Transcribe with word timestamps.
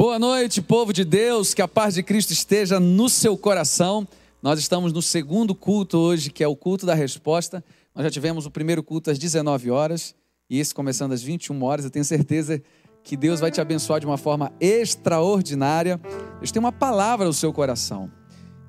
Boa 0.00 0.18
noite, 0.18 0.62
povo 0.62 0.94
de 0.94 1.04
Deus, 1.04 1.52
que 1.52 1.60
a 1.60 1.68
paz 1.68 1.92
de 1.92 2.02
Cristo 2.02 2.32
esteja 2.32 2.80
no 2.80 3.06
seu 3.06 3.36
coração. 3.36 4.08
Nós 4.42 4.58
estamos 4.58 4.94
no 4.94 5.02
segundo 5.02 5.54
culto 5.54 5.98
hoje, 5.98 6.30
que 6.30 6.42
é 6.42 6.48
o 6.48 6.56
culto 6.56 6.86
da 6.86 6.94
resposta. 6.94 7.62
Nós 7.94 8.04
já 8.04 8.10
tivemos 8.10 8.46
o 8.46 8.50
primeiro 8.50 8.82
culto 8.82 9.10
às 9.10 9.18
19 9.18 9.70
horas 9.70 10.14
e 10.48 10.58
esse 10.58 10.74
começando 10.74 11.12
às 11.12 11.22
21 11.22 11.62
horas. 11.62 11.84
Eu 11.84 11.90
tenho 11.90 12.04
certeza 12.06 12.62
que 13.04 13.14
Deus 13.14 13.40
vai 13.40 13.50
te 13.50 13.60
abençoar 13.60 14.00
de 14.00 14.06
uma 14.06 14.16
forma 14.16 14.50
extraordinária. 14.58 16.00
Deus 16.38 16.50
tem 16.50 16.60
uma 16.60 16.72
palavra 16.72 17.26
no 17.26 17.34
seu 17.34 17.52
coração 17.52 18.10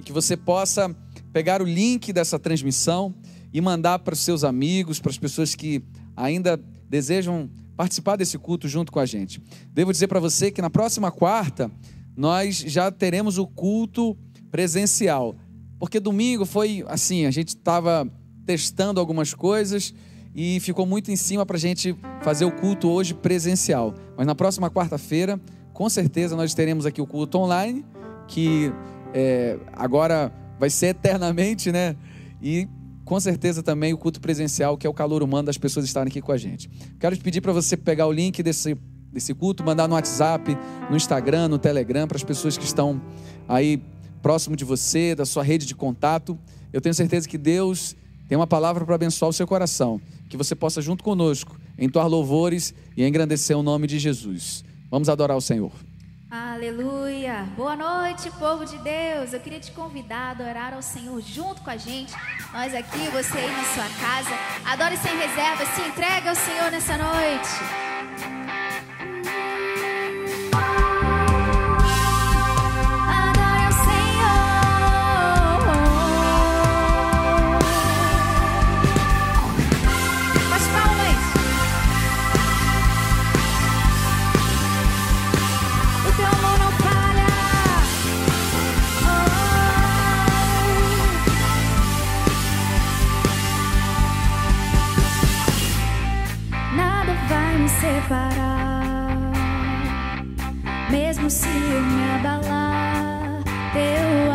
e 0.02 0.04
que 0.04 0.11
você 0.11 0.36
possa 0.36 0.93
pegar 1.32 1.61
o 1.61 1.66
link 1.66 2.11
dessa 2.11 2.38
transmissão 2.38 3.16
e 3.54 3.61
mandar 3.61 4.00
para 4.00 4.16
os 4.16 4.20
seus 4.20 4.43
amigos, 4.43 5.00
para 5.00 5.11
as 5.11 5.18
pessoas 5.18 5.55
que 5.55 5.82
ainda 6.13 6.61
desejam 6.89 7.50
participar 7.82 8.16
desse 8.16 8.38
culto 8.38 8.68
junto 8.68 8.91
com 8.91 9.00
a 9.00 9.07
gente. 9.07 9.41
Devo 9.73 9.91
dizer 9.91 10.07
para 10.07 10.20
você 10.20 10.52
que 10.52 10.61
na 10.61 10.70
próxima 10.70 11.11
quarta 11.11 11.71
nós 12.16 12.57
já 12.57 12.91
teremos 12.91 13.39
o 13.39 13.48
culto 13.48 14.16
presencial, 14.52 15.35
porque 15.80 15.99
domingo 15.99 16.45
foi 16.45 16.86
assim, 16.88 17.25
a 17.25 17.31
gente 17.31 17.48
estava 17.48 18.08
testando 18.45 18.99
algumas 18.99 19.34
coisas 19.34 19.95
e 20.36 20.59
ficou 20.59 20.86
muito 20.86 21.09
em 21.09 21.16
cima 21.16 21.44
para 21.44 21.58
a 21.58 21.59
gente 21.59 21.98
fazer 22.22 22.45
o 22.45 22.52
culto 22.52 22.88
hoje 22.88 23.16
presencial. 23.16 23.95
Mas 24.16 24.27
na 24.27 24.36
próxima 24.36 24.70
quarta-feira, 24.70 25.41
com 25.73 25.89
certeza 25.89 26.36
nós 26.36 26.53
teremos 26.53 26.86
aqui 26.86 27.02
o 27.02 27.08
culto 27.08 27.39
online, 27.39 27.84
que 28.27 28.72
é, 29.11 29.58
agora 29.73 30.31
vai 30.59 30.70
ser 30.70 30.88
eternamente, 30.88 31.72
né? 31.72 31.95
E 32.39 32.67
com 33.11 33.20
certeza 33.20 33.61
também 33.61 33.91
o 33.91 33.97
culto 33.97 34.21
presencial, 34.21 34.77
que 34.77 34.88
é 34.88 34.89
o 34.89 34.93
calor 34.93 35.21
humano 35.21 35.47
das 35.47 35.57
pessoas 35.57 35.85
estarem 35.85 36.09
aqui 36.09 36.21
com 36.21 36.31
a 36.31 36.38
gente. 36.38 36.69
Quero 36.97 37.13
te 37.13 37.21
pedir 37.21 37.41
para 37.41 37.52
você 37.52 37.75
pegar 37.75 38.07
o 38.07 38.11
link 38.13 38.41
desse, 38.41 38.73
desse 39.11 39.33
culto, 39.33 39.65
mandar 39.65 39.85
no 39.85 39.95
WhatsApp, 39.95 40.57
no 40.89 40.95
Instagram, 40.95 41.49
no 41.49 41.57
Telegram, 41.57 42.07
para 42.07 42.16
as 42.16 42.23
pessoas 42.23 42.57
que 42.57 42.63
estão 42.63 43.02
aí 43.49 43.83
próximo 44.21 44.55
de 44.55 44.63
você, 44.63 45.13
da 45.13 45.25
sua 45.25 45.44
rede 45.44 45.66
de 45.66 45.75
contato. 45.75 46.39
Eu 46.71 46.80
tenho 46.80 46.95
certeza 46.95 47.27
que 47.27 47.38
Deus 47.38 47.97
tem 48.30 48.38
uma 48.38 48.47
palavra 48.47 48.86
para 48.86 48.95
abençoar 48.95 49.27
o 49.27 49.33
seu 49.33 49.45
coração, 49.45 49.99
que 50.30 50.38
você 50.38 50.55
possa, 50.55 50.81
junto 50.81 51.03
conosco, 51.03 51.59
entoar 51.77 52.08
louvores 52.08 52.73
e 52.95 53.05
engrandecer 53.05 53.58
o 53.58 53.61
nome 53.61 53.88
de 53.88 53.99
Jesus. 53.99 54.64
Vamos 54.89 55.09
adorar 55.09 55.36
o 55.36 55.41
Senhor. 55.41 55.91
Aleluia! 56.33 57.45
Boa 57.57 57.75
noite, 57.75 58.31
povo 58.39 58.65
de 58.65 58.77
Deus. 58.77 59.33
Eu 59.33 59.41
queria 59.41 59.59
te 59.59 59.69
convidar 59.73 60.27
a 60.27 60.31
adorar 60.31 60.73
ao 60.73 60.81
Senhor 60.81 61.19
junto 61.19 61.61
com 61.61 61.69
a 61.69 61.75
gente. 61.75 62.13
Nós 62.53 62.73
aqui, 62.73 63.09
você 63.09 63.37
aí 63.37 63.51
na 63.51 63.65
sua 63.65 63.83
casa. 63.99 64.29
Adore 64.65 64.95
sem 64.95 65.11
reserva, 65.17 65.65
se 65.65 65.81
entregue 65.81 66.29
ao 66.29 66.35
Senhor 66.35 66.71
nessa 66.71 66.97
noite. 66.97 67.49
Se 101.31 101.47
eu 101.47 101.81
me 101.81 102.03
abalar, 102.15 103.39
teu 103.71 104.31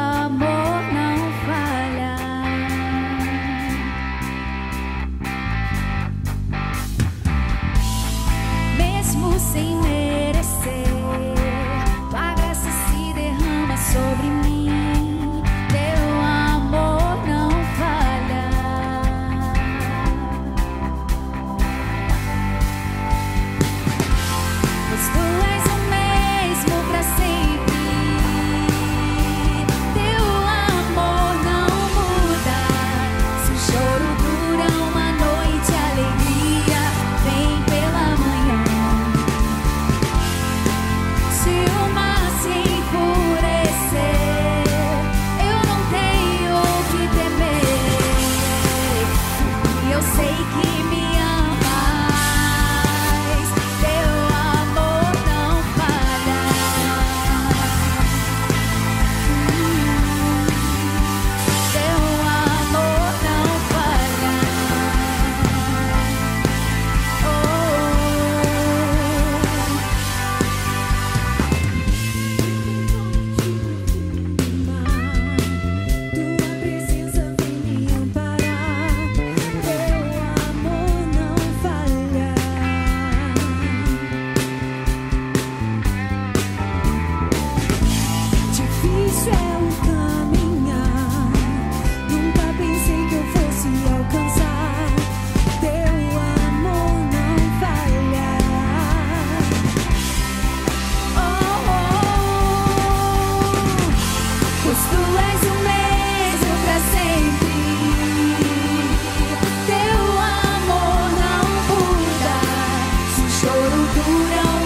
puro 113.69 114.66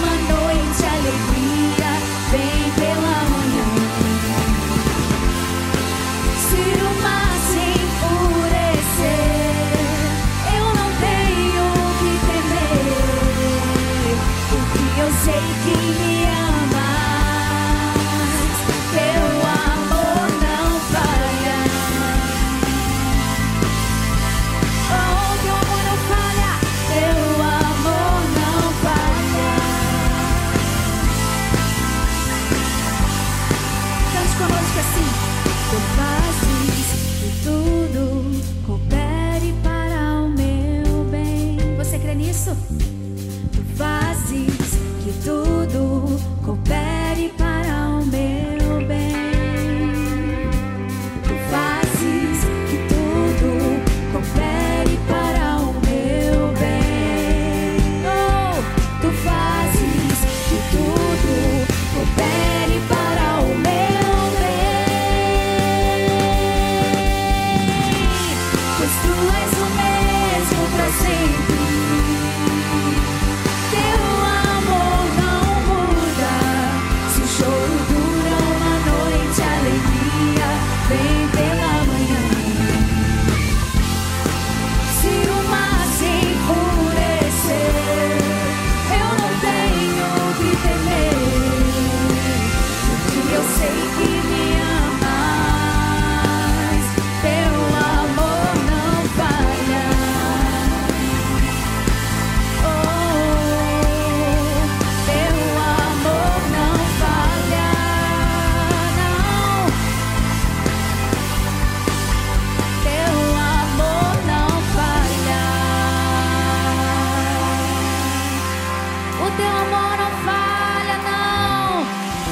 teu 119.41 119.49
amor 119.49 119.97
não 119.97 120.11
falha, 120.27 120.97
não. 121.09 121.81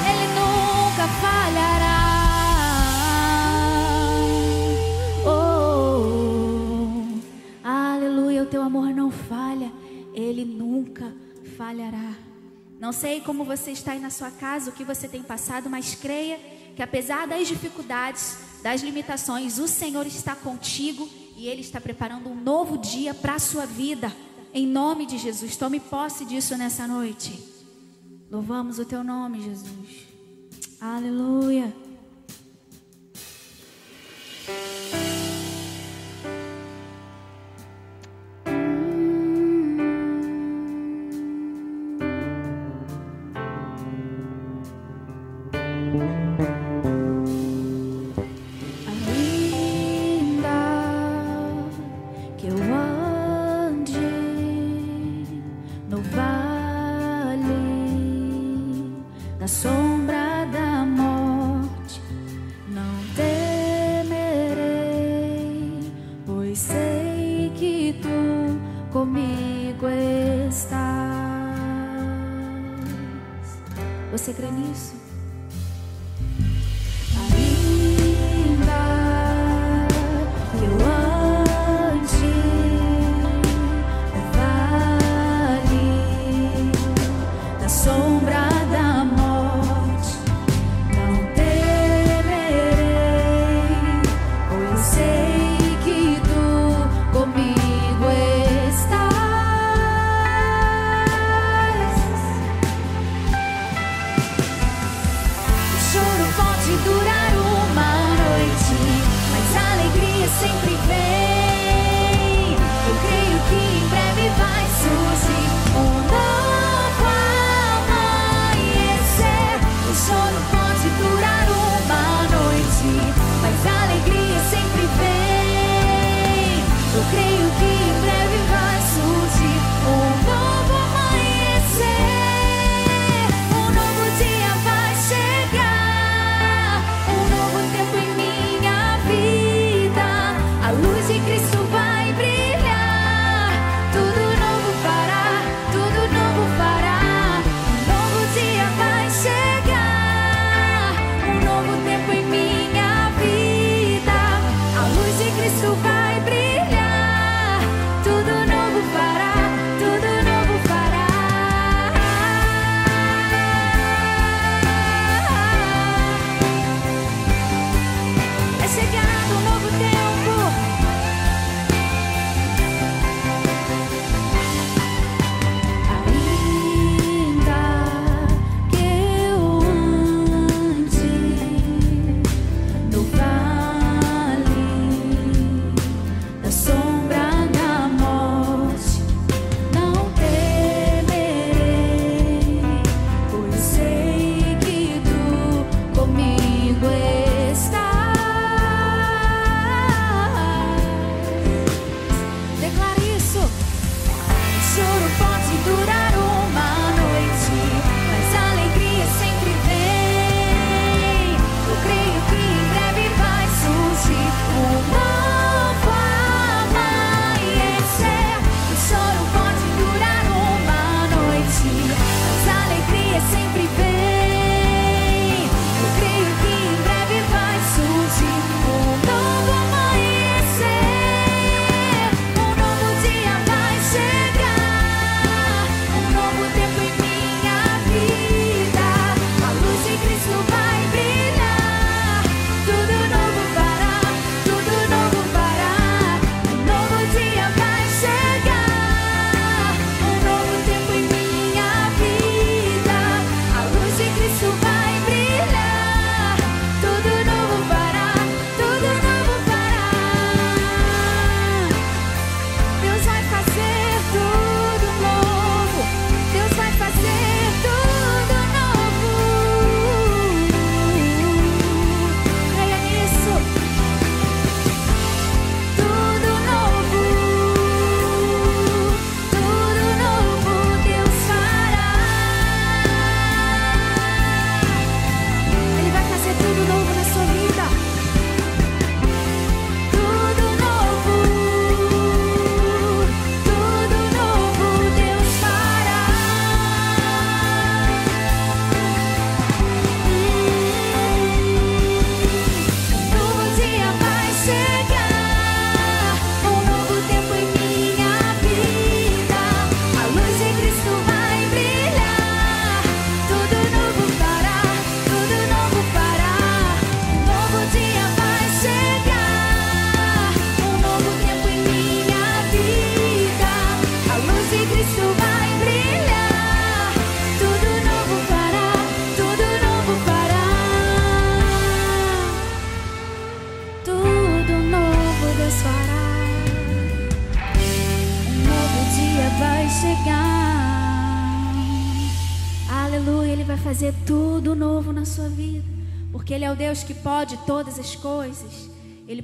Ele 0.10 0.28
nunca 0.40 1.08
falhará. 1.24 2.02
Oh, 5.26 6.08
aleluia, 7.64 8.44
o 8.44 8.46
teu 8.46 8.62
amor 8.62 8.90
não 8.94 9.10
falha, 9.10 9.72
ele 10.14 10.46
nunca 10.46 11.12
falhará. 11.58 12.14
Não 12.80 12.92
sei 12.92 13.22
como 13.22 13.44
você 13.44 13.72
está 13.72 13.94
aí 13.94 14.00
na 14.00 14.12
sua 14.12 14.30
casa, 14.30 14.70
o 14.70 14.74
que 14.74 14.84
você 14.84 15.08
tem 15.08 15.24
passado, 15.24 15.70
mas 15.70 15.96
creia 15.96 16.40
que 16.76 16.84
apesar 16.84 17.28
das 17.28 17.48
dificuldades, 17.48 18.38
das 18.62 18.82
limitações, 18.82 19.58
o 19.58 19.68
Senhor 19.68 20.06
está 20.06 20.36
contigo 20.36 21.10
e 21.36 21.48
ele 21.48 21.62
está 21.62 21.82
preparando 21.82 22.30
um 22.30 22.36
novo 22.36 22.78
dia 22.78 23.14
para 23.14 23.36
a 23.36 23.40
sua 23.40 23.66
vida. 23.66 24.14
Em 24.54 24.66
nome 24.66 25.06
de 25.06 25.18
Jesus, 25.18 25.56
tome 25.56 25.80
posse 25.80 26.26
disso 26.26 26.58
nessa 26.58 26.88
noite. 26.88 27.40
Louvamos 28.32 28.80
o 28.80 28.86
teu 28.86 29.04
nome, 29.04 29.42
Jesus. 29.42 30.08
Aleluia. 30.82 31.74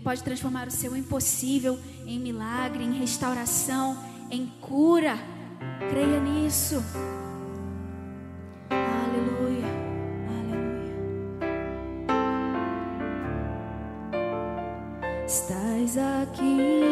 pode 0.05 0.21
transformar 0.21 0.67
o 0.67 0.71
seu 0.71 0.95
impossível 0.95 1.79
em 2.05 2.19
milagre, 2.19 2.83
em 2.83 2.93
restauração, 2.93 3.97
em 4.29 4.45
cura. 4.61 5.17
Creia 5.89 6.19
nisso. 6.19 6.75
Aleluia. 8.69 9.65
Aleluia. 10.29 10.93
Estás 15.25 15.97
aqui. 15.97 16.84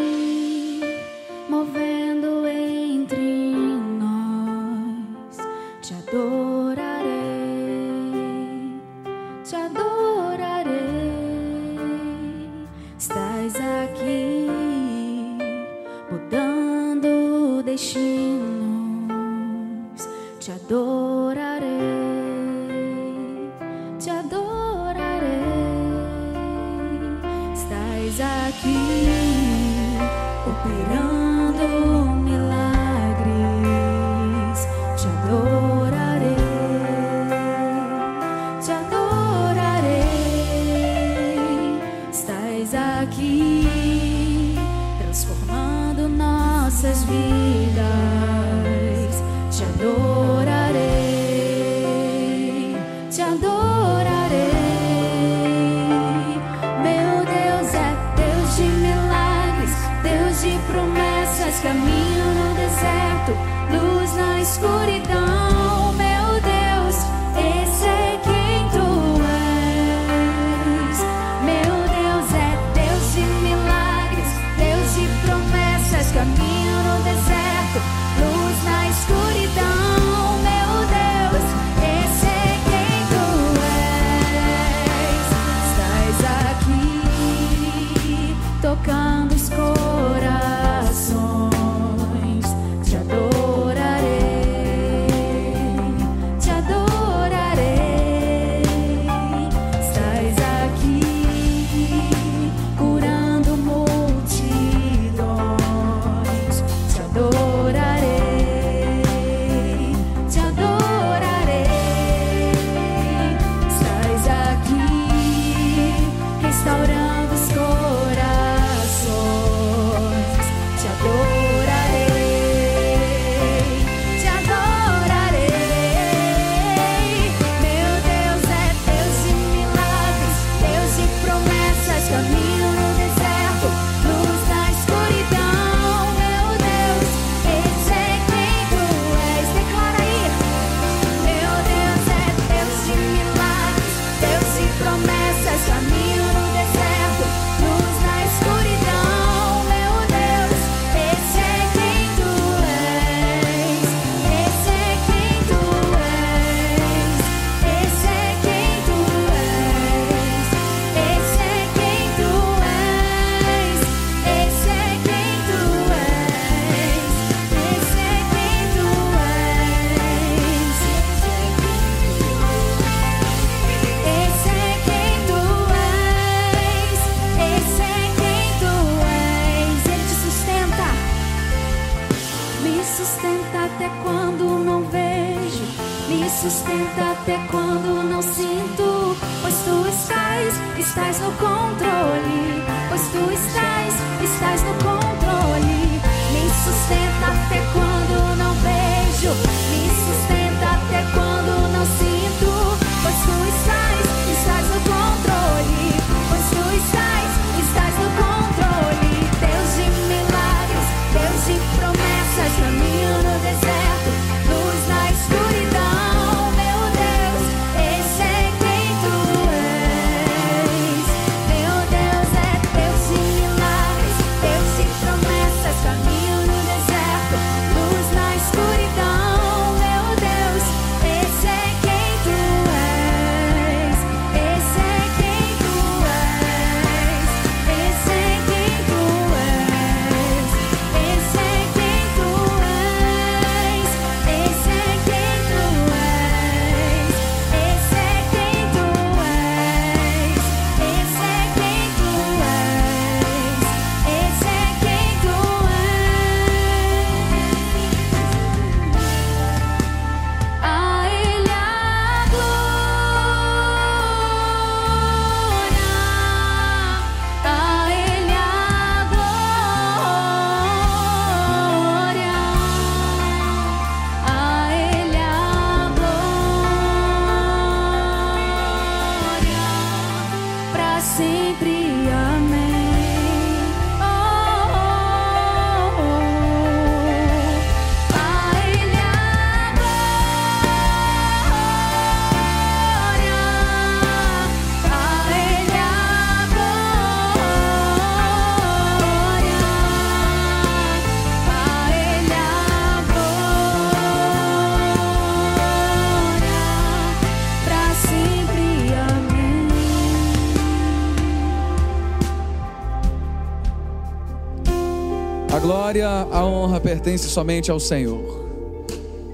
A 316.01 316.45
honra 316.45 316.79
pertence 316.79 317.27
somente 317.29 317.69
ao 317.69 317.79
Senhor. 317.79 318.43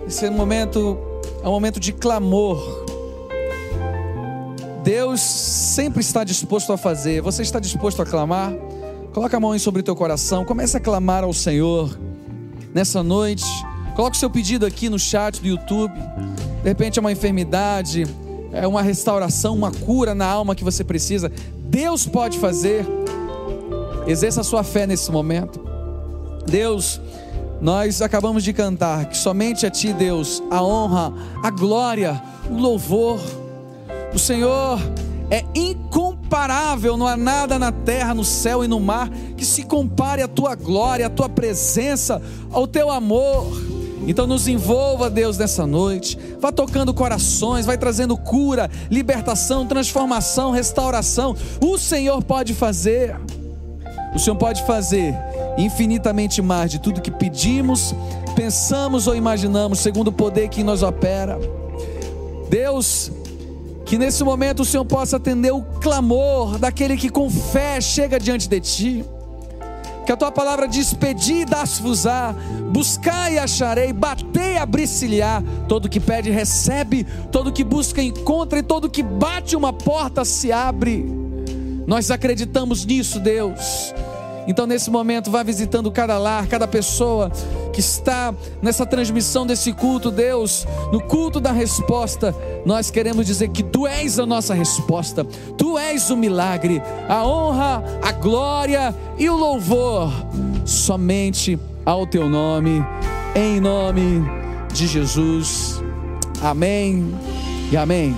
Esse 0.07 0.25
é 0.25 0.29
um 0.29 0.33
momento, 0.33 0.97
é 1.43 1.47
um 1.47 1.51
momento 1.51 1.79
de 1.79 1.93
clamor. 1.93 2.57
Deus 4.83 5.21
sempre 5.21 6.01
está 6.01 6.23
disposto 6.23 6.73
a 6.73 6.77
fazer. 6.77 7.21
Você 7.21 7.43
está 7.43 7.59
disposto 7.59 8.01
a 8.01 8.05
clamar? 8.05 8.53
Coloca 9.13 9.37
a 9.37 9.39
mão 9.39 9.57
sobre 9.59 9.81
o 9.81 9.83
teu 9.83 9.95
coração. 9.95 10.43
Comece 10.43 10.77
a 10.77 10.79
clamar 10.79 11.23
ao 11.23 11.31
Senhor 11.31 11.95
nessa 12.73 13.03
noite. 13.03 13.45
Coloque 13.95 14.17
o 14.17 14.19
seu 14.19 14.29
pedido 14.29 14.65
aqui 14.65 14.89
no 14.89 14.97
chat 14.97 15.39
do 15.41 15.47
YouTube. 15.47 15.93
De 16.63 16.69
repente 16.69 16.97
é 16.97 17.01
uma 17.01 17.11
enfermidade, 17.11 18.07
é 18.51 18.65
uma 18.67 18.81
restauração, 18.81 19.55
uma 19.55 19.71
cura 19.71 20.15
na 20.15 20.25
alma 20.25 20.55
que 20.55 20.63
você 20.63 20.83
precisa. 20.83 21.31
Deus 21.55 22.07
pode 22.07 22.39
fazer. 22.39 22.85
Exerça 24.07 24.41
a 24.41 24.43
sua 24.43 24.63
fé 24.63 24.87
nesse 24.87 25.11
momento. 25.11 25.68
Deus, 26.49 26.99
nós 27.61 28.01
acabamos 28.01 28.43
de 28.43 28.53
cantar 28.53 29.05
que 29.05 29.17
somente 29.17 29.65
a 29.65 29.69
Ti, 29.69 29.93
Deus, 29.93 30.41
a 30.49 30.63
honra, 30.63 31.13
a 31.43 31.49
glória, 31.49 32.21
o 32.49 32.57
louvor. 32.57 33.19
O 34.13 34.19
Senhor 34.19 34.79
é 35.29 35.43
incomparável, 35.53 36.97
não 36.97 37.05
há 37.05 37.15
nada 37.15 37.59
na 37.59 37.71
terra, 37.71 38.13
no 38.13 38.23
céu 38.23 38.63
e 38.63 38.67
no 38.67 38.79
mar 38.79 39.09
que 39.37 39.45
se 39.45 39.63
compare 39.63 40.21
à 40.21 40.27
Tua 40.27 40.55
glória, 40.55 41.05
à 41.05 41.09
Tua 41.09 41.29
presença, 41.29 42.21
ao 42.51 42.65
Teu 42.65 42.89
amor. 42.89 43.45
Então 44.07 44.25
nos 44.25 44.47
envolva, 44.47 45.09
Deus, 45.09 45.37
nessa 45.37 45.67
noite. 45.67 46.17
Vá 46.39 46.51
tocando 46.51 46.93
corações, 46.93 47.65
vai 47.65 47.77
trazendo 47.77 48.17
cura, 48.17 48.71
libertação, 48.89 49.67
transformação, 49.67 50.51
restauração. 50.51 51.35
O 51.61 51.77
Senhor 51.77 52.23
pode 52.23 52.53
fazer. 52.53 53.15
O 54.15 54.17
Senhor 54.17 54.37
pode 54.37 54.65
fazer 54.65 55.28
infinitamente 55.59 56.41
mais 56.41 56.71
de 56.71 56.79
tudo 56.79 57.01
que 57.01 57.11
pedimos, 57.11 57.93
pensamos 58.35 59.07
ou 59.07 59.15
imaginamos, 59.15 59.79
segundo 59.79 60.07
o 60.07 60.13
poder 60.13 60.47
que 60.47 60.63
nos 60.63 60.81
opera. 60.81 61.37
Deus, 62.49 63.11
que 63.85 63.97
nesse 63.97 64.23
momento 64.23 64.61
o 64.61 64.65
Senhor 64.65 64.85
possa 64.85 65.17
atender 65.17 65.51
o 65.51 65.61
clamor 65.61 66.57
daquele 66.57 66.95
que 66.95 67.09
com 67.09 67.29
fé 67.29 67.81
chega 67.81 68.19
diante 68.19 68.47
de 68.47 68.59
Ti. 68.59 69.05
Que 70.05 70.13
a 70.13 70.17
tua 70.17 70.31
palavra 70.31 70.67
diz: 70.67 70.93
Pedi 70.93 71.41
e 71.41 71.45
dá-se-vos-á, 71.45 72.33
buscai 72.71 73.35
e 73.35 73.39
acharei, 73.39 73.93
batei 73.93 74.53
e 74.53 74.57
abrir-se-lhe-á. 74.57 75.43
Todo 75.67 75.89
que 75.89 75.99
pede, 75.99 76.31
recebe, 76.31 77.05
todo 77.31 77.51
que 77.51 77.63
busca, 77.63 78.01
encontra, 78.01 78.57
e 78.57 78.63
todo 78.63 78.89
que 78.89 79.03
bate 79.03 79.55
uma 79.55 79.71
porta 79.71 80.25
se 80.25 80.51
abre. 80.51 81.05
Nós 81.85 82.09
acreditamos 82.09 82.85
nisso, 82.85 83.19
Deus. 83.19 83.93
Então, 84.47 84.65
nesse 84.65 84.89
momento, 84.89 85.29
vá 85.29 85.43
visitando 85.43 85.91
cada 85.91 86.17
lar, 86.17 86.47
cada 86.47 86.67
pessoa 86.67 87.31
que 87.71 87.79
está 87.79 88.33
nessa 88.61 88.85
transmissão 88.85 89.45
desse 89.45 89.71
culto, 89.73 90.11
Deus, 90.11 90.65
no 90.91 91.01
culto 91.01 91.39
da 91.39 91.51
resposta. 91.51 92.35
Nós 92.65 92.89
queremos 92.89 93.25
dizer 93.25 93.49
que 93.49 93.63
Tu 93.63 93.87
és 93.87 94.19
a 94.19 94.25
nossa 94.25 94.53
resposta, 94.53 95.23
Tu 95.57 95.77
és 95.77 96.09
o 96.09 96.17
milagre, 96.17 96.81
a 97.07 97.25
honra, 97.25 97.83
a 98.01 98.11
glória 98.11 98.95
e 99.17 99.29
o 99.29 99.35
louvor, 99.35 100.11
somente 100.65 101.59
ao 101.85 102.05
Teu 102.05 102.29
nome, 102.29 102.83
em 103.35 103.59
nome 103.59 104.23
de 104.73 104.87
Jesus. 104.87 105.81
Amém 106.41 107.13
e 107.71 107.77
amém. 107.77 108.15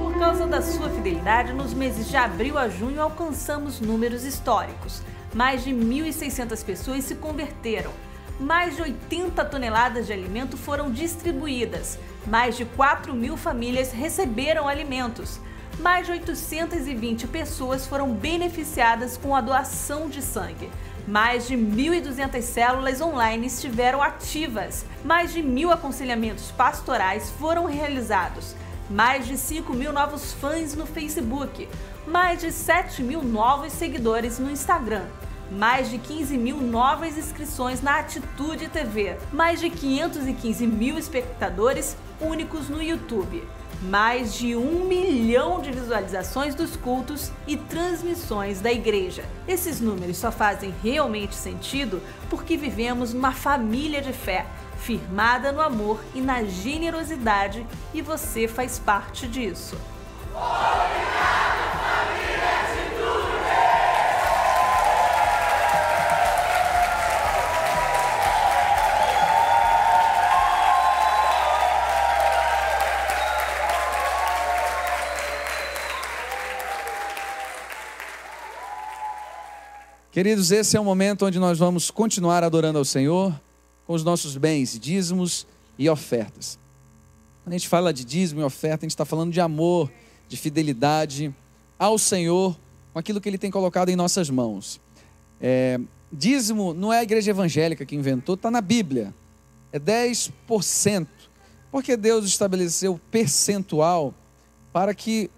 Por 0.00 0.18
causa 0.18 0.46
da 0.46 0.62
sua 0.62 0.88
fidelidade, 0.88 1.52
nos 1.52 1.74
meses 1.74 2.08
de 2.08 2.16
abril 2.16 2.56
a 2.56 2.68
junho 2.68 3.00
alcançamos 3.00 3.80
números 3.80 4.24
históricos. 4.24 5.02
Mais 5.34 5.64
de 5.64 5.70
1.600 5.70 6.64
pessoas 6.64 7.04
se 7.04 7.14
converteram. 7.14 7.92
Mais 8.38 8.76
de 8.76 8.82
80 8.82 9.44
toneladas 9.44 10.06
de 10.06 10.12
alimento 10.12 10.56
foram 10.56 10.90
distribuídas. 10.90 11.98
Mais 12.26 12.56
de 12.56 12.64
4 12.64 13.14
mil 13.14 13.36
famílias 13.36 13.92
receberam 13.92 14.68
alimentos. 14.68 15.40
Mais 15.78 16.06
de 16.06 16.12
820 16.12 17.26
pessoas 17.28 17.86
foram 17.86 18.12
beneficiadas 18.12 19.16
com 19.16 19.34
a 19.34 19.40
doação 19.40 20.08
de 20.08 20.20
sangue. 20.20 20.70
Mais 21.08 21.48
de 21.48 21.56
1.200 21.56 22.42
células 22.42 23.00
online 23.00 23.46
estiveram 23.46 24.02
ativas. 24.02 24.84
Mais 25.04 25.32
de 25.32 25.42
mil 25.42 25.70
aconselhamentos 25.70 26.50
pastorais 26.52 27.30
foram 27.38 27.64
realizados. 27.64 28.54
Mais 28.92 29.26
de 29.26 29.38
5 29.38 29.72
mil 29.72 29.90
novos 29.90 30.34
fãs 30.34 30.74
no 30.74 30.84
Facebook. 30.84 31.66
Mais 32.06 32.42
de 32.42 32.52
7 32.52 33.02
mil 33.02 33.22
novos 33.22 33.72
seguidores 33.72 34.38
no 34.38 34.50
Instagram, 34.50 35.06
mais 35.50 35.88
de 35.88 35.96
15 35.96 36.36
mil 36.36 36.58
novas 36.58 37.16
inscrições 37.16 37.80
na 37.80 38.00
Atitude 38.00 38.68
TV, 38.68 39.16
mais 39.32 39.60
de 39.60 39.70
515 39.70 40.66
mil 40.66 40.98
espectadores 40.98 41.96
únicos 42.20 42.68
no 42.68 42.82
YouTube, 42.82 43.42
mais 43.80 44.34
de 44.34 44.54
um 44.54 44.84
milhão 44.84 45.62
de 45.62 45.70
visualizações 45.70 46.54
dos 46.54 46.76
cultos 46.76 47.32
e 47.46 47.56
transmissões 47.56 48.60
da 48.60 48.70
igreja. 48.70 49.24
Esses 49.48 49.80
números 49.80 50.18
só 50.18 50.30
fazem 50.30 50.74
realmente 50.82 51.34
sentido 51.34 52.02
porque 52.28 52.58
vivemos 52.58 53.14
numa 53.14 53.32
família 53.32 54.02
de 54.02 54.12
fé, 54.12 54.44
firmada 54.84 55.52
no 55.52 55.60
amor 55.60 56.00
e 56.14 56.20
na 56.20 56.42
generosidade, 56.42 57.64
e 57.94 58.02
você 58.02 58.48
faz 58.48 58.78
parte 58.78 59.28
disso. 59.28 59.76
Queridos, 80.10 80.50
esse 80.50 80.76
é 80.76 80.80
o 80.80 80.84
momento 80.84 81.24
onde 81.24 81.38
nós 81.38 81.58
vamos 81.58 81.90
continuar 81.90 82.44
adorando 82.44 82.78
ao 82.78 82.84
Senhor 82.84 83.32
com 83.86 83.94
os 83.94 84.04
nossos 84.04 84.36
bens, 84.36 84.78
dízimos 84.78 85.46
e 85.78 85.88
ofertas. 85.88 86.58
Quando 87.42 87.54
a 87.54 87.58
gente 87.58 87.68
fala 87.68 87.92
de 87.92 88.04
dízimo 88.04 88.40
e 88.40 88.44
oferta, 88.44 88.84
a 88.84 88.86
gente 88.86 88.92
está 88.92 89.04
falando 89.04 89.32
de 89.32 89.40
amor, 89.40 89.90
de 90.28 90.36
fidelidade 90.36 91.34
ao 91.78 91.98
Senhor 91.98 92.56
com 92.92 92.98
aquilo 92.98 93.20
que 93.20 93.28
Ele 93.28 93.38
tem 93.38 93.50
colocado 93.50 93.88
em 93.88 93.96
nossas 93.96 94.30
mãos. 94.30 94.80
É, 95.40 95.80
dízimo 96.12 96.72
não 96.72 96.92
é 96.92 97.00
a 97.00 97.02
igreja 97.02 97.30
evangélica 97.30 97.84
que 97.84 97.96
inventou, 97.96 98.34
está 98.36 98.50
na 98.50 98.60
Bíblia. 98.60 99.14
É 99.72 99.78
10%. 99.78 101.06
Porque 101.70 101.96
Deus 101.96 102.26
estabeleceu 102.26 103.00
percentual 103.10 104.14
para 104.72 104.94
que 104.94 105.30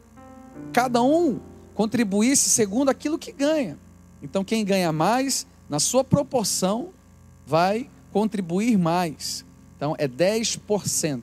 cada 0.73 1.01
um 1.01 1.41
contribuísse 1.75 2.51
segundo 2.51 2.89
aquilo 2.89 3.19
que 3.19 3.33
ganha. 3.33 3.79
Então, 4.21 4.45
quem 4.45 4.65
ganha 4.65 4.91
mais, 4.91 5.47
na 5.69 5.79
sua 5.79 6.03
proporção, 6.03 6.91
vai 7.47 7.89
contribuir 8.15 8.79
mais. 8.79 9.45
Então, 9.77 9.97
é 9.99 10.07
10%. 10.07 11.21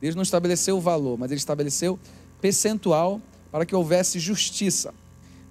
Deus 0.00 0.16
não 0.16 0.22
estabeleceu 0.24 0.76
o 0.76 0.80
valor, 0.80 1.16
mas 1.16 1.30
ele 1.30 1.38
estabeleceu 1.38 1.96
percentual 2.40 3.20
para 3.52 3.64
que 3.64 3.72
houvesse 3.72 4.18
justiça. 4.18 4.92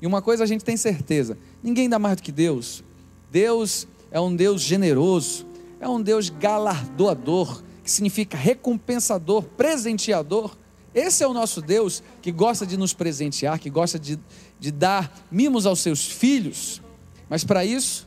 E 0.01 0.05
uma 0.05 0.21
coisa 0.21 0.43
a 0.43 0.45
gente 0.45 0.65
tem 0.65 0.75
certeza: 0.75 1.37
ninguém 1.63 1.87
dá 1.87 1.97
mais 1.97 2.17
do 2.17 2.21
que 2.21 2.33
Deus. 2.33 2.83
Deus 3.31 3.87
é 4.11 4.19
um 4.19 4.35
Deus 4.35 4.61
generoso, 4.61 5.45
é 5.79 5.87
um 5.87 6.01
Deus 6.01 6.27
galardoador, 6.27 7.63
que 7.81 7.89
significa 7.89 8.37
recompensador, 8.37 9.43
presenteador. 9.43 10.53
Esse 10.93 11.23
é 11.23 11.27
o 11.27 11.33
nosso 11.33 11.61
Deus 11.61 12.03
que 12.21 12.31
gosta 12.31 12.65
de 12.65 12.75
nos 12.75 12.93
presentear, 12.93 13.57
que 13.57 13.69
gosta 13.69 13.97
de, 13.97 14.19
de 14.59 14.69
dar 14.69 15.25
mimos 15.31 15.65
aos 15.65 15.79
seus 15.79 16.05
filhos. 16.05 16.81
Mas 17.29 17.45
para 17.45 17.63
isso, 17.63 18.05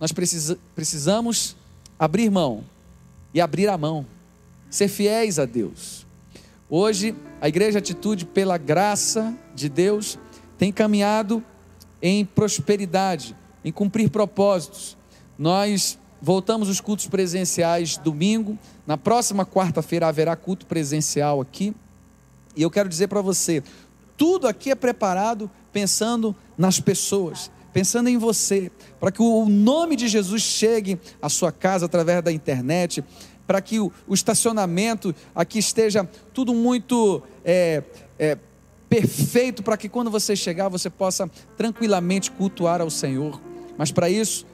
nós 0.00 0.10
precisa, 0.10 0.58
precisamos 0.74 1.54
abrir 2.04 2.30
mão 2.30 2.62
e 3.32 3.40
abrir 3.40 3.66
a 3.66 3.78
mão, 3.78 4.04
ser 4.68 4.88
fiéis 4.88 5.38
a 5.38 5.46
Deus. 5.46 6.06
Hoje, 6.68 7.16
a 7.40 7.48
Igreja 7.48 7.78
Atitude, 7.78 8.26
pela 8.26 8.58
graça 8.58 9.34
de 9.54 9.70
Deus, 9.70 10.18
tem 10.58 10.70
caminhado 10.70 11.42
em 12.02 12.22
prosperidade, 12.22 13.34
em 13.64 13.72
cumprir 13.72 14.10
propósitos. 14.10 14.98
Nós 15.38 15.98
voltamos 16.20 16.68
os 16.68 16.78
cultos 16.78 17.08
presenciais 17.08 17.96
domingo. 17.96 18.58
Na 18.86 18.98
próxima 18.98 19.46
quarta-feira 19.46 20.06
haverá 20.06 20.36
culto 20.36 20.66
presencial 20.66 21.40
aqui. 21.40 21.74
E 22.54 22.60
eu 22.60 22.70
quero 22.70 22.88
dizer 22.88 23.08
para 23.08 23.22
você: 23.22 23.62
tudo 24.14 24.46
aqui 24.46 24.70
é 24.70 24.74
preparado 24.74 25.50
pensando 25.72 26.36
nas 26.56 26.78
pessoas 26.78 27.50
pensando 27.74 28.08
em 28.08 28.16
você, 28.16 28.70
para 29.00 29.10
que 29.10 29.20
o 29.20 29.46
nome 29.48 29.96
de 29.96 30.08
Jesus 30.08 30.40
chegue 30.40 30.98
à 31.20 31.28
sua 31.28 31.50
casa 31.50 31.86
através 31.86 32.22
da 32.22 32.32
internet, 32.32 33.04
para 33.46 33.60
que 33.60 33.80
o, 33.80 33.92
o 34.06 34.14
estacionamento 34.14 35.12
aqui 35.34 35.58
esteja 35.58 36.08
tudo 36.32 36.54
muito 36.54 37.20
é, 37.44 37.82
é, 38.18 38.38
perfeito, 38.88 39.62
para 39.62 39.76
que 39.76 39.88
quando 39.88 40.10
você 40.10 40.36
chegar 40.36 40.68
você 40.68 40.88
possa 40.88 41.28
tranquilamente 41.56 42.30
cultuar 42.30 42.80
ao 42.80 42.88
Senhor. 42.88 43.40
Mas 43.76 43.90
para 43.90 44.08
isso, 44.08 44.46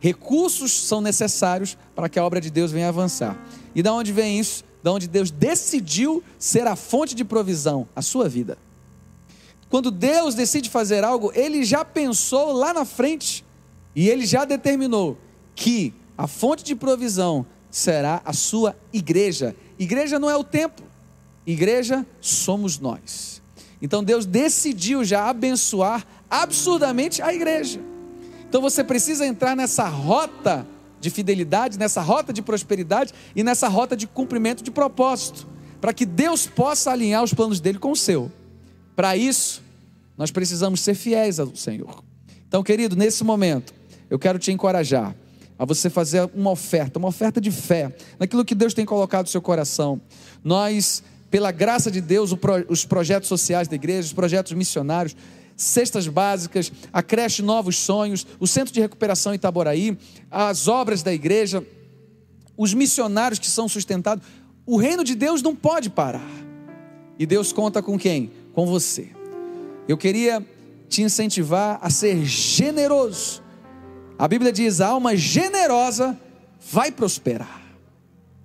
Recursos 0.00 0.72
são 0.72 1.00
necessários 1.00 1.76
para 1.94 2.08
que 2.08 2.20
a 2.20 2.24
obra 2.24 2.40
de 2.40 2.50
Deus 2.50 2.70
venha 2.70 2.88
avançar. 2.88 3.36
E 3.74 3.82
da 3.82 3.92
onde 3.92 4.12
vem 4.12 4.38
isso? 4.38 4.64
Da 4.80 4.92
onde 4.92 5.08
Deus 5.08 5.30
decidiu 5.30 6.22
ser 6.38 6.68
a 6.68 6.76
fonte 6.76 7.16
de 7.16 7.24
provisão, 7.24 7.88
a 7.96 8.00
sua 8.00 8.28
vida. 8.28 8.56
Quando 9.68 9.90
Deus 9.90 10.34
decide 10.34 10.70
fazer 10.70 11.04
algo, 11.04 11.30
ele 11.34 11.62
já 11.64 11.84
pensou 11.84 12.52
lá 12.52 12.72
na 12.72 12.84
frente 12.84 13.44
e 13.94 14.08
ele 14.08 14.24
já 14.24 14.44
determinou 14.44 15.18
que 15.54 15.92
a 16.16 16.26
fonte 16.26 16.64
de 16.64 16.74
provisão 16.74 17.44
será 17.70 18.22
a 18.24 18.32
sua 18.32 18.76
igreja. 18.92 19.54
Igreja 19.78 20.18
não 20.18 20.30
é 20.30 20.36
o 20.36 20.44
templo, 20.44 20.86
igreja 21.46 22.06
somos 22.20 22.78
nós. 22.78 23.42
Então 23.80 24.02
Deus 24.02 24.26
decidiu 24.26 25.04
já 25.04 25.28
abençoar 25.28 26.04
absurdamente 26.30 27.22
a 27.22 27.32
igreja. 27.32 27.80
Então 28.48 28.60
você 28.60 28.82
precisa 28.82 29.26
entrar 29.26 29.54
nessa 29.54 29.86
rota 29.86 30.66
de 31.00 31.10
fidelidade, 31.10 31.78
nessa 31.78 32.00
rota 32.00 32.32
de 32.32 32.42
prosperidade 32.42 33.12
e 33.36 33.44
nessa 33.44 33.68
rota 33.68 33.96
de 33.96 34.06
cumprimento 34.06 34.64
de 34.64 34.70
propósito, 34.70 35.46
para 35.80 35.92
que 35.92 36.04
Deus 36.04 36.46
possa 36.46 36.90
alinhar 36.90 37.22
os 37.22 37.32
planos 37.32 37.60
dele 37.60 37.78
com 37.78 37.92
o 37.92 37.96
seu. 37.96 38.32
Para 38.98 39.16
isso, 39.16 39.62
nós 40.16 40.32
precisamos 40.32 40.80
ser 40.80 40.92
fiéis 40.92 41.38
ao 41.38 41.54
Senhor. 41.54 42.02
Então, 42.48 42.64
querido, 42.64 42.96
nesse 42.96 43.22
momento, 43.22 43.72
eu 44.10 44.18
quero 44.18 44.40
te 44.40 44.50
encorajar 44.50 45.14
a 45.56 45.64
você 45.64 45.88
fazer 45.88 46.28
uma 46.34 46.50
oferta, 46.50 46.98
uma 46.98 47.06
oferta 47.06 47.40
de 47.40 47.52
fé, 47.52 47.94
naquilo 48.18 48.44
que 48.44 48.56
Deus 48.56 48.74
tem 48.74 48.84
colocado 48.84 49.26
no 49.26 49.30
seu 49.30 49.40
coração. 49.40 50.00
Nós, 50.42 51.00
pela 51.30 51.52
graça 51.52 51.92
de 51.92 52.00
Deus, 52.00 52.34
os 52.68 52.84
projetos 52.84 53.28
sociais 53.28 53.68
da 53.68 53.76
igreja, 53.76 54.08
os 54.08 54.12
projetos 54.12 54.50
missionários, 54.52 55.14
cestas 55.56 56.08
básicas, 56.08 56.72
a 56.92 57.00
creche 57.00 57.40
Novos 57.40 57.76
Sonhos, 57.76 58.26
o 58.40 58.48
Centro 58.48 58.74
de 58.74 58.80
Recuperação 58.80 59.32
Itaboraí, 59.32 59.96
as 60.28 60.66
obras 60.66 61.04
da 61.04 61.14
igreja, 61.14 61.64
os 62.56 62.74
missionários 62.74 63.38
que 63.38 63.46
são 63.48 63.68
sustentados. 63.68 64.26
O 64.66 64.76
reino 64.76 65.04
de 65.04 65.14
Deus 65.14 65.40
não 65.40 65.54
pode 65.54 65.88
parar. 65.88 66.28
E 67.16 67.24
Deus 67.24 67.52
conta 67.52 67.80
com 67.80 67.96
quem? 67.96 68.32
Com 68.58 68.66
você. 68.66 69.10
Eu 69.86 69.96
queria 69.96 70.44
te 70.88 71.00
incentivar 71.00 71.78
a 71.80 71.88
ser 71.90 72.24
generoso. 72.24 73.40
A 74.18 74.26
Bíblia 74.26 74.50
diz: 74.50 74.80
a 74.80 74.88
alma 74.88 75.14
generosa 75.16 76.18
vai 76.68 76.90
prosperar. 76.90 77.62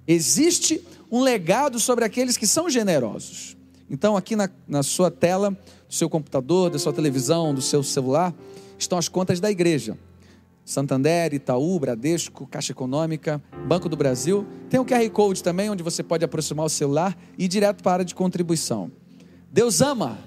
Existe 0.08 0.86
um 1.12 1.24
legado 1.24 1.80
sobre 1.80 2.06
aqueles 2.06 2.38
que 2.38 2.46
são 2.46 2.70
generosos. 2.70 3.58
Então, 3.90 4.16
aqui 4.16 4.36
na, 4.36 4.48
na 4.68 4.84
sua 4.84 5.10
tela, 5.10 5.50
do 5.50 5.96
seu 5.96 6.08
computador, 6.08 6.70
da 6.70 6.78
sua 6.78 6.94
televisão, 6.94 7.52
do 7.52 7.60
seu 7.64 7.82
celular, 7.82 8.36
estão 8.78 9.00
as 9.00 9.08
contas 9.08 9.40
da 9.40 9.50
igreja. 9.50 9.98
Santander, 10.64 11.34
Itaú, 11.34 11.80
Bradesco, 11.80 12.46
Caixa 12.46 12.72
Econômica, 12.72 13.42
Banco 13.68 13.90
do 13.90 13.98
Brasil. 13.98 14.46
Tem 14.70 14.80
o 14.80 14.86
QR 14.86 15.10
Code 15.10 15.42
também, 15.42 15.72
onde 15.72 15.82
você 15.82 16.04
pode 16.04 16.24
aproximar 16.24 16.68
o 16.68 16.70
celular 16.70 17.18
e 17.36 17.46
ir 17.46 17.48
direto 17.48 17.82
para 17.82 17.92
a 17.92 17.96
área 17.96 18.06
de 18.06 18.14
contribuição. 18.14 18.92
Deus 19.54 19.82
ama 19.82 20.18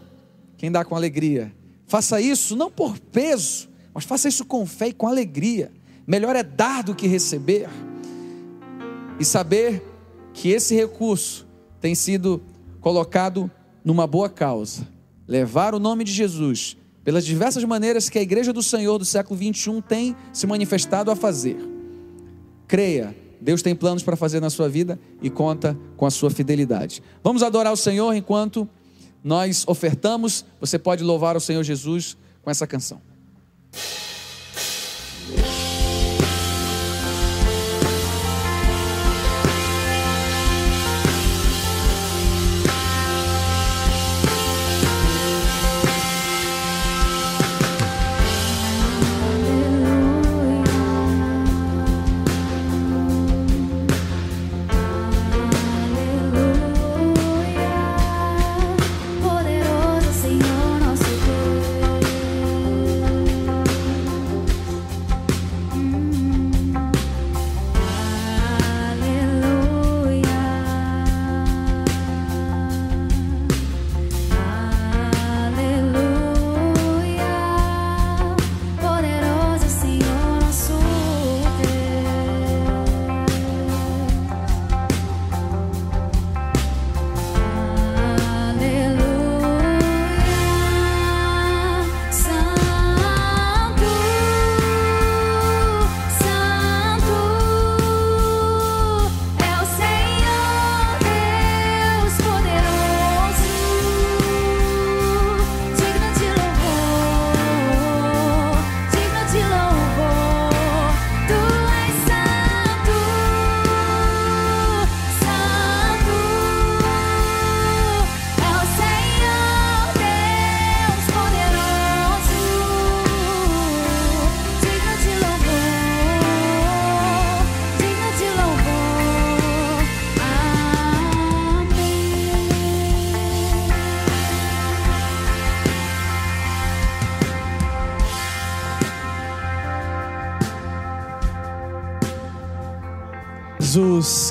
quem 0.57 0.71
dá 0.71 0.85
com 0.85 0.95
alegria. 0.95 1.53
Faça 1.89 2.21
isso 2.21 2.55
não 2.55 2.71
por 2.71 2.97
peso, 2.97 3.69
mas 3.93 4.05
faça 4.05 4.29
isso 4.29 4.45
com 4.45 4.65
fé 4.65 4.89
e 4.89 4.93
com 4.93 5.09
alegria. 5.09 5.73
Melhor 6.07 6.37
é 6.37 6.45
dar 6.45 6.85
do 6.85 6.95
que 6.95 7.09
receber. 7.09 7.69
E 9.19 9.25
saber 9.25 9.83
que 10.33 10.51
esse 10.51 10.77
recurso 10.77 11.45
tem 11.81 11.93
sido 11.95 12.41
colocado 12.81 13.51
numa 13.85 14.07
boa 14.07 14.29
causa 14.29 14.87
levar 15.27 15.75
o 15.75 15.81
nome 15.81 16.05
de 16.05 16.13
Jesus 16.13 16.77
pelas 17.03 17.25
diversas 17.25 17.65
maneiras 17.65 18.09
que 18.09 18.19
a 18.19 18.23
igreja 18.23 18.53
do 18.53 18.63
Senhor 18.63 18.97
do 18.99 19.05
século 19.05 19.37
21 19.37 19.81
tem 19.81 20.15
se 20.33 20.47
manifestado 20.47 21.11
a 21.11 21.17
fazer. 21.17 21.57
Creia, 22.69 23.17
Deus 23.41 23.63
tem 23.63 23.75
planos 23.75 24.03
para 24.03 24.17
fazer 24.17 24.41
na 24.41 24.51
sua 24.51 24.69
vida 24.69 25.01
e 25.21 25.29
conta 25.29 25.77
com 25.97 26.07
a 26.07 26.11
sua 26.11 26.31
fidelidade. 26.31 27.03
Vamos 27.25 27.43
adorar 27.43 27.73
o 27.73 27.77
Senhor 27.77 28.15
enquanto 28.15 28.69
nós 29.27 29.65
ofertamos. 29.67 30.45
Você 30.61 30.79
pode 30.79 31.03
louvar 31.03 31.37
o 31.37 31.41
Senhor 31.41 31.65
Jesus 31.65 32.17
com 32.43 32.49
essa 32.49 32.65
canção. 32.65 33.03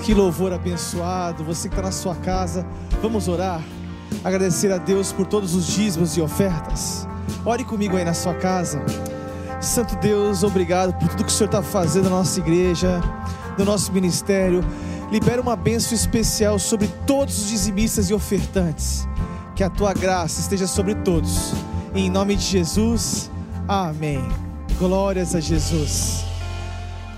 Que 0.06 0.14
louvor 0.14 0.54
abençoado. 0.54 1.44
Você 1.44 1.68
que 1.68 1.74
está 1.74 1.82
na 1.82 1.92
sua 1.92 2.14
casa, 2.16 2.64
vamos 3.02 3.28
orar. 3.28 3.60
Agradecer 4.24 4.72
a 4.72 4.78
Deus 4.78 5.12
por 5.12 5.26
todos 5.26 5.56
os 5.56 5.66
dízimos 5.66 6.16
e 6.16 6.22
ofertas. 6.22 7.08
Ore 7.44 7.64
comigo 7.64 7.98
aí 7.98 8.06
na 8.06 8.14
sua 8.14 8.36
casa. 8.36 8.86
Santo 9.60 9.96
Deus, 9.96 10.44
obrigado 10.44 10.94
por 10.94 11.10
tudo 11.10 11.24
que 11.24 11.32
o 11.32 11.34
Senhor 11.34 11.48
está 11.48 11.64
fazendo 11.64 12.04
na 12.04 12.18
nossa 12.18 12.40
igreja, 12.40 13.02
no 13.58 13.66
nosso 13.66 13.92
ministério. 13.92 14.64
Libera 15.12 15.42
uma 15.42 15.56
bênção 15.56 15.96
especial 15.96 16.60
sobre 16.60 16.88
todos 17.08 17.42
os 17.42 17.50
dizimistas 17.50 18.12
e 18.12 18.14
ofertantes. 18.14 19.08
Que 19.56 19.64
a 19.64 19.72
tua 19.72 19.92
graça 19.92 20.40
esteja 20.40 20.68
sobre 20.68 20.94
todos. 20.94 21.52
Em 21.96 22.12
nome 22.12 22.36
de 22.36 22.44
Jesus, 22.44 23.32
amém. 23.68 24.24
Glórias 24.78 25.34
a 25.34 25.40
Jesus. 25.40 26.24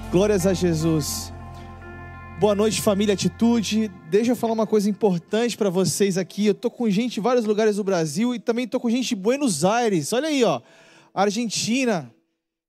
Glórias 0.09 0.47
a 0.47 0.53
Jesus. 0.53 1.33
Boa 2.39 2.53
noite, 2.53 2.83
família 2.83 3.15
Atitude. 3.15 3.87
Deixa 4.11 4.33
eu 4.33 4.35
falar 4.35 4.53
uma 4.53 4.67
coisa 4.67 4.87
importante 4.87 5.57
para 5.57 5.71
vocês 5.71 6.19
aqui. 6.19 6.45
Eu 6.45 6.53
tô 6.53 6.69
com 6.69 6.87
gente 6.87 7.19
em 7.19 7.23
vários 7.23 7.45
lugares 7.45 7.77
do 7.77 7.83
Brasil 7.83 8.35
e 8.35 8.37
também 8.39 8.67
tô 8.67 8.79
com 8.79 8.91
gente 8.91 9.07
de 9.07 9.15
Buenos 9.15 9.65
Aires. 9.65 10.13
Olha 10.13 10.27
aí, 10.27 10.43
ó. 10.43 10.61
Argentina. 11.15 12.13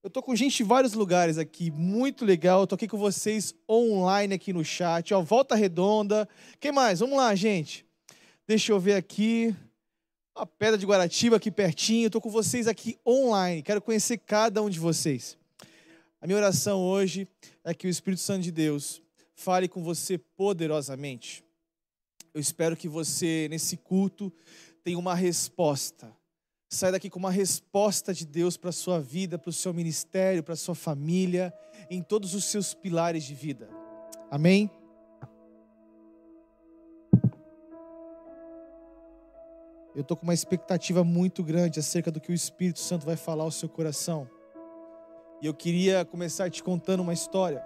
Eu 0.03 0.09
tô 0.09 0.23
com 0.23 0.35
gente 0.35 0.63
em 0.63 0.67
vários 0.67 0.95
lugares 0.95 1.37
aqui. 1.37 1.71
Muito 1.71 2.25
legal. 2.25 2.63
Eu 2.63 2.67
tô 2.67 2.77
aqui 2.77 2.89
com 2.89 2.97
vocês 2.97 3.55
online 3.69 4.33
aqui 4.33 4.55
no 4.55 4.65
chat. 4.65 5.13
Ó, 5.13 5.21
volta 5.21 5.55
redonda. 5.55 6.27
Quem 6.59 6.73
mais? 6.73 7.01
Vamos 7.01 7.19
lá, 7.19 7.35
gente. 7.35 7.85
Deixa 8.47 8.73
eu 8.73 8.81
ver 8.81 8.95
aqui. 8.95 9.55
A 10.35 10.47
Pedra 10.47 10.79
de 10.79 10.87
Guaratiba 10.87 11.37
aqui 11.37 11.51
pertinho. 11.51 12.07
Eu 12.07 12.11
tô 12.11 12.23
com 12.23 12.31
vocês 12.31 12.67
aqui 12.67 12.97
online. 13.07 13.63
Quero 13.63 13.83
conhecer 13.83 14.17
cada 14.17 14.63
um 14.63 14.71
de 14.71 14.79
vocês. 14.79 15.37
A 16.23 16.27
minha 16.27 16.39
oração 16.39 16.81
hoje 16.81 17.29
é 17.63 17.75
que 17.75 17.87
o 17.87 17.91
Espírito 17.91 18.23
Santo 18.23 18.41
de 18.41 18.51
Deus 18.51 19.03
fale 19.38 19.68
com 19.68 19.85
você 19.85 20.18
poderosamente. 20.18 21.44
Eu 22.35 22.40
espero 22.40 22.77
que 22.77 22.88
você, 22.88 23.46
nesse 23.48 23.77
culto, 23.77 24.33
tenha 24.83 24.98
uma 24.98 25.14
resposta. 25.14 26.12
Saia 26.68 26.92
daqui 26.92 27.09
com 27.09 27.20
uma 27.20 27.31
resposta 27.31 28.12
de 28.12 28.27
Deus 28.27 28.57
para 28.57 28.70
a 28.70 28.72
sua 28.72 29.01
vida, 29.01 29.38
para 29.38 29.48
o 29.48 29.53
seu 29.53 29.72
ministério, 29.72 30.42
para 30.42 30.55
a 30.55 30.57
sua 30.57 30.74
família, 30.74 31.55
em 31.88 32.03
todos 32.03 32.35
os 32.35 32.46
seus 32.46 32.74
pilares 32.74 33.22
de 33.22 33.35
vida. 33.35 33.70
Amém? 34.29 34.68
Eu 39.94 40.03
estou 40.03 40.16
com 40.16 40.24
uma 40.24 40.35
expectativa 40.35 41.05
muito 41.05 41.44
grande 41.44 41.79
acerca 41.79 42.11
do 42.11 42.20
que 42.20 42.33
o 42.33 42.35
Espírito 42.35 42.81
Santo 42.81 43.07
vai 43.07 43.16
falar 43.16 43.44
ao 43.44 43.53
seu 43.53 43.68
coração. 43.68 44.29
E 45.40 45.46
eu 45.46 45.55
queria 45.55 46.05
começar 46.05 46.51
te 46.51 46.61
contando 46.61 47.01
uma 47.01 47.12
história, 47.12 47.64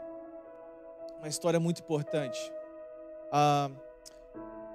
uma 1.23 1.29
história 1.29 1.61
muito 1.61 1.81
importante. 1.81 2.53
Ah, 3.31 3.71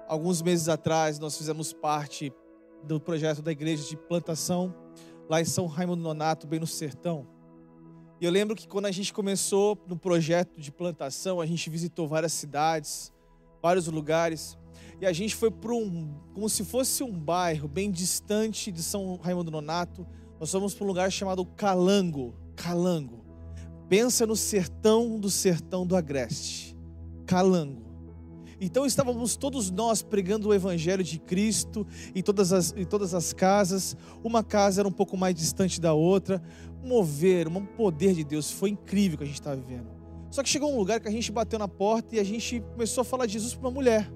alguns 0.08 0.42
meses 0.42 0.70
atrás, 0.70 1.20
nós 1.20 1.38
fizemos 1.38 1.74
parte 1.74 2.32
do 2.84 3.02
projeto 3.02 3.42
da 3.42 3.52
igreja 3.52 3.86
de 3.86 3.98
plantação 3.98 4.74
lá 5.30 5.42
em 5.42 5.46
São 5.46 5.66
Raimundo 5.66 6.02
Nonato, 6.02 6.48
bem 6.48 6.58
no 6.58 6.66
sertão. 6.66 7.28
E 8.22 8.24
eu 8.24 8.32
lembro 8.32 8.56
que 8.56 8.66
quando 8.66 8.86
a 8.86 8.92
gente 8.92 9.14
começou 9.14 9.78
no 9.88 9.98
projeto 9.98 10.62
de 10.62 10.72
plantação, 10.72 11.42
a 11.42 11.46
gente 11.46 11.70
visitou 11.70 12.08
várias 12.08 12.32
cidades, 12.32 13.12
vários 13.62 13.88
lugares, 13.88 14.58
e 15.02 15.06
a 15.06 15.12
gente 15.12 15.36
foi 15.36 15.52
para 15.52 15.74
um, 15.74 16.16
como 16.34 16.48
se 16.48 16.64
fosse 16.64 17.04
um 17.04 17.12
bairro 17.12 17.68
bem 17.68 17.92
distante 17.92 18.72
de 18.72 18.82
São 18.82 19.18
Raimundo 19.18 19.52
Nonato. 19.52 20.08
Nós 20.40 20.50
fomos 20.50 20.74
para 20.74 20.86
um 20.86 20.88
lugar 20.88 21.12
chamado 21.12 21.46
Calango. 21.46 22.34
Calango. 22.56 23.27
Pensa 23.90 24.26
no 24.26 24.36
sertão 24.36 25.20
do 25.20 25.30
sertão 25.30 25.86
do 25.86 25.96
Agreste. 25.96 26.76
Calango. 27.26 27.86
Então 28.60 28.86
estávamos 28.86 29.36
todos 29.36 29.70
nós 29.70 30.02
pregando 30.02 30.50
o 30.50 30.54
Evangelho 30.54 31.04
de 31.04 31.20
Cristo 31.20 31.86
em 32.16 32.24
todas 32.24 32.52
as, 32.52 32.74
em 32.76 32.86
todas 32.86 33.14
as 33.14 33.32
casas. 33.32 33.96
Uma 34.24 34.44
casa 34.44 34.82
era 34.82 34.88
um 34.88 34.92
pouco 34.92 35.16
mais 35.16 35.36
distante 35.36 35.80
da 35.80 35.94
outra. 35.94 36.42
Mover, 36.84 37.48
um 37.48 37.66
poder 37.66 38.14
de 38.14 38.24
Deus. 38.24 38.52
Foi 38.52 38.72
incrível 38.72 39.16
o 39.16 39.18
que 39.20 39.24
a 39.24 39.28
gente 39.28 39.40
estava 39.40 39.56
vivendo. 39.56 39.88
Só 40.32 40.42
que 40.42 40.50
chegou 40.50 40.74
um 40.74 40.78
lugar 40.78 41.00
que 41.00 41.08
a 41.08 41.12
gente 41.12 41.32
bateu 41.32 41.60
na 41.60 41.68
porta 41.68 42.16
e 42.16 42.20
a 42.20 42.24
gente 42.24 42.62
começou 42.74 43.04
a 43.04 43.06
falar 43.06 43.26
de 43.26 43.34
Jesus 43.34 43.54
para 43.54 43.68
uma 43.68 43.74
mulher 43.74 44.12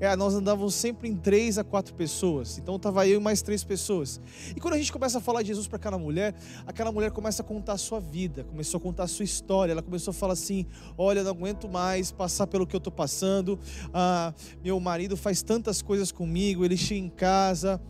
é, 0.00 0.16
nós 0.16 0.34
andávamos 0.34 0.74
sempre 0.74 1.08
em 1.08 1.14
três 1.14 1.58
a 1.58 1.64
quatro 1.64 1.94
pessoas. 1.94 2.56
Então 2.58 2.76
estava 2.76 3.06
eu 3.06 3.20
e 3.20 3.22
mais 3.22 3.42
três 3.42 3.62
pessoas. 3.62 4.20
E 4.56 4.58
quando 4.58 4.74
a 4.74 4.78
gente 4.78 4.90
começa 4.90 5.18
a 5.18 5.20
falar 5.20 5.42
de 5.42 5.48
Jesus 5.48 5.68
para 5.68 5.76
aquela 5.76 5.98
mulher, 5.98 6.34
aquela 6.66 6.90
mulher 6.90 7.10
começa 7.10 7.42
a 7.42 7.44
contar 7.44 7.74
a 7.74 7.78
sua 7.78 8.00
vida, 8.00 8.42
começou 8.44 8.78
a 8.78 8.80
contar 8.80 9.04
a 9.04 9.08
sua 9.08 9.24
história. 9.24 9.72
Ela 9.72 9.82
começou 9.82 10.12
a 10.12 10.14
falar 10.14 10.32
assim: 10.32 10.66
Olha, 10.96 11.22
não 11.22 11.32
aguento 11.32 11.68
mais 11.68 12.10
passar 12.10 12.46
pelo 12.46 12.66
que 12.66 12.74
eu 12.74 12.78
estou 12.78 12.92
passando. 12.92 13.58
Ah, 13.92 14.32
meu 14.64 14.80
marido 14.80 15.16
faz 15.16 15.42
tantas 15.42 15.82
coisas 15.82 16.10
comigo, 16.10 16.64
ele 16.64 16.78
chega 16.78 17.00
em 17.00 17.10
casa, 17.10 17.80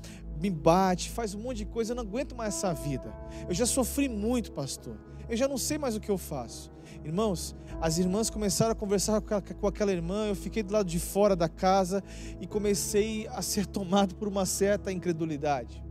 me 0.40 0.50
bate, 0.50 1.10
faz 1.10 1.34
um 1.34 1.40
monte 1.40 1.58
de 1.58 1.66
coisa, 1.66 1.92
eu 1.92 1.96
não 1.96 2.02
aguento 2.02 2.34
mais 2.34 2.56
essa 2.56 2.72
vida. 2.72 3.14
Eu 3.48 3.54
já 3.54 3.66
sofri 3.66 4.08
muito, 4.08 4.50
pastor. 4.50 4.96
Eu 5.28 5.36
já 5.36 5.46
não 5.46 5.56
sei 5.56 5.78
mais 5.78 5.94
o 5.94 6.00
que 6.00 6.10
eu 6.10 6.18
faço. 6.18 6.72
Irmãos, 7.04 7.56
as 7.80 7.98
irmãs 7.98 8.28
começaram 8.28 8.72
a 8.72 8.74
conversar 8.74 9.20
com 9.22 9.66
aquela 9.66 9.90
irmã, 9.90 10.26
eu 10.26 10.34
fiquei 10.34 10.62
do 10.62 10.72
lado 10.72 10.86
de 10.86 10.98
fora 10.98 11.34
da 11.34 11.48
casa 11.48 12.04
e 12.40 12.46
comecei 12.46 13.26
a 13.28 13.40
ser 13.40 13.66
tomado 13.66 14.14
por 14.14 14.28
uma 14.28 14.44
certa 14.44 14.92
incredulidade. 14.92 15.82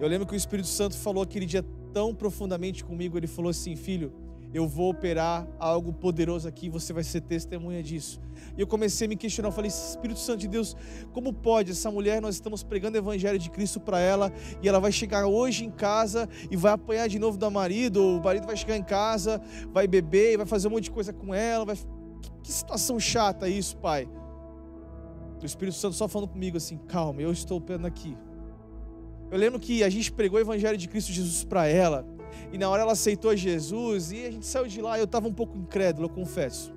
Eu 0.00 0.08
lembro 0.08 0.26
que 0.26 0.34
o 0.34 0.36
Espírito 0.36 0.66
Santo 0.66 0.96
falou 0.96 1.22
aquele 1.22 1.46
dia 1.46 1.64
tão 1.92 2.14
profundamente 2.14 2.84
comigo, 2.84 3.16
ele 3.16 3.28
falou 3.28 3.50
assim: 3.50 3.76
"Filho, 3.76 4.12
eu 4.52 4.68
vou 4.68 4.90
operar 4.90 5.46
algo 5.58 5.92
poderoso 5.92 6.46
aqui, 6.46 6.68
você 6.68 6.92
vai 6.92 7.02
ser 7.02 7.22
testemunha 7.22 7.82
disso. 7.82 8.20
E 8.56 8.60
eu 8.60 8.66
comecei 8.66 9.06
a 9.06 9.08
me 9.08 9.16
questionar, 9.16 9.48
eu 9.48 9.52
falei, 9.52 9.68
Espírito 9.68 10.20
Santo 10.20 10.40
de 10.40 10.48
Deus, 10.48 10.76
como 11.12 11.32
pode 11.32 11.70
essa 11.70 11.90
mulher, 11.90 12.20
nós 12.20 12.34
estamos 12.34 12.62
pregando 12.62 12.96
o 12.96 13.00
evangelho 13.00 13.38
de 13.38 13.50
Cristo 13.50 13.80
para 13.80 13.98
ela, 13.98 14.32
e 14.62 14.68
ela 14.68 14.78
vai 14.78 14.92
chegar 14.92 15.26
hoje 15.26 15.64
em 15.64 15.70
casa 15.70 16.28
e 16.50 16.56
vai 16.56 16.72
apanhar 16.72 17.08
de 17.08 17.18
novo 17.18 17.38
do 17.38 17.50
marido, 17.50 18.02
ou 18.02 18.18
o 18.18 18.24
marido 18.24 18.46
vai 18.46 18.56
chegar 18.56 18.76
em 18.76 18.84
casa, 18.84 19.40
vai 19.72 19.86
beber, 19.86 20.36
vai 20.36 20.46
fazer 20.46 20.68
um 20.68 20.72
monte 20.72 20.84
de 20.84 20.90
coisa 20.90 21.12
com 21.12 21.34
ela, 21.34 21.64
vai... 21.64 21.76
que, 21.76 22.30
que 22.42 22.52
situação 22.52 23.00
chata 23.00 23.48
isso, 23.48 23.76
pai. 23.78 24.08
O 25.42 25.46
Espírito 25.46 25.76
Santo 25.76 25.96
só 25.96 26.06
falando 26.06 26.28
comigo 26.28 26.56
assim, 26.56 26.76
calma, 26.76 27.20
eu 27.20 27.32
estou 27.32 27.58
operando 27.58 27.86
aqui. 27.86 28.16
Eu 29.30 29.38
lembro 29.38 29.58
que 29.58 29.82
a 29.82 29.88
gente 29.88 30.12
pregou 30.12 30.38
o 30.38 30.42
evangelho 30.42 30.76
de 30.76 30.86
Cristo 30.86 31.10
Jesus 31.10 31.42
para 31.42 31.66
ela, 31.66 32.06
e 32.52 32.58
na 32.58 32.68
hora 32.68 32.82
ela 32.82 32.92
aceitou 32.92 33.34
Jesus 33.36 34.12
e 34.12 34.26
a 34.26 34.30
gente 34.30 34.46
saiu 34.46 34.66
de 34.66 34.80
lá. 34.80 34.98
Eu 34.98 35.04
estava 35.04 35.28
um 35.28 35.32
pouco 35.32 35.56
incrédulo, 35.56 36.06
eu 36.06 36.10
confesso. 36.10 36.72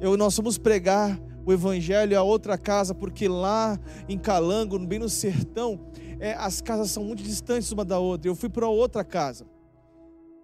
Eu, 0.00 0.16
nós 0.16 0.34
fomos 0.34 0.58
pregar 0.58 1.18
o 1.46 1.52
evangelho 1.52 2.18
a 2.18 2.22
outra 2.22 2.56
casa, 2.56 2.94
porque 2.94 3.28
lá 3.28 3.78
em 4.08 4.18
Calango, 4.18 4.78
bem 4.78 4.98
no 4.98 5.08
sertão, 5.08 5.80
é, 6.18 6.32
as 6.34 6.60
casas 6.60 6.90
são 6.90 7.04
muito 7.04 7.22
distantes 7.22 7.70
uma 7.70 7.84
da 7.84 7.98
outra. 7.98 8.28
Eu 8.28 8.34
fui 8.34 8.48
para 8.48 8.68
outra 8.68 9.04
casa. 9.04 9.46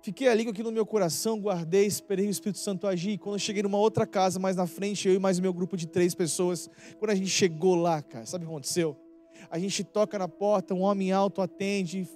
Fiquei 0.03 0.29
ali 0.29 0.49
aquilo 0.49 0.71
no 0.71 0.75
meu 0.75 0.87
coração, 0.87 1.39
guardei, 1.39 1.85
esperei 1.85 2.27
o 2.27 2.31
Espírito 2.31 2.59
Santo 2.59 2.87
agir. 2.87 3.19
Quando 3.19 3.35
eu 3.35 3.39
cheguei 3.39 3.63
numa 3.63 3.77
outra 3.77 4.07
casa, 4.07 4.39
mais 4.39 4.57
na 4.57 4.67
frente, 4.67 5.07
eu 5.07 5.15
e 5.15 5.19
mais 5.19 5.39
meu 5.39 5.53
grupo 5.53 5.77
de 5.77 5.87
três 5.87 6.15
pessoas, 6.15 6.71
quando 6.99 7.11
a 7.11 7.15
gente 7.15 7.29
chegou 7.29 7.75
lá, 7.75 8.01
cara, 8.01 8.25
sabe 8.25 8.45
o 8.45 8.49
que 8.49 8.53
aconteceu? 8.53 8.97
A 9.51 9.59
gente 9.59 9.85
toca 9.85 10.19
na 10.19 10.27
porta, 10.27 10.75
um 10.75 10.81
homem 10.81 11.13
alto 11.13 11.43
atende, 11.43 12.09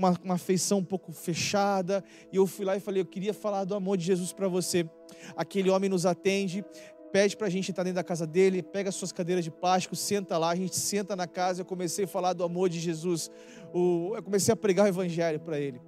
uma, 0.00 0.18
uma 0.24 0.38
feição 0.38 0.78
um 0.78 0.84
pouco 0.84 1.12
fechada, 1.12 2.02
e 2.32 2.36
eu 2.36 2.46
fui 2.46 2.64
lá 2.64 2.74
e 2.74 2.80
falei: 2.80 3.02
Eu 3.02 3.06
queria 3.06 3.34
falar 3.34 3.64
do 3.64 3.74
amor 3.74 3.98
de 3.98 4.06
Jesus 4.06 4.32
para 4.32 4.48
você. 4.48 4.88
Aquele 5.36 5.68
homem 5.68 5.90
nos 5.90 6.06
atende, 6.06 6.64
pede 7.12 7.36
para 7.36 7.46
a 7.46 7.50
gente 7.50 7.70
entrar 7.70 7.84
dentro 7.84 7.96
da 7.96 8.04
casa 8.04 8.26
dele, 8.26 8.62
pega 8.62 8.90
suas 8.90 9.12
cadeiras 9.12 9.44
de 9.44 9.50
plástico, 9.50 9.94
senta 9.94 10.38
lá, 10.38 10.50
a 10.50 10.56
gente 10.56 10.74
senta 10.74 11.14
na 11.14 11.26
casa. 11.26 11.60
Eu 11.60 11.66
comecei 11.66 12.06
a 12.06 12.08
falar 12.08 12.32
do 12.32 12.42
amor 12.42 12.70
de 12.70 12.80
Jesus, 12.80 13.30
eu 13.74 14.22
comecei 14.24 14.52
a 14.52 14.56
pregar 14.56 14.86
o 14.86 14.88
evangelho 14.88 15.38
para 15.38 15.60
ele. 15.60 15.80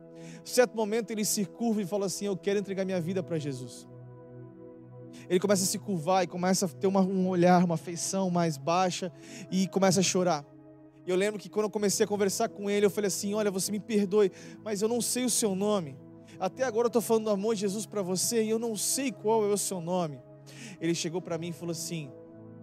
Certo 0.44 0.76
momento 0.76 1.10
ele 1.10 1.24
se 1.24 1.46
curva 1.46 1.80
e 1.80 1.86
fala 1.86 2.06
assim: 2.06 2.26
Eu 2.26 2.36
quero 2.36 2.58
entregar 2.58 2.84
minha 2.84 3.00
vida 3.00 3.22
para 3.22 3.38
Jesus. 3.38 3.88
Ele 5.28 5.40
começa 5.40 5.62
a 5.62 5.66
se 5.66 5.78
curvar 5.78 6.24
e 6.24 6.26
começa 6.26 6.66
a 6.66 6.68
ter 6.68 6.86
uma, 6.86 7.00
um 7.00 7.28
olhar, 7.28 7.64
uma 7.64 7.76
feição 7.78 8.28
mais 8.28 8.58
baixa 8.58 9.10
e 9.50 9.66
começa 9.68 10.00
a 10.00 10.02
chorar. 10.02 10.44
E 11.06 11.10
eu 11.10 11.16
lembro 11.16 11.40
que 11.40 11.48
quando 11.48 11.64
eu 11.64 11.70
comecei 11.70 12.04
a 12.04 12.06
conversar 12.06 12.48
com 12.48 12.70
ele, 12.70 12.86
eu 12.86 12.90
falei 12.90 13.08
assim: 13.08 13.34
Olha, 13.34 13.50
você 13.50 13.72
me 13.72 13.80
perdoe, 13.80 14.30
mas 14.64 14.82
eu 14.82 14.88
não 14.88 15.00
sei 15.00 15.24
o 15.24 15.30
seu 15.30 15.54
nome. 15.54 15.96
Até 16.38 16.64
agora 16.64 16.86
eu 16.86 16.88
estou 16.88 17.02
falando 17.02 17.24
do 17.24 17.30
amor 17.30 17.54
de 17.54 17.62
Jesus 17.62 17.86
para 17.86 18.02
você 18.02 18.42
e 18.42 18.50
eu 18.50 18.58
não 18.58 18.76
sei 18.76 19.10
qual 19.12 19.44
é 19.44 19.52
o 19.52 19.58
seu 19.58 19.80
nome. 19.80 20.20
Ele 20.80 20.94
chegou 20.94 21.20
para 21.20 21.38
mim 21.38 21.48
e 21.48 21.52
falou 21.52 21.72
assim: 21.72 22.10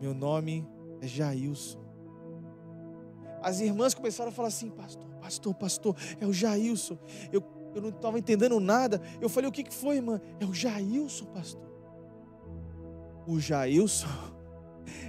Meu 0.02 0.14
nome 0.14 0.68
é 1.02 1.08
Jailson. 1.08 1.80
As 3.42 3.60
irmãs 3.60 3.94
começaram 3.94 4.30
a 4.30 4.34
falar 4.34 4.48
assim: 4.50 4.70
Pastor, 4.70 5.08
pastor, 5.22 5.54
pastor, 5.54 5.96
é 6.20 6.26
o 6.26 6.34
Jailson. 6.34 6.98
Eu, 7.32 7.44
eu 7.76 7.82
não 7.82 7.90
estava 7.90 8.18
entendendo 8.18 8.60
nada. 8.60 9.02
Eu 9.20 9.28
falei: 9.30 9.50
O 9.50 9.52
que, 9.52 9.64
que 9.64 9.74
foi, 9.74 9.98
irmã? 9.98 10.22
É 10.40 10.46
o 10.46 10.54
Jailson, 10.54 11.26
pastor. 11.26 11.70
O 13.28 13.40
Jailson 13.40 14.08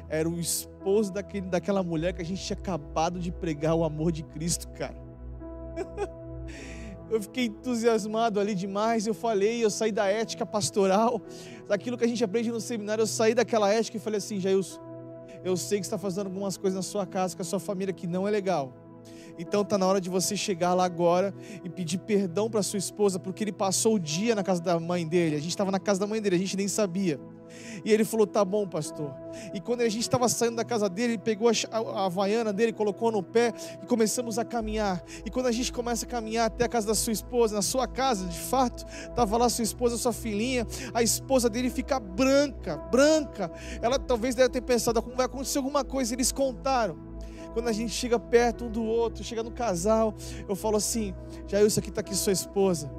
era 0.09 0.29
o 0.29 0.39
esposo 0.39 1.13
daquele, 1.13 1.47
daquela 1.47 1.83
mulher 1.83 2.13
que 2.13 2.23
a 2.23 2.25
gente 2.25 2.43
tinha 2.43 2.59
acabado 2.59 3.19
de 3.19 3.31
pregar 3.31 3.75
o 3.75 3.85
amor 3.85 4.13
de 4.13 4.23
Cristo, 4.23 4.69
cara. 4.69 4.97
eu 7.11 7.21
fiquei 7.21 7.47
entusiasmado 7.47 8.39
ali 8.39 8.55
demais. 8.55 9.07
Eu 9.07 9.15
falei, 9.15 9.65
eu 9.65 9.71
saí 9.71 9.93
da 9.93 10.07
ética 10.07 10.47
pastoral, 10.47 11.21
daquilo 11.69 11.99
que 11.99 12.05
a 12.05 12.09
gente 12.09 12.23
aprende 12.23 12.51
no 12.51 12.61
seminário. 12.61 13.03
Eu 13.03 13.07
saí 13.07 13.35
daquela 13.35 13.73
ética 13.73 13.97
e 13.97 14.01
falei 14.01 14.19
assim: 14.19 14.39
Jailson, 14.39 14.81
eu 15.45 15.57
sei 15.57 15.81
que 15.81 15.87
está 15.87 15.99
fazendo 15.99 16.27
algumas 16.27 16.57
coisas 16.57 16.77
na 16.77 16.83
sua 16.83 17.07
casa, 17.07 17.35
com 17.37 17.43
a 17.43 17.45
sua 17.45 17.61
família 17.61 17.93
que 17.93 18.07
não 18.07 18.27
é 18.27 18.31
legal. 18.31 18.73
Então 19.39 19.63
está 19.63 19.79
na 19.79 19.87
hora 19.87 20.01
de 20.01 20.11
você 20.11 20.37
chegar 20.37 20.75
lá 20.75 20.85
agora 20.85 21.35
e 21.65 21.69
pedir 21.69 21.99
perdão 21.99 22.51
para 22.51 22.63
sua 22.63 22.79
esposa, 22.79 23.19
porque 23.19 23.43
ele 23.43 23.53
passou 23.53 23.95
o 23.95 23.99
dia 23.99 24.35
na 24.35 24.43
casa 24.43 24.61
da 24.61 24.79
mãe 24.79 25.07
dele. 25.07 25.37
A 25.37 25.39
gente 25.39 25.51
estava 25.51 25.71
na 25.71 25.81
casa 25.81 25.99
da 25.99 26.07
mãe 26.07 26.21
dele, 26.21 26.37
a 26.37 26.39
gente 26.39 26.57
nem 26.57 26.69
sabia. 26.69 27.19
E 27.85 27.93
ele 27.93 28.05
falou: 28.05 28.27
Tá 28.27 28.45
bom, 28.45 28.67
pastor. 28.67 29.15
E 29.55 29.61
quando 29.61 29.81
a 29.83 29.89
gente 29.89 30.03
estava 30.03 30.29
saindo 30.29 30.57
da 30.57 30.65
casa 30.65 30.89
dele, 30.89 31.15
ele 31.15 31.19
pegou 31.19 31.49
a, 31.49 32.05
havaiana 32.05 32.53
dele, 32.53 32.73
colocou 32.73 33.11
no 33.11 33.23
pé 33.23 33.53
e 33.83 33.87
começamos 33.87 34.39
a 34.39 34.45
caminhar. 34.45 35.03
E 35.25 35.31
quando 35.31 35.47
a 35.47 35.53
gente 35.53 35.73
começa 35.73 36.05
a 36.05 36.09
caminhar 36.09 36.47
até 36.47 36.65
a 36.65 36.69
casa 36.69 36.87
da 36.87 36.95
sua 36.95 37.13
esposa, 37.13 37.55
na 37.55 37.63
sua 37.63 37.87
casa, 37.87 38.27
de 38.27 38.39
fato, 38.39 38.85
estava 38.89 39.37
lá 39.37 39.49
sua 39.49 39.65
esposa, 39.65 39.97
sua 39.97 40.13
filhinha, 40.13 40.67
a 40.93 41.03
esposa 41.03 41.49
dele 41.49 41.71
fica 41.71 41.99
branca, 41.99 42.77
branca. 42.77 43.51
Ela 43.81 43.99
talvez 43.99 44.35
deve 44.35 44.49
ter 44.49 44.61
pensado: 44.61 45.03
vai 45.17 45.27
acontecer 45.27 45.59
alguma 45.59 45.85
coisa. 45.85 46.15
Eles 46.15 46.33
contaram 46.33 47.11
quando 47.53 47.69
a 47.69 47.73
gente 47.73 47.93
chega 47.93 48.19
perto 48.19 48.67
um 48.67 48.71
do 48.71 48.85
outro, 48.85 49.25
chega 49.25 49.43
no 49.43 49.51
casal, 49.51 50.15
eu 50.49 50.55
falo 50.55 50.77
assim: 50.77 51.15
Jair, 51.47 51.67
isso 51.67 51.79
aqui 51.79 51.89
está 51.89 52.01
aqui 52.01 52.15
sua 52.15 52.33
esposa. 52.33 52.91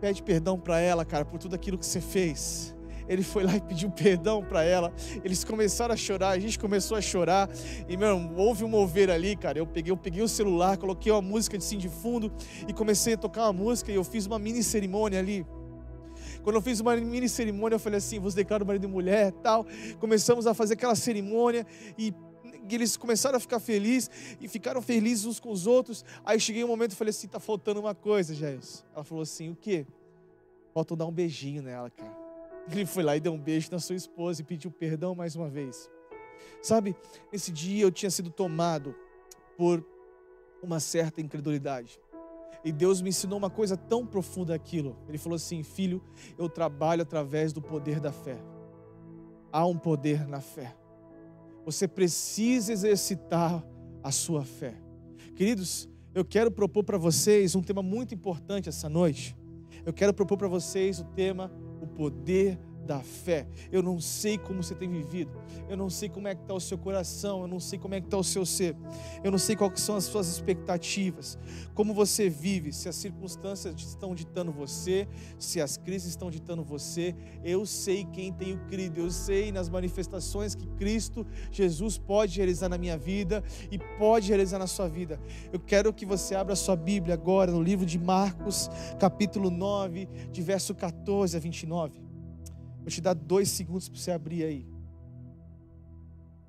Pede 0.00 0.22
perdão 0.22 0.58
para 0.58 0.80
ela, 0.80 1.04
cara, 1.04 1.24
por 1.24 1.38
tudo 1.38 1.54
aquilo 1.54 1.76
que 1.76 1.84
você 1.84 2.00
fez 2.00 2.74
ele 3.10 3.24
foi 3.24 3.42
lá 3.42 3.56
e 3.56 3.60
pediu 3.60 3.90
perdão 3.90 4.40
para 4.40 4.62
ela. 4.62 4.92
Eles 5.24 5.42
começaram 5.42 5.92
a 5.92 5.96
chorar, 5.96 6.28
a 6.28 6.38
gente 6.38 6.56
começou 6.56 6.96
a 6.96 7.00
chorar. 7.00 7.50
E, 7.88 7.96
meu, 7.96 8.30
houve 8.36 8.64
um 8.64 8.68
mover 8.68 9.10
ali, 9.10 9.34
cara. 9.34 9.58
Eu 9.58 9.66
peguei, 9.66 9.90
eu 9.90 9.96
peguei 9.96 10.22
o 10.22 10.28
celular, 10.28 10.78
coloquei 10.78 11.10
uma 11.10 11.20
música 11.20 11.58
de 11.58 11.64
sim 11.64 11.76
de 11.76 11.88
fundo 11.88 12.32
e 12.68 12.72
comecei 12.72 13.14
a 13.14 13.16
tocar 13.16 13.46
uma 13.46 13.52
música 13.52 13.90
e 13.90 13.96
eu 13.96 14.04
fiz 14.04 14.26
uma 14.26 14.38
mini 14.38 14.62
cerimônia 14.62 15.18
ali. 15.18 15.44
Quando 16.44 16.54
eu 16.54 16.62
fiz 16.62 16.78
uma 16.78 16.94
mini 16.94 17.28
cerimônia, 17.28 17.74
eu 17.74 17.80
falei 17.80 17.98
assim: 17.98 18.20
vos 18.20 18.32
declaro 18.32 18.64
marido 18.64 18.84
e 18.84 18.88
mulher 18.88 19.32
tal. 19.42 19.66
Começamos 19.98 20.46
a 20.46 20.54
fazer 20.54 20.74
aquela 20.74 20.94
cerimônia 20.94 21.66
e 21.98 22.14
eles 22.70 22.96
começaram 22.96 23.38
a 23.38 23.40
ficar 23.40 23.58
felizes 23.58 24.08
e 24.40 24.46
ficaram 24.46 24.80
felizes 24.80 25.24
uns 25.24 25.40
com 25.40 25.50
os 25.50 25.66
outros. 25.66 26.04
Aí 26.24 26.38
cheguei 26.38 26.62
um 26.62 26.68
momento 26.68 26.92
e 26.92 26.94
falei 26.94 27.10
assim: 27.10 27.26
tá 27.26 27.40
faltando 27.40 27.80
uma 27.80 27.94
coisa, 27.94 28.36
Jair. 28.36 28.60
Ela 28.94 29.02
falou 29.02 29.22
assim: 29.22 29.50
o 29.50 29.56
quê? 29.56 29.84
Falta 30.72 30.94
dar 30.94 31.06
um 31.06 31.12
beijinho 31.12 31.60
nela, 31.60 31.90
cara. 31.90 32.19
Ele 32.70 32.86
foi 32.86 33.02
lá 33.02 33.16
e 33.16 33.20
deu 33.20 33.32
um 33.32 33.40
beijo 33.40 33.68
na 33.70 33.78
sua 33.78 33.96
esposa 33.96 34.40
e 34.40 34.44
pediu 34.44 34.70
perdão 34.70 35.14
mais 35.14 35.34
uma 35.34 35.48
vez. 35.48 35.90
Sabe, 36.62 36.94
nesse 37.32 37.50
dia 37.50 37.82
eu 37.82 37.90
tinha 37.90 38.10
sido 38.10 38.30
tomado 38.30 38.94
por 39.56 39.84
uma 40.62 40.78
certa 40.78 41.20
incredulidade. 41.20 42.00
E 42.64 42.70
Deus 42.70 43.00
me 43.00 43.08
ensinou 43.08 43.38
uma 43.38 43.48
coisa 43.48 43.76
tão 43.76 44.06
profunda 44.06 44.54
aquilo. 44.54 44.96
Ele 45.08 45.16
falou 45.18 45.36
assim: 45.36 45.62
Filho, 45.62 46.02
eu 46.38 46.48
trabalho 46.48 47.02
através 47.02 47.52
do 47.52 47.62
poder 47.62 48.00
da 48.00 48.12
fé. 48.12 48.38
Há 49.50 49.66
um 49.66 49.78
poder 49.78 50.28
na 50.28 50.40
fé. 50.40 50.76
Você 51.64 51.88
precisa 51.88 52.72
exercitar 52.72 53.64
a 54.02 54.12
sua 54.12 54.44
fé. 54.44 54.74
Queridos, 55.34 55.88
eu 56.14 56.24
quero 56.24 56.50
propor 56.50 56.84
para 56.84 56.98
vocês 56.98 57.54
um 57.54 57.62
tema 57.62 57.82
muito 57.82 58.14
importante 58.14 58.68
essa 58.68 58.88
noite. 58.88 59.36
Eu 59.84 59.92
quero 59.92 60.12
propor 60.12 60.36
para 60.36 60.48
vocês 60.48 61.00
o 61.00 61.04
tema 61.04 61.50
o 61.80 61.86
poder 61.86 62.58
da 62.90 62.98
fé. 62.98 63.46
Eu 63.70 63.84
não 63.84 64.00
sei 64.00 64.36
como 64.36 64.64
você 64.64 64.74
tem 64.74 64.90
vivido. 64.90 65.30
Eu 65.68 65.76
não 65.76 65.88
sei 65.88 66.08
como 66.08 66.26
é 66.26 66.34
que 66.34 66.42
está 66.42 66.52
o 66.52 66.58
seu 66.58 66.76
coração. 66.76 67.42
Eu 67.42 67.46
não 67.46 67.60
sei 67.60 67.78
como 67.78 67.94
é 67.94 68.00
que 68.00 68.08
está 68.08 68.16
o 68.16 68.24
seu 68.24 68.44
ser. 68.44 68.74
Eu 69.22 69.30
não 69.30 69.38
sei 69.38 69.54
quais 69.54 69.80
são 69.80 69.94
as 69.94 70.02
suas 70.02 70.26
expectativas. 70.26 71.38
Como 71.72 71.94
você 71.94 72.28
vive. 72.28 72.72
Se 72.72 72.88
as 72.88 72.96
circunstâncias 72.96 73.76
estão 73.80 74.12
ditando 74.12 74.50
você. 74.50 75.06
Se 75.38 75.60
as 75.60 75.76
crises 75.76 76.08
estão 76.08 76.32
ditando 76.32 76.64
você. 76.64 77.14
Eu 77.44 77.64
sei 77.64 78.04
quem 78.06 78.32
tenho 78.32 78.58
crido. 78.66 78.98
Eu 78.98 79.10
sei 79.12 79.52
nas 79.52 79.68
manifestações 79.68 80.56
que 80.56 80.66
Cristo 80.70 81.24
Jesus 81.52 81.96
pode 81.96 82.38
realizar 82.38 82.68
na 82.68 82.76
minha 82.76 82.98
vida 82.98 83.44
e 83.70 83.78
pode 84.00 84.26
realizar 84.26 84.58
na 84.58 84.66
sua 84.66 84.88
vida. 84.88 85.20
Eu 85.52 85.60
quero 85.60 85.92
que 85.94 86.04
você 86.04 86.34
abra 86.34 86.56
sua 86.56 86.74
Bíblia 86.74 87.14
agora 87.14 87.52
no 87.52 87.62
livro 87.62 87.86
de 87.86 88.00
Marcos, 88.00 88.68
capítulo 88.98 89.48
9, 89.48 90.08
de 90.32 90.42
verso 90.42 90.74
14 90.74 91.36
a 91.36 91.40
29. 91.40 92.09
Vou 92.90 92.94
te 92.96 93.00
dar 93.00 93.14
dois 93.14 93.48
segundos 93.48 93.88
para 93.88 94.00
você 94.00 94.10
abrir 94.10 94.42
aí. 94.42 94.66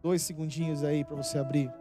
Dois 0.01 0.23
segundinhos 0.23 0.83
aí 0.83 1.05
para 1.05 1.15
você 1.15 1.37
abrir. 1.37 1.71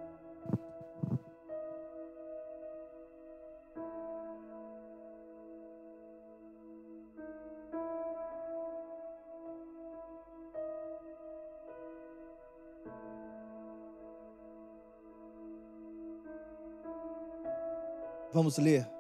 Vamos 18.31 18.59
ler. 18.59 19.00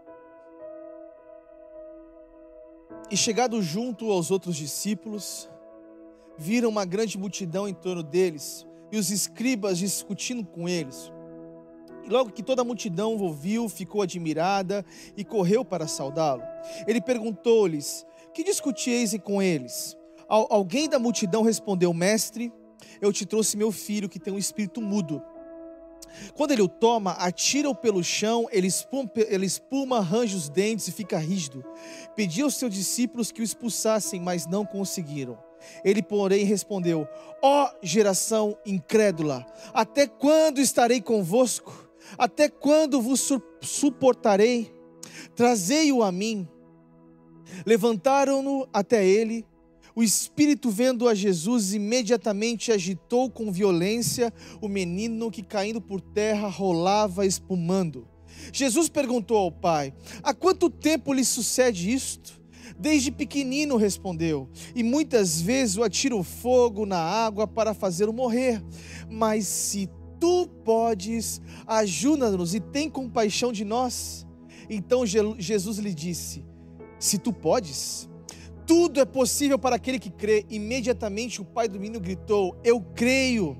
E 3.10 3.16
chegado 3.16 3.60
junto 3.60 4.10
aos 4.12 4.30
outros 4.30 4.54
discípulos, 4.54 5.50
viram 6.38 6.68
uma 6.68 6.84
grande 6.84 7.18
multidão 7.18 7.68
em 7.68 7.74
torno 7.74 8.04
deles 8.04 8.64
e 8.92 8.96
os 8.96 9.10
escribas 9.10 9.78
discutindo 9.78 10.44
com 10.44 10.68
eles. 10.68 11.12
E 12.04 12.08
logo 12.08 12.30
que 12.30 12.42
toda 12.42 12.62
a 12.62 12.64
multidão 12.64 13.16
o 13.16 13.32
viu, 13.32 13.68
ficou 13.68 14.02
admirada 14.02 14.84
e 15.16 15.24
correu 15.24 15.64
para 15.64 15.88
saudá-lo. 15.88 16.42
Ele 16.86 17.00
perguntou-lhes: 17.00 18.06
Que 18.32 18.44
discutieis 18.44 19.12
com 19.24 19.42
eles? 19.42 19.96
Alguém 20.28 20.88
da 20.88 20.98
multidão 20.98 21.42
respondeu: 21.42 21.92
Mestre, 21.92 22.52
eu 23.00 23.12
te 23.12 23.26
trouxe 23.26 23.56
meu 23.56 23.72
filho 23.72 24.08
que 24.08 24.20
tem 24.20 24.32
um 24.32 24.38
espírito 24.38 24.80
mudo. 24.80 25.20
Quando 26.34 26.52
ele 26.52 26.62
o 26.62 26.68
toma, 26.68 27.12
atira-o 27.12 27.74
pelo 27.74 28.02
chão, 28.02 28.46
ele 28.50 28.66
espuma, 28.66 29.10
ele 29.16 29.46
espuma, 29.46 29.98
arranja 29.98 30.36
os 30.36 30.48
dentes 30.48 30.88
e 30.88 30.92
fica 30.92 31.18
rígido. 31.18 31.64
Pediu 32.16 32.46
aos 32.46 32.56
seus 32.56 32.72
discípulos 32.72 33.32
que 33.32 33.40
o 33.40 33.44
expulsassem, 33.44 34.20
mas 34.20 34.46
não 34.46 34.64
conseguiram. 34.64 35.38
Ele, 35.84 36.02
porém, 36.02 36.44
respondeu: 36.44 37.06
Ó 37.42 37.64
oh, 37.64 37.76
geração 37.82 38.56
incrédula, 38.64 39.46
até 39.72 40.06
quando 40.06 40.60
estarei 40.60 41.00
convosco? 41.00 41.88
Até 42.18 42.48
quando 42.48 43.00
vos 43.00 43.28
suportarei? 43.62 44.72
Trazei-o 45.36 46.02
a 46.02 46.10
mim. 46.10 46.48
Levantaram-no 47.64 48.68
até 48.72 49.04
ele 49.06 49.44
o 49.94 50.02
espírito, 50.02 50.70
vendo 50.70 51.08
a 51.08 51.14
Jesus, 51.14 51.74
imediatamente 51.74 52.72
agitou 52.72 53.30
com 53.30 53.52
violência 53.52 54.32
o 54.60 54.68
menino 54.68 55.30
que, 55.30 55.42
caindo 55.42 55.80
por 55.80 56.00
terra, 56.00 56.48
rolava 56.48 57.26
espumando. 57.26 58.06
Jesus 58.52 58.88
perguntou 58.88 59.36
ao 59.36 59.52
pai: 59.52 59.92
Há 60.22 60.32
quanto 60.32 60.70
tempo 60.70 61.12
lhe 61.12 61.24
sucede 61.24 61.92
isto? 61.92 62.40
Desde 62.78 63.10
pequenino 63.10 63.76
respondeu, 63.76 64.48
e 64.74 64.82
muitas 64.82 65.40
vezes 65.40 65.76
o 65.76 65.82
atiro 65.82 66.22
fogo 66.22 66.86
na 66.86 66.98
água 66.98 67.46
para 67.46 67.74
fazê-lo 67.74 68.12
morrer. 68.12 68.62
Mas 69.10 69.46
se 69.46 69.90
tu 70.18 70.46
podes, 70.64 71.42
ajuda-nos 71.66 72.54
e 72.54 72.60
tem 72.60 72.88
compaixão 72.88 73.52
de 73.52 73.64
nós. 73.64 74.26
Então 74.68 75.04
Jesus 75.04 75.78
lhe 75.78 75.92
disse: 75.92 76.44
Se 76.98 77.18
tu 77.18 77.32
podes, 77.32 78.08
tudo 78.70 79.00
é 79.00 79.04
possível 79.04 79.58
para 79.58 79.74
aquele 79.74 79.98
que 79.98 80.10
crê. 80.10 80.46
Imediatamente 80.48 81.40
o 81.40 81.44
pai 81.44 81.66
do 81.66 81.80
menino 81.80 81.98
gritou: 81.98 82.56
Eu 82.62 82.80
creio. 82.80 83.58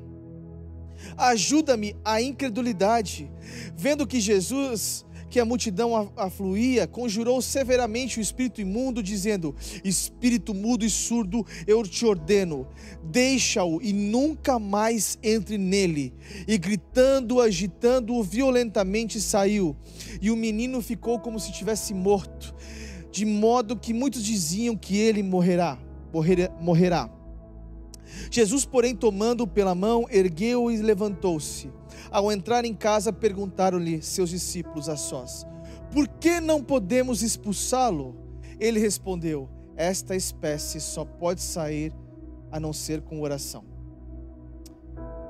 Ajuda-me 1.17 1.97
a 2.05 2.23
incredulidade. 2.23 3.29
Vendo 3.77 4.07
que 4.07 4.21
Jesus, 4.21 5.05
que 5.29 5.41
a 5.41 5.45
multidão 5.45 6.13
afluía, 6.17 6.87
conjurou 6.87 7.43
severamente 7.43 8.21
o 8.21 8.23
espírito 8.23 8.61
imundo, 8.61 9.03
dizendo: 9.03 9.53
Espírito 9.83 10.55
mudo 10.55 10.85
e 10.85 10.91
surdo, 10.91 11.45
eu 11.67 11.83
te 11.83 12.07
ordeno, 12.07 12.69
deixa-o 13.03 13.83
e 13.83 13.93
nunca 13.93 14.61
mais 14.61 15.19
entre 15.25 15.59
nele. 15.59 16.15
E 16.47 16.57
gritando, 16.57 17.41
agitando-o 17.41 18.23
violentamente, 18.23 19.21
saiu. 19.21 19.77
E 20.23 20.31
o 20.31 20.37
menino 20.37 20.81
ficou 20.81 21.19
como 21.19 21.41
se 21.41 21.51
tivesse 21.51 21.93
morto 21.93 22.55
de 23.11 23.25
modo 23.25 23.77
que 23.77 23.93
muitos 23.93 24.23
diziam 24.23 24.77
que 24.77 24.97
ele 24.97 25.23
morrerá, 25.23 25.79
morrerá. 26.61 27.11
Jesus, 28.31 28.65
porém, 28.65 28.95
tomando-o 28.95 29.47
pela 29.47 29.75
mão, 29.75 30.07
ergueu-o 30.11 30.71
e 30.71 30.77
levantou-se. 30.77 31.71
Ao 32.11 32.31
entrar 32.31 32.65
em 32.65 32.75
casa, 32.75 33.13
perguntaram-lhe 33.13 34.03
seus 34.03 34.31
discípulos 34.31 34.89
a 34.89 34.97
sós: 34.97 35.47
Por 35.93 36.09
que 36.09 36.41
não 36.41 36.63
podemos 36.63 37.23
expulsá-lo? 37.23 38.17
Ele 38.59 38.81
respondeu: 38.81 39.49
Esta 39.77 40.17
espécie 40.17 40.81
só 40.81 41.05
pode 41.05 41.41
sair 41.41 41.93
a 42.51 42.59
não 42.59 42.73
ser 42.73 43.01
com 43.01 43.21
oração. 43.21 43.65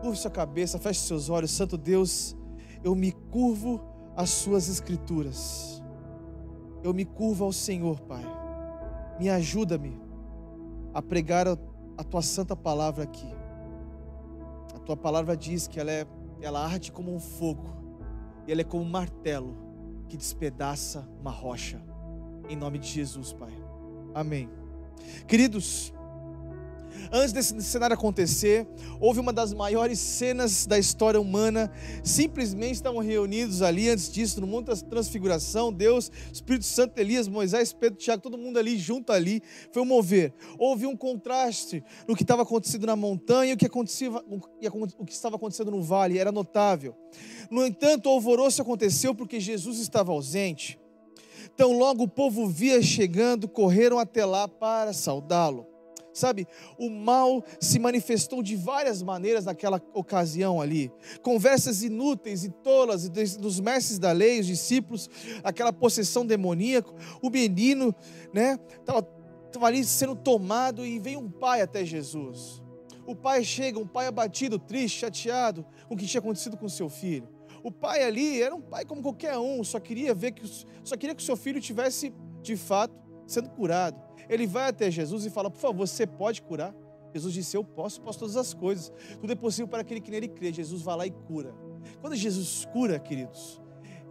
Curve 0.00 0.16
sua 0.16 0.30
cabeça, 0.30 0.78
feche 0.78 1.00
seus 1.00 1.28
olhos, 1.28 1.50
Santo 1.50 1.76
Deus, 1.76 2.34
eu 2.82 2.94
me 2.94 3.12
curvo 3.12 3.82
às 4.16 4.30
suas 4.30 4.68
escrituras 4.68 5.79
eu 6.82 6.94
me 6.94 7.04
curvo 7.04 7.44
ao 7.44 7.52
Senhor, 7.52 8.00
Pai. 8.00 8.24
Me 9.18 9.28
ajuda-me 9.28 10.00
a 10.94 11.02
pregar 11.02 11.46
a, 11.46 12.04
tua 12.04 12.22
santa 12.22 12.56
palavra 12.56 13.04
aqui. 13.04 13.28
A 14.74 14.78
tua 14.78 14.96
palavra 14.96 15.36
diz 15.36 15.68
que 15.68 15.78
ela, 15.78 15.90
é, 15.90 16.06
ela 16.40 16.64
arde 16.64 16.90
como 16.90 17.14
um 17.14 17.20
fogo 17.20 17.76
e 18.46 18.52
ela 18.52 18.62
é 18.62 18.64
como 18.64 18.82
um 18.82 18.88
martelo 18.88 19.56
que 20.08 20.16
despedaça 20.16 21.08
uma 21.20 21.30
rocha. 21.30 21.80
Em 22.48 22.56
nome 22.56 22.78
de 22.78 22.88
Jesus, 22.88 23.32
Pai. 23.32 23.52
Amém. 24.14 24.48
Queridos, 25.26 25.92
Antes 27.12 27.32
desse 27.32 27.60
cenário 27.62 27.94
acontecer, 27.94 28.66
houve 29.00 29.20
uma 29.20 29.32
das 29.32 29.52
maiores 29.52 29.98
cenas 29.98 30.66
da 30.66 30.78
história 30.78 31.20
humana. 31.20 31.70
Simplesmente 32.02 32.74
estavam 32.74 33.00
reunidos 33.00 33.62
ali, 33.62 33.88
antes 33.88 34.10
disso, 34.10 34.40
no 34.40 34.46
mundo 34.46 34.66
da 34.66 34.76
transfiguração. 34.76 35.72
Deus, 35.72 36.10
Espírito 36.32 36.64
Santo, 36.64 36.98
Elias, 36.98 37.28
Moisés, 37.28 37.72
Pedro, 37.72 37.98
Tiago, 37.98 38.22
todo 38.22 38.38
mundo 38.38 38.58
ali, 38.58 38.78
junto 38.78 39.12
ali. 39.12 39.42
Foi 39.72 39.82
um 39.82 39.86
mover. 39.86 40.32
Houve 40.58 40.86
um 40.86 40.96
contraste 40.96 41.82
no 42.06 42.14
que 42.14 42.22
estava 42.22 42.42
acontecendo 42.42 42.86
na 42.86 42.96
montanha 42.96 43.52
e 43.52 43.54
o 43.54 43.56
que, 43.56 43.66
acontecia, 43.66 44.10
o 44.10 45.04
que 45.04 45.12
estava 45.12 45.36
acontecendo 45.36 45.70
no 45.70 45.82
vale. 45.82 46.18
Era 46.18 46.32
notável. 46.32 46.94
No 47.50 47.66
entanto, 47.66 48.06
o 48.06 48.12
alvoroço 48.12 48.62
aconteceu 48.62 49.14
porque 49.14 49.40
Jesus 49.40 49.78
estava 49.78 50.12
ausente. 50.12 50.78
Então, 51.52 51.72
logo 51.76 52.04
o 52.04 52.08
povo 52.08 52.46
via 52.46 52.80
chegando, 52.80 53.48
correram 53.48 53.98
até 53.98 54.24
lá 54.24 54.46
para 54.48 54.92
saudá-lo. 54.92 55.69
Sabe, 56.20 56.46
o 56.78 56.90
mal 56.90 57.42
se 57.58 57.78
manifestou 57.78 58.42
de 58.42 58.54
várias 58.54 59.02
maneiras 59.02 59.46
naquela 59.46 59.80
ocasião 59.94 60.60
ali. 60.60 60.92
Conversas 61.22 61.82
inúteis 61.82 62.44
e 62.44 62.50
tolas 62.50 63.08
dos 63.08 63.58
mestres 63.58 63.98
da 63.98 64.12
lei, 64.12 64.38
os 64.38 64.46
discípulos, 64.46 65.08
aquela 65.42 65.72
possessão 65.72 66.26
demoníaca. 66.26 66.92
O 67.22 67.30
menino, 67.30 67.94
né, 68.34 68.58
estava 68.78 69.06
ali 69.62 69.82
sendo 69.82 70.14
tomado 70.14 70.84
e 70.84 70.98
vem 70.98 71.16
um 71.16 71.30
pai 71.30 71.62
até 71.62 71.86
Jesus. 71.86 72.62
O 73.06 73.16
pai 73.16 73.42
chega, 73.42 73.78
um 73.78 73.86
pai 73.86 74.06
abatido, 74.06 74.58
triste, 74.58 74.98
chateado 74.98 75.64
com 75.88 75.94
o 75.94 75.96
que 75.96 76.06
tinha 76.06 76.20
acontecido 76.20 76.54
com 76.54 76.68
seu 76.68 76.90
filho. 76.90 77.26
O 77.64 77.72
pai 77.72 78.02
ali 78.02 78.42
era 78.42 78.54
um 78.54 78.60
pai 78.60 78.84
como 78.84 79.00
qualquer 79.00 79.38
um, 79.38 79.64
só 79.64 79.80
queria 79.80 80.14
ver 80.14 80.32
que 80.32 80.42
só 80.84 80.98
queria 80.98 81.14
que 81.14 81.22
o 81.22 81.24
seu 81.24 81.36
filho 81.36 81.62
tivesse 81.62 82.12
de 82.42 82.56
fato 82.58 82.94
sendo 83.32 83.50
curado. 83.50 84.00
Ele 84.28 84.46
vai 84.46 84.68
até 84.68 84.90
Jesus 84.90 85.24
e 85.24 85.30
fala: 85.30 85.50
"Por 85.50 85.58
favor, 85.58 85.86
você 85.86 86.06
pode 86.06 86.42
curar?" 86.42 86.74
Jesus 87.12 87.34
disse: 87.34 87.56
"Eu 87.56 87.64
posso, 87.64 88.00
posso 88.00 88.18
todas 88.18 88.36
as 88.36 88.54
coisas. 88.54 88.92
Tudo 89.20 89.32
é 89.32 89.36
possível 89.36 89.68
para 89.68 89.80
aquele 89.80 90.00
que 90.00 90.10
nele 90.10 90.28
crê." 90.28 90.52
Jesus 90.52 90.82
vai 90.82 90.96
lá 90.96 91.06
e 91.06 91.10
cura. 91.10 91.54
Quando 92.00 92.14
Jesus 92.14 92.66
cura, 92.72 92.98
queridos, 92.98 93.60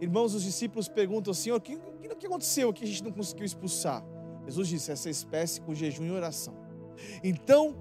irmãos, 0.00 0.34
os 0.34 0.42
discípulos 0.42 0.88
perguntam: 0.88 1.32
"Senhor, 1.32 1.56
o 1.56 1.60
que, 1.60 1.74
o 1.76 2.16
que 2.16 2.26
aconteceu 2.26 2.72
que 2.72 2.84
a 2.84 2.86
gente 2.86 3.04
não 3.04 3.12
conseguiu 3.12 3.44
expulsar?" 3.44 4.04
Jesus 4.44 4.68
disse: 4.68 4.90
"Essa 4.90 5.10
espécie 5.10 5.60
com 5.60 5.74
jejum 5.74 6.04
e 6.04 6.10
oração." 6.10 6.54
Então, 7.22 7.74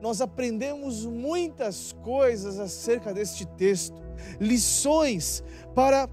nós 0.00 0.20
aprendemos 0.20 1.04
muitas 1.04 1.92
coisas 2.02 2.58
acerca 2.58 3.14
deste 3.14 3.46
texto, 3.46 4.00
lições 4.40 5.42
para 5.74 6.08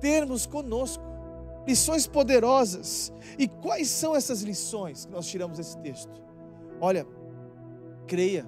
termos 0.00 0.46
conosco, 0.46 1.02
lições 1.66 2.06
poderosas. 2.06 3.12
E 3.38 3.46
quais 3.46 3.88
são 3.88 4.14
essas 4.14 4.42
lições 4.42 5.06
que 5.06 5.12
nós 5.12 5.26
tiramos 5.26 5.58
desse 5.58 5.76
texto? 5.78 6.22
Olha, 6.80 7.06
creia, 8.06 8.46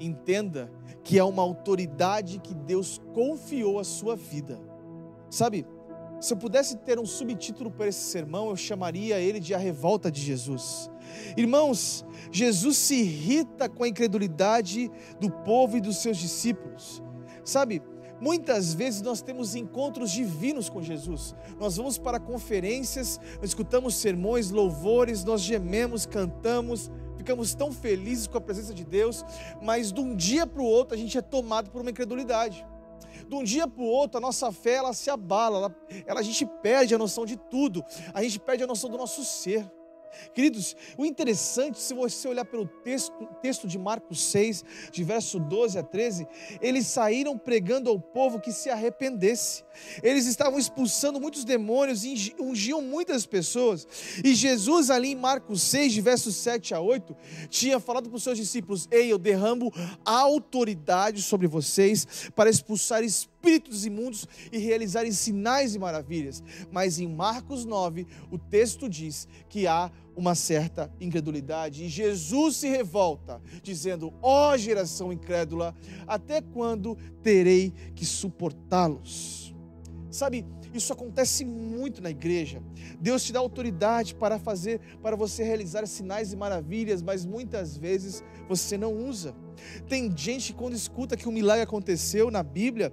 entenda 0.00 0.70
que 1.02 1.18
é 1.18 1.24
uma 1.24 1.42
autoridade 1.42 2.38
que 2.38 2.54
Deus 2.54 3.00
confiou 3.14 3.78
à 3.78 3.84
sua 3.84 4.16
vida. 4.16 4.60
Sabe, 5.30 5.66
se 6.20 6.32
eu 6.32 6.36
pudesse 6.36 6.76
ter 6.78 6.98
um 6.98 7.06
subtítulo 7.06 7.70
para 7.70 7.88
esse 7.88 8.10
sermão, 8.10 8.48
eu 8.48 8.56
chamaria 8.56 9.20
ele 9.20 9.38
de 9.38 9.54
A 9.54 9.58
Revolta 9.58 10.10
de 10.10 10.20
Jesus. 10.20 10.90
Irmãos, 11.36 12.04
Jesus 12.32 12.76
se 12.76 12.94
irrita 12.96 13.68
com 13.68 13.84
a 13.84 13.88
incredulidade 13.88 14.90
do 15.20 15.30
povo 15.30 15.76
e 15.76 15.80
dos 15.80 15.98
seus 15.98 16.16
discípulos. 16.16 17.02
Sabe, 17.44 17.82
muitas 18.20 18.74
vezes 18.74 19.02
nós 19.02 19.22
temos 19.22 19.54
encontros 19.54 20.10
divinos 20.10 20.68
com 20.68 20.82
Jesus. 20.82 21.34
Nós 21.58 21.76
vamos 21.76 21.98
para 21.98 22.20
conferências, 22.20 23.20
escutamos 23.42 23.94
sermões, 23.96 24.50
louvores, 24.50 25.24
nós 25.24 25.40
gememos, 25.40 26.06
cantamos, 26.06 26.90
ficamos 27.16 27.54
tão 27.54 27.72
felizes 27.72 28.26
com 28.26 28.38
a 28.38 28.40
presença 28.40 28.72
de 28.72 28.84
Deus, 28.84 29.24
mas 29.62 29.92
de 29.92 30.00
um 30.00 30.14
dia 30.14 30.46
para 30.46 30.62
o 30.62 30.66
outro 30.66 30.94
a 30.94 30.98
gente 30.98 31.16
é 31.16 31.22
tomado 31.22 31.70
por 31.70 31.80
uma 31.80 31.90
incredulidade. 31.90 32.66
De 33.28 33.34
um 33.34 33.42
dia 33.42 33.66
para 33.66 33.82
o 33.82 33.86
outro, 33.86 34.18
a 34.18 34.20
nossa 34.20 34.52
fé 34.52 34.74
ela 34.74 34.92
se 34.92 35.10
abala, 35.10 35.56
ela, 35.56 35.76
ela, 36.06 36.20
a 36.20 36.22
gente 36.22 36.46
perde 36.62 36.94
a 36.94 36.98
noção 36.98 37.24
de 37.24 37.36
tudo, 37.36 37.84
a 38.14 38.22
gente 38.22 38.38
perde 38.38 38.62
a 38.62 38.66
noção 38.66 38.88
do 38.88 38.96
nosso 38.96 39.24
ser. 39.24 39.68
Queridos, 40.34 40.76
o 40.96 41.04
interessante, 41.04 41.78
se 41.80 41.94
você 41.94 42.28
olhar 42.28 42.44
pelo 42.44 42.66
texto, 42.66 43.12
texto 43.40 43.66
de 43.66 43.78
Marcos 43.78 44.22
6, 44.24 44.64
de 44.92 45.04
verso 45.04 45.38
12 45.38 45.78
a 45.78 45.82
13, 45.82 46.26
eles 46.60 46.86
saíram 46.86 47.38
pregando 47.38 47.90
ao 47.90 47.98
povo 47.98 48.40
que 48.40 48.52
se 48.52 48.68
arrependesse. 48.70 49.64
Eles 50.02 50.26
estavam 50.26 50.58
expulsando 50.58 51.20
muitos 51.20 51.44
demônios 51.44 52.04
e 52.04 52.34
ungiam 52.40 52.82
muitas 52.82 53.26
pessoas. 53.26 53.86
E 54.24 54.34
Jesus, 54.34 54.90
ali 54.90 55.12
em 55.12 55.16
Marcos 55.16 55.62
6, 55.62 55.92
de 55.92 56.00
versos 56.00 56.36
7 56.36 56.74
a 56.74 56.80
8, 56.80 57.16
tinha 57.48 57.80
falado 57.80 58.08
para 58.08 58.16
os 58.16 58.22
seus 58.22 58.38
discípulos: 58.38 58.88
Ei, 58.90 59.12
eu 59.12 59.18
derramo 59.18 59.72
autoridade 60.04 61.22
sobre 61.22 61.46
vocês 61.46 62.30
para 62.34 62.50
expulsar 62.50 63.02
espíritos 63.46 63.86
imundos 63.86 64.26
e 64.50 64.58
realizarem 64.58 65.12
sinais 65.12 65.74
e 65.74 65.78
maravilhas. 65.78 66.42
Mas 66.70 66.98
em 66.98 67.06
Marcos 67.06 67.64
9, 67.64 68.06
o 68.30 68.36
texto 68.36 68.88
diz 68.88 69.28
que 69.48 69.66
há 69.68 69.90
uma 70.16 70.34
certa 70.34 70.90
incredulidade 71.00 71.84
e 71.84 71.88
Jesus 71.88 72.56
se 72.56 72.68
revolta, 72.68 73.40
dizendo: 73.62 74.12
Ó 74.20 74.52
oh, 74.52 74.58
geração 74.58 75.12
incrédula, 75.12 75.74
até 76.06 76.40
quando 76.40 76.96
terei 77.22 77.72
que 77.94 78.04
suportá-los? 78.04 79.54
Sabe, 80.10 80.44
isso 80.74 80.92
acontece 80.92 81.44
muito 81.44 82.02
na 82.02 82.10
igreja. 82.10 82.62
Deus 82.98 83.22
te 83.22 83.32
dá 83.32 83.38
autoridade 83.38 84.14
para 84.14 84.38
fazer, 84.38 84.80
para 85.02 85.14
você 85.14 85.44
realizar 85.44 85.86
sinais 85.86 86.32
e 86.32 86.36
maravilhas, 86.36 87.02
mas 87.02 87.24
muitas 87.24 87.76
vezes 87.76 88.24
você 88.48 88.76
não 88.78 88.94
usa. 88.94 89.34
Tem 89.88 90.12
gente 90.16 90.52
que 90.52 90.58
quando 90.58 90.74
escuta 90.74 91.16
que 91.16 91.28
um 91.28 91.32
milagre 91.32 91.62
aconteceu 91.62 92.30
na 92.30 92.42
Bíblia 92.42 92.92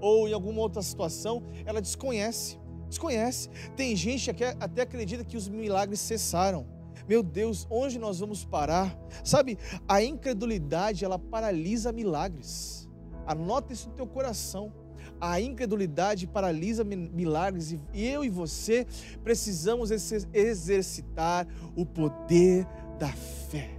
ou 0.00 0.28
em 0.28 0.32
alguma 0.32 0.60
outra 0.60 0.82
situação, 0.82 1.42
ela 1.64 1.80
desconhece. 1.80 2.58
Desconhece. 2.88 3.50
Tem 3.76 3.94
gente 3.94 4.32
que 4.32 4.44
até 4.44 4.82
acredita 4.82 5.24
que 5.24 5.36
os 5.36 5.48
milagres 5.48 6.00
cessaram. 6.00 6.66
Meu 7.08 7.22
Deus, 7.22 7.66
onde 7.70 7.98
nós 7.98 8.18
vamos 8.18 8.44
parar? 8.44 8.98
Sabe, 9.24 9.58
a 9.86 10.02
incredulidade 10.02 11.04
ela 11.04 11.18
paralisa 11.18 11.92
milagres. 11.92 12.88
Anota 13.26 13.72
isso 13.72 13.88
no 13.88 13.94
teu 13.94 14.06
coração. 14.06 14.72
A 15.20 15.40
incredulidade 15.40 16.26
paralisa 16.26 16.84
milagres 16.84 17.72
e 17.72 18.06
eu 18.06 18.24
e 18.24 18.28
você 18.28 18.86
precisamos 19.24 19.90
exercitar 19.90 21.46
o 21.74 21.84
poder 21.84 22.66
da 22.98 23.08
fé. 23.08 23.70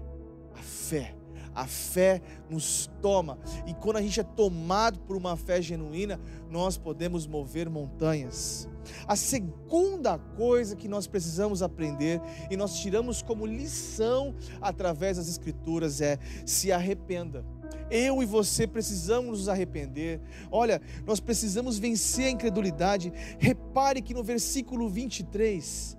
A 0.54 0.62
fé. 0.62 1.19
A 1.60 1.68
fé 1.68 2.22
nos 2.50 2.90
toma. 3.02 3.38
E 3.68 3.74
quando 3.74 3.98
a 3.98 4.02
gente 4.02 4.18
é 4.18 4.24
tomado 4.24 4.98
por 5.02 5.18
uma 5.18 5.36
fé 5.36 5.62
genuína, 5.62 6.18
nós 6.50 6.78
podemos 6.78 7.28
mover 7.28 7.70
montanhas. 7.70 8.66
A 9.06 9.18
segunda 9.18 10.18
coisa 10.18 10.74
que 10.74 10.88
nós 10.88 11.06
precisamos 11.06 11.62
aprender 11.62 12.22
e 12.50 12.56
nós 12.56 12.80
tiramos 12.80 13.22
como 13.22 13.46
lição 13.46 14.34
através 14.62 15.18
das 15.18 15.28
Escrituras 15.28 16.00
é: 16.00 16.18
se 16.46 16.72
arrependa. 16.72 17.44
Eu 17.92 18.24
e 18.24 18.26
você 18.26 18.66
precisamos 18.66 19.40
nos 19.40 19.50
arrepender. 19.50 20.22
Olha, 20.50 20.82
nós 21.06 21.20
precisamos 21.20 21.78
vencer 21.78 22.28
a 22.28 22.32
incredulidade. 22.32 23.12
Repare 23.38 24.02
que 24.02 24.14
no 24.14 24.24
versículo 24.24 24.88
23 24.88 25.99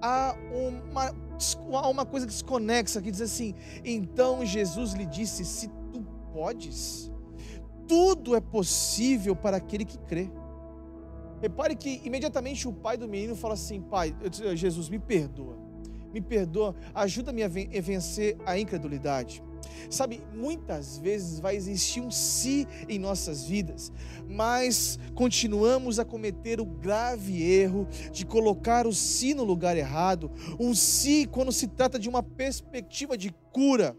há 0.00 0.36
uma, 0.50 1.14
há 1.78 1.88
uma 1.88 2.04
coisa 2.04 2.26
desconexa 2.26 3.00
que 3.00 3.10
diz 3.10 3.20
assim: 3.20 3.54
Então 3.84 4.44
Jesus 4.44 4.92
lhe 4.92 5.06
disse: 5.06 5.44
Se 5.44 5.68
tu 5.92 6.02
podes, 6.32 7.10
tudo 7.86 8.36
é 8.36 8.40
possível 8.40 9.34
para 9.34 9.56
aquele 9.56 9.84
que 9.84 9.98
crê. 9.98 10.30
Repare 11.40 11.76
que 11.76 12.00
imediatamente 12.04 12.66
o 12.66 12.72
pai 12.72 12.96
do 12.96 13.08
menino 13.08 13.34
fala 13.36 13.54
assim: 13.54 13.80
Pai, 13.80 14.14
Jesus, 14.54 14.88
me 14.88 14.98
perdoa, 14.98 15.56
me 16.12 16.20
perdoa, 16.20 16.74
ajuda-me 16.94 17.42
a 17.42 17.48
vencer 17.48 18.36
a 18.44 18.58
incredulidade. 18.58 19.42
Sabe, 19.90 20.22
muitas 20.34 20.98
vezes 20.98 21.40
vai 21.40 21.56
existir 21.56 22.00
um 22.00 22.10
si 22.10 22.66
em 22.88 22.98
nossas 22.98 23.44
vidas, 23.44 23.92
mas 24.28 24.98
continuamos 25.14 25.98
a 25.98 26.04
cometer 26.04 26.60
o 26.60 26.66
grave 26.66 27.42
erro 27.42 27.86
de 28.12 28.24
colocar 28.24 28.86
o 28.86 28.92
si 28.92 29.34
no 29.34 29.44
lugar 29.44 29.76
errado, 29.76 30.30
um 30.58 30.74
si 30.74 31.26
quando 31.26 31.52
se 31.52 31.66
trata 31.66 31.98
de 31.98 32.08
uma 32.08 32.22
perspectiva 32.22 33.16
de 33.16 33.30
cura. 33.52 33.96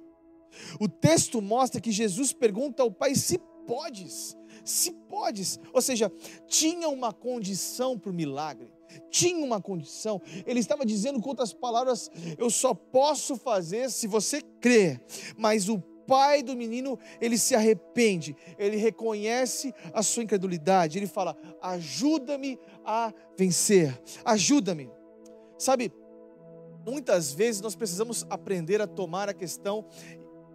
O 0.80 0.88
texto 0.88 1.42
mostra 1.42 1.80
que 1.80 1.92
Jesus 1.92 2.34
pergunta 2.34 2.84
ao 2.84 2.92
Pai 2.92 3.16
se 3.16 3.40
podes, 3.68 4.36
se 4.64 4.92
podes, 5.08 5.60
ou 5.74 5.82
seja, 5.82 6.12
tinha 6.48 6.90
uma 6.90 7.14
condição 7.14 7.98
para 7.98 8.12
o 8.12 8.14
milagre 8.14 8.79
tinha 9.10 9.46
uma 9.46 9.62
condição. 9.62 10.22
Ele 10.46 10.60
estava 10.60 10.86
dizendo 10.86 11.22
com 11.22 11.30
outras 11.30 11.54
palavras: 11.54 12.10
eu 12.38 12.50
só 12.50 12.74
posso 12.74 13.36
fazer 13.36 13.90
se 13.90 14.08
você 14.08 14.42
crer. 14.60 15.02
Mas 15.38 15.70
o 15.70 15.80
pai 16.10 16.42
do 16.42 16.56
menino, 16.56 16.98
ele 17.22 17.38
se 17.38 17.54
arrepende, 17.54 18.36
ele 18.58 18.78
reconhece 18.78 19.72
a 19.94 20.02
sua 20.02 20.24
incredulidade, 20.24 20.98
ele 20.98 21.06
fala: 21.06 21.38
ajuda-me 21.62 22.60
a 22.84 23.14
vencer, 23.38 24.02
ajuda-me. 24.26 24.90
Sabe, 25.58 25.92
muitas 26.86 27.32
vezes 27.32 27.62
nós 27.62 27.76
precisamos 27.76 28.26
aprender 28.30 28.82
a 28.82 28.88
tomar 28.88 29.30
a 29.30 29.34
questão 29.34 29.86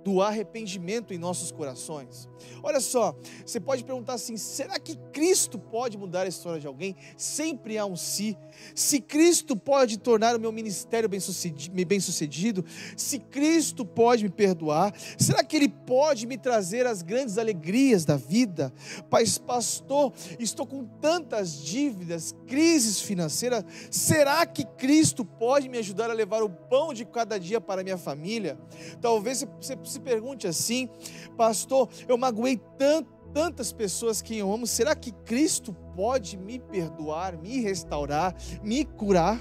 do 0.04 0.20
arrependimento 0.20 1.14
em 1.14 1.18
nossos 1.18 1.50
corações. 1.50 2.28
Olha 2.62 2.78
só, 2.80 3.16
você 3.44 3.58
pode 3.58 3.82
perguntar 3.84 4.14
assim: 4.14 4.36
será 4.36 4.78
que 4.78 4.96
Cristo 5.12 5.58
pode 5.58 5.96
mudar 5.96 6.22
a 6.22 6.28
história 6.28 6.60
de 6.60 6.66
alguém? 6.66 6.94
Sempre 7.16 7.78
há 7.78 7.86
um 7.86 7.96
se. 7.96 8.36
Se 8.74 9.00
Cristo 9.00 9.56
pode 9.56 9.98
tornar 9.98 10.36
o 10.36 10.40
meu 10.40 10.52
ministério 10.52 11.08
bem-sucedido, 11.08 12.64
se 12.96 13.18
Cristo 13.18 13.84
pode 13.84 14.24
me 14.24 14.30
perdoar, 14.30 14.94
será 15.18 15.42
que 15.42 15.56
Ele 15.56 15.68
pode 15.68 16.26
me 16.26 16.38
trazer 16.38 16.86
as 16.86 17.02
grandes 17.02 17.38
alegrias 17.38 18.04
da 18.04 18.16
vida? 18.16 18.72
Pai, 19.10 19.24
pastor, 19.46 20.12
estou 20.38 20.66
com 20.66 20.84
tantas 20.84 21.62
dívidas, 21.64 22.34
crises 22.46 23.00
financeiras, 23.00 23.64
será 23.90 24.44
que 24.46 24.64
Cristo 24.64 25.24
pode 25.24 25.68
me 25.68 25.78
ajudar 25.78 26.10
a 26.10 26.14
levar 26.14 26.42
o 26.42 26.50
pão 26.50 26.92
de 26.92 27.04
cada 27.04 27.38
dia 27.38 27.60
para 27.60 27.82
minha 27.82 27.98
família? 27.98 28.58
Talvez 29.00 29.44
você 29.60 29.76
se 29.94 30.00
pergunte 30.00 30.46
assim, 30.46 30.88
pastor, 31.36 31.88
eu 32.08 32.18
magoei 32.18 32.60
tanto, 32.78 33.12
tantas 33.32 33.72
pessoas 33.72 34.20
que 34.20 34.36
eu 34.36 34.52
amo, 34.52 34.66
será 34.66 34.94
que 34.94 35.10
Cristo 35.10 35.74
pode 35.94 36.36
me 36.36 36.58
perdoar, 36.58 37.36
me 37.36 37.60
restaurar, 37.60 38.34
me 38.62 38.84
curar? 38.84 39.40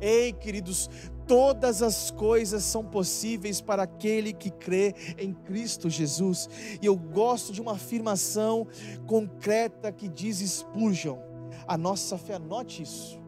Ei, 0.00 0.32
queridos, 0.34 0.90
todas 1.26 1.82
as 1.82 2.10
coisas 2.10 2.62
são 2.62 2.84
possíveis 2.84 3.60
para 3.60 3.84
aquele 3.84 4.32
que 4.32 4.50
crê 4.50 4.94
em 5.16 5.32
Cristo 5.32 5.88
Jesus. 5.88 6.48
E 6.80 6.86
eu 6.86 6.96
gosto 6.96 7.52
de 7.52 7.60
uma 7.60 7.72
afirmação 7.72 8.66
concreta 9.06 9.90
que 9.90 10.08
diz 10.08 10.38
Spurgeon: 10.38 11.18
a 11.66 11.78
nossa 11.78 12.18
fé, 12.18 12.34
anote 12.34 12.82
isso, 12.82 13.18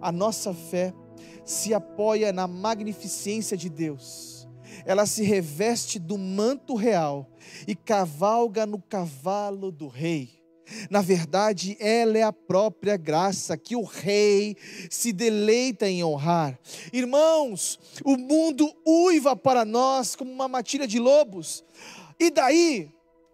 a 0.00 0.12
nossa 0.12 0.54
fé 0.54 0.94
se 1.44 1.74
apoia 1.74 2.32
na 2.32 2.46
magnificência 2.46 3.56
de 3.56 3.68
Deus. 3.68 4.29
Ela 4.84 5.06
se 5.06 5.22
reveste 5.22 5.98
do 5.98 6.16
manto 6.16 6.74
real 6.74 7.30
e 7.66 7.74
cavalga 7.74 8.66
no 8.66 8.80
cavalo 8.80 9.70
do 9.70 9.88
rei. 9.88 10.40
Na 10.88 11.02
verdade, 11.02 11.76
ela 11.80 12.16
é 12.16 12.22
a 12.22 12.32
própria 12.32 12.96
graça 12.96 13.56
que 13.56 13.74
o 13.74 13.82
rei 13.82 14.56
se 14.88 15.12
deleita 15.12 15.88
em 15.88 16.04
honrar. 16.04 16.58
Irmãos, 16.92 17.78
o 18.04 18.16
mundo 18.16 18.72
uiva 18.86 19.34
para 19.34 19.64
nós 19.64 20.14
como 20.14 20.30
uma 20.30 20.46
matilha 20.48 20.86
de 20.86 20.98
lobos. 20.98 21.64
E 22.18 22.30
daí, 22.30 22.90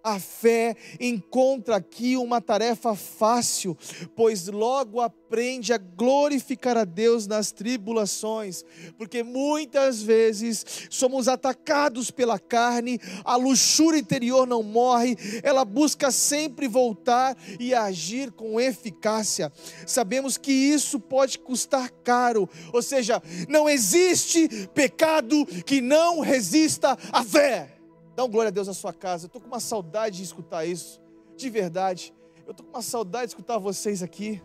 a 0.07 0.21
fé 0.21 0.77
encontra 1.01 1.75
aqui 1.75 2.17
uma 2.17 2.41
tarefa 2.41 2.95
fácil, 2.95 3.77
pois 4.15 4.47
logo 4.47 5.01
aprende 5.01 5.73
a 5.73 5.79
glorificar 5.79 6.77
a 6.77 6.85
Deus 6.85 7.27
nas 7.27 7.51
tribulações, 7.51 8.65
porque 8.97 9.25
muitas 9.25 10.01
vezes 10.01 10.65
somos 10.89 11.27
atacados 11.27 12.13
pela 12.13 12.39
carne, 12.39 13.01
a 13.25 13.35
luxúria 13.35 13.99
interior 13.99 14.47
não 14.47 14.63
morre, 14.63 15.17
ela 15.43 15.65
busca 15.65 16.13
sempre 16.13 16.69
voltar 16.69 17.37
e 17.59 17.75
agir 17.75 18.31
com 18.31 18.61
eficácia. 18.61 19.53
Sabemos 19.85 20.39
que 20.39 20.53
isso 20.53 21.01
pode 21.01 21.37
custar 21.37 21.91
caro, 22.05 22.49
ou 22.73 22.81
seja, 22.81 23.21
não 23.49 23.69
existe 23.69 24.69
pecado 24.73 25.45
que 25.65 25.81
não 25.81 26.21
resista 26.21 26.97
à 27.11 27.25
fé. 27.25 27.76
Dá 28.17 28.25
um 28.25 28.31
glória 28.31 28.49
a 28.49 28.51
Deus 28.51 28.67
na 28.67 28.73
sua 28.73 28.95
casa. 28.95 29.25
Eu 29.25 29.27
estou 29.27 29.43
com 29.43 29.47
uma 29.47 29.61
saudade 29.61 30.17
de 30.17 30.23
escutar 30.23 30.65
isso. 30.65 31.03
De 31.37 31.51
verdade. 31.51 32.15
Eu 32.47 32.53
estou 32.53 32.65
com 32.65 32.73
uma 32.73 32.83
saudade 32.83 33.27
de 33.27 33.33
escutar 33.33 33.59
vocês 33.59 34.03
aqui. 34.03 34.43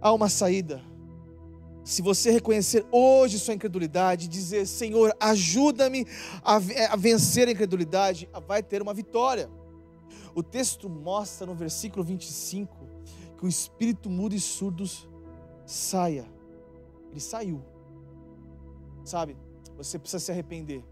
Há 0.00 0.14
uma 0.14 0.30
saída. 0.30 0.82
Se 1.84 2.00
você 2.00 2.30
reconhecer 2.30 2.86
hoje 2.90 3.38
sua 3.38 3.52
incredulidade, 3.52 4.28
dizer, 4.28 4.66
Senhor, 4.66 5.14
ajuda-me 5.20 6.06
a 6.42 6.96
vencer 6.96 7.48
a 7.48 7.50
incredulidade, 7.50 8.26
vai 8.46 8.62
ter 8.62 8.80
uma 8.80 8.94
vitória. 8.94 9.50
O 10.34 10.42
texto 10.42 10.88
mostra 10.88 11.46
no 11.46 11.54
versículo 11.54 12.02
25 12.02 12.74
que 13.36 13.44
o 13.44 13.48
espírito 13.48 14.08
mudo 14.08 14.34
e 14.34 14.40
surdos 14.40 15.06
saia. 15.66 16.26
Ele 17.10 17.20
saiu. 17.20 17.62
Sabe? 19.04 19.36
Você 19.76 19.98
precisa 19.98 20.18
se 20.18 20.32
arrepender 20.32 20.82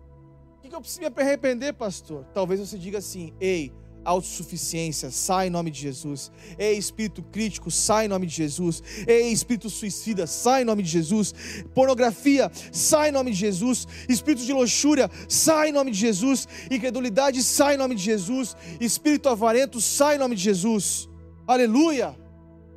que 0.68 0.74
eu 0.74 0.80
preciso 0.80 1.00
me 1.00 1.22
arrepender, 1.22 1.72
pastor? 1.74 2.24
Talvez 2.32 2.60
você 2.60 2.78
diga 2.78 2.98
assim: 2.98 3.32
ei, 3.40 3.72
autossuficiência, 4.06 5.10
sai 5.10 5.48
em 5.48 5.50
nome 5.50 5.70
de 5.70 5.80
Jesus. 5.80 6.30
Ei, 6.56 6.78
espírito 6.78 7.22
crítico, 7.22 7.70
sai 7.70 8.06
em 8.06 8.08
nome 8.08 8.26
de 8.26 8.34
Jesus. 8.34 8.82
Ei, 9.06 9.32
espírito 9.32 9.68
suicida, 9.68 10.26
sai 10.26 10.62
em 10.62 10.64
nome 10.64 10.82
de 10.82 10.88
Jesus. 10.88 11.34
Pornografia, 11.74 12.50
sai 12.70 13.08
em 13.08 13.12
nome 13.12 13.32
de 13.32 13.36
Jesus. 13.36 13.86
Espírito 14.08 14.44
de 14.44 14.52
luxúria, 14.52 15.10
sai 15.28 15.70
em 15.70 15.72
nome 15.72 15.90
de 15.90 15.98
Jesus. 15.98 16.46
Incredulidade, 16.70 17.42
sai 17.42 17.74
em 17.74 17.78
nome 17.78 17.96
de 17.96 18.02
Jesus. 18.02 18.56
Espírito 18.80 19.28
avarento, 19.28 19.80
sai 19.80 20.14
em 20.14 20.18
nome 20.18 20.36
de 20.36 20.42
Jesus. 20.42 21.08
Aleluia! 21.46 22.16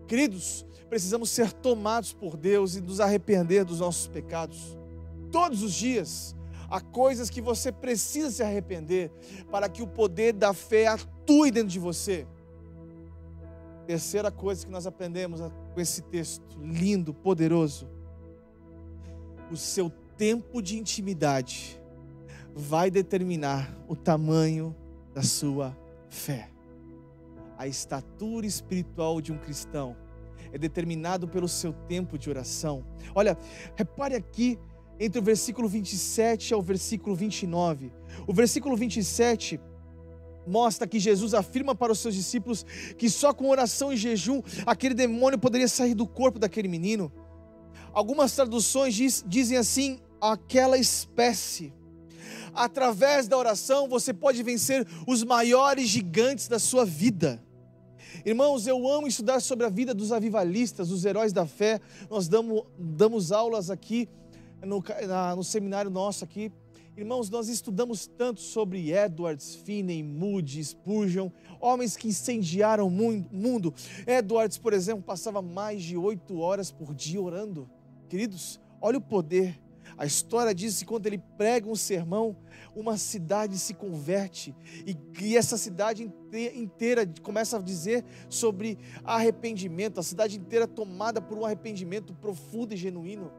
Queridos, 0.08 0.66
precisamos 0.90 1.30
ser 1.30 1.54
tomados 1.54 2.12
por 2.12 2.36
Deus 2.36 2.76
e 2.76 2.82
nos 2.82 3.00
arrepender 3.00 3.64
dos 3.64 3.80
nossos 3.80 4.08
pecados. 4.08 4.76
Todos 5.32 5.62
os 5.62 5.74
dias 5.74 6.36
Há 6.70 6.80
coisas 6.80 7.30
que 7.30 7.42
você 7.42 7.72
precisa 7.72 8.30
se 8.30 8.44
arrepender 8.44 9.12
para 9.50 9.68
que 9.68 9.82
o 9.82 9.88
poder 9.88 10.34
da 10.34 10.54
fé 10.54 10.88
atue 10.88 11.52
dentro 11.52 11.70
de 11.70 11.80
você. 11.80 12.28
Terceira 13.88 14.30
coisa 14.30 14.66
que 14.66 14.72
nós 14.72 14.86
aprendemos 14.86 15.42
com 15.74 15.82
esse 15.82 16.02
texto 16.04 16.60
lindo, 16.62 17.14
poderoso. 17.14 17.88
O 19.52 19.58
seu 19.58 19.90
tempo 20.16 20.62
de 20.62 20.78
intimidade 20.78 21.82
vai 22.54 22.92
determinar 22.92 23.74
o 23.88 23.96
tamanho 23.96 24.76
da 25.14 25.24
sua 25.24 25.76
fé. 26.08 26.50
A 27.58 27.66
estatura 27.66 28.46
espiritual 28.46 29.20
de 29.20 29.32
um 29.32 29.38
cristão 29.38 29.96
é 30.52 30.58
determinado 30.58 31.28
pelo 31.28 31.48
seu 31.48 31.74
tempo 31.74 32.18
de 32.18 32.30
oração. 32.30 32.86
Olha, 33.14 33.38
repare 33.76 34.16
aqui 34.16 34.60
entre 35.00 35.20
o 35.20 35.24
versículo 35.24 35.68
27 35.68 36.54
ao 36.54 36.62
versículo 36.62 37.16
29. 37.16 37.92
O 38.28 38.34
versículo 38.34 38.76
27 38.76 39.60
mostra 40.46 40.88
que 40.88 41.00
Jesus 41.00 41.34
afirma 41.34 41.76
para 41.76 41.92
os 41.92 42.00
seus 42.00 42.16
discípulos 42.16 42.66
que 42.98 43.10
só 43.10 43.34
com 43.34 43.50
oração 43.50 43.94
e 43.94 43.98
jejum 43.98 44.42
aquele 44.66 44.94
demônio 44.94 45.38
poderia 45.38 45.68
sair 45.68 45.94
do 45.94 46.08
corpo 46.08 46.40
daquele 46.40 46.68
menino. 46.68 47.12
Algumas 47.94 48.34
traduções 48.34 48.94
diz, 48.94 49.24
dizem 49.26 49.58
assim: 49.58 50.00
aquela 50.20 50.78
espécie. 50.78 51.74
Através 52.54 53.28
da 53.28 53.38
oração 53.38 53.88
você 53.88 54.14
pode 54.14 54.42
vencer 54.44 54.86
os 55.08 55.24
maiores 55.24 55.88
gigantes 55.88 56.48
da 56.48 56.60
sua 56.60 56.86
vida. 56.86 57.44
Irmãos, 58.26 58.68
eu 58.68 58.88
amo 58.88 59.08
estudar 59.08 59.40
sobre 59.40 59.66
a 59.66 59.70
vida 59.70 59.94
dos 59.94 60.12
avivalistas, 60.12 60.90
dos 60.90 61.06
heróis 61.06 61.32
da 61.32 61.46
fé. 61.46 61.80
Nós 62.10 62.28
damos, 62.28 62.64
damos 62.78 63.32
aulas 63.32 63.70
aqui 63.70 64.10
no, 64.66 64.84
na, 65.08 65.36
no 65.36 65.44
seminário 65.44 65.90
nosso 65.90 66.24
aqui. 66.24 66.52
Irmãos, 66.98 67.30
nós 67.30 67.48
estudamos 67.48 68.08
tanto 68.08 68.42
sobre 68.42 68.92
Edwards, 68.92 69.56
Finney, 69.56 70.04
Moody, 70.04 70.62
Spurgeon, 70.62 71.30
homens 71.62 71.96
que 71.96 72.10
incendiaram 72.10 72.88
o 72.88 72.92
mundo. 72.92 73.74
Edwards, 74.06 74.58
por 74.58 74.74
exemplo, 74.74 75.04
passava 75.04 75.42
mais 75.42 75.82
de 75.82 75.96
oito 75.96 76.40
horas 76.40 76.72
por 76.72 76.94
dia 76.94 77.22
orando. 77.22 77.70
Queridos, 78.10 78.60
olha 78.82 78.98
o 78.98 79.02
poder. 79.02 79.58
A 79.98 80.06
história 80.06 80.54
diz 80.54 80.80
que 80.80 80.86
quando 80.86 81.08
ele 81.08 81.18
prega 81.38 81.70
um 81.70 81.76
sermão, 81.76 82.36
uma 82.76 82.98
cidade 82.98 83.58
se 83.58 83.74
converte 83.74 84.56
e, 85.22 85.36
essa 85.36 85.58
cidade 85.58 86.10
inteira 86.54 87.10
começa 87.22 87.58
a 87.58 87.62
dizer 87.62 88.06
sobre 88.30 88.78
arrependimento, 89.04 90.00
a 90.00 90.04
cidade 90.04 90.38
inteira 90.38 90.68
tomada 90.68 91.22
por 91.22 91.38
um 91.38 91.46
arrependimento 91.46 92.14
profundo 92.14 92.74
e 92.74 92.78
genuíno. 92.78 93.32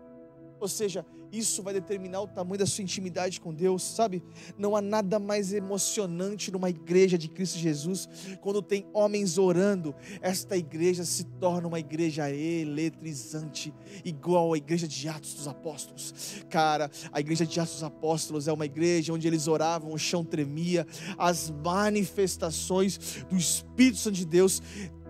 Ou 0.61 0.69
seja, 0.69 1.05
isso 1.33 1.63
vai 1.63 1.73
determinar 1.73 2.21
o 2.21 2.27
tamanho 2.27 2.59
da 2.59 2.67
sua 2.67 2.83
intimidade 2.83 3.41
com 3.41 3.55
Deus, 3.55 3.83
sabe? 3.83 4.23
Não 4.59 4.75
há 4.75 4.83
nada 4.83 5.19
mais 5.19 5.53
emocionante 5.53 6.51
numa 6.51 6.69
igreja 6.69 7.17
de 7.17 7.29
Cristo 7.29 7.59
Jesus 7.59 8.09
quando 8.41 8.61
tem 8.61 8.87
homens 8.93 9.39
orando. 9.39 9.95
Esta 10.21 10.57
igreja 10.57 11.05
se 11.05 11.25
torna 11.25 11.69
uma 11.69 11.79
igreja 11.79 12.31
eletrizante, 12.31 13.73
igual 14.05 14.53
a 14.53 14.59
igreja 14.59 14.89
de 14.89 15.09
Atos 15.09 15.35
dos 15.35 15.49
Apóstolos. 15.49 16.45
Cara, 16.49 16.91
a 17.13 17.21
igreja 17.21 17.47
de 17.47 17.61
Atos 17.61 17.75
dos 17.75 17.85
Apóstolos 17.85 18.49
é 18.49 18.53
uma 18.53 18.67
igreja 18.67 19.13
onde 19.13 19.27
eles 19.27 19.47
oravam, 19.47 19.93
o 19.93 19.99
chão 19.99 20.25
tremia, 20.25 20.87
as 21.17 21.51
manifestações 21.51 23.25
do 23.29 23.37
Espírito 23.37 23.99
Santo 23.99 24.17
de 24.17 24.27
Deus 24.27 24.61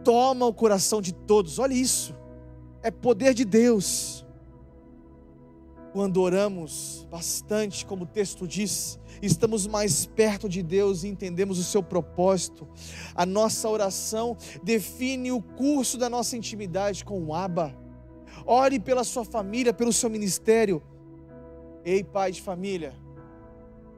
tomam 0.05 0.49
o 0.49 0.55
coração 0.55 1.01
de 1.01 1.13
todos. 1.13 1.59
Olha 1.59 1.75
isso. 1.75 2.15
É 2.83 2.91
poder 2.91 3.35
de 3.35 3.45
Deus 3.45 4.25
quando 5.93 6.21
oramos 6.21 7.07
bastante, 7.11 7.85
como 7.85 8.05
o 8.05 8.07
texto 8.07 8.47
diz, 8.47 8.99
estamos 9.21 9.67
mais 9.67 10.07
perto 10.07 10.49
de 10.49 10.63
Deus 10.63 11.03
e 11.03 11.09
entendemos 11.09 11.59
o 11.59 11.65
seu 11.65 11.83
propósito. 11.83 12.69
A 13.15 13.27
nossa 13.27 13.69
oração 13.69 14.37
define 14.63 15.33
o 15.33 15.43
curso 15.43 15.99
da 15.99 16.09
nossa 16.09 16.37
intimidade 16.37 17.05
com 17.05 17.21
o 17.23 17.35
Abba. 17.35 17.75
Ore 18.47 18.79
pela 18.79 19.05
sua 19.05 19.25
família, 19.25 19.73
pelo 19.73 19.93
seu 19.93 20.09
ministério. 20.09 20.83
Ei, 21.85 22.05
pai 22.05 22.31
de 22.31 22.43
família, 22.43 22.95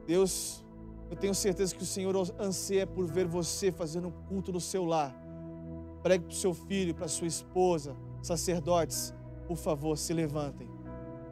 Deus, 0.07 0.65
eu 1.11 1.17
tenho 1.17 1.35
certeza 1.35 1.75
que 1.75 1.83
o 1.83 1.85
Senhor 1.85 2.15
anseia 2.39 2.87
por 2.87 3.05
ver 3.05 3.27
você 3.27 3.71
fazendo 3.71 4.11
culto 4.27 4.51
no 4.51 4.59
seu 4.59 4.85
lar. 4.85 5.13
Pregue 6.01 6.25
para 6.25 6.33
o 6.33 6.37
seu 6.37 6.53
filho, 6.53 6.95
para 6.95 7.07
sua 7.07 7.27
esposa, 7.27 7.95
sacerdotes, 8.21 9.13
por 9.47 9.57
favor, 9.57 9.97
se 9.97 10.13
levantem 10.13 10.72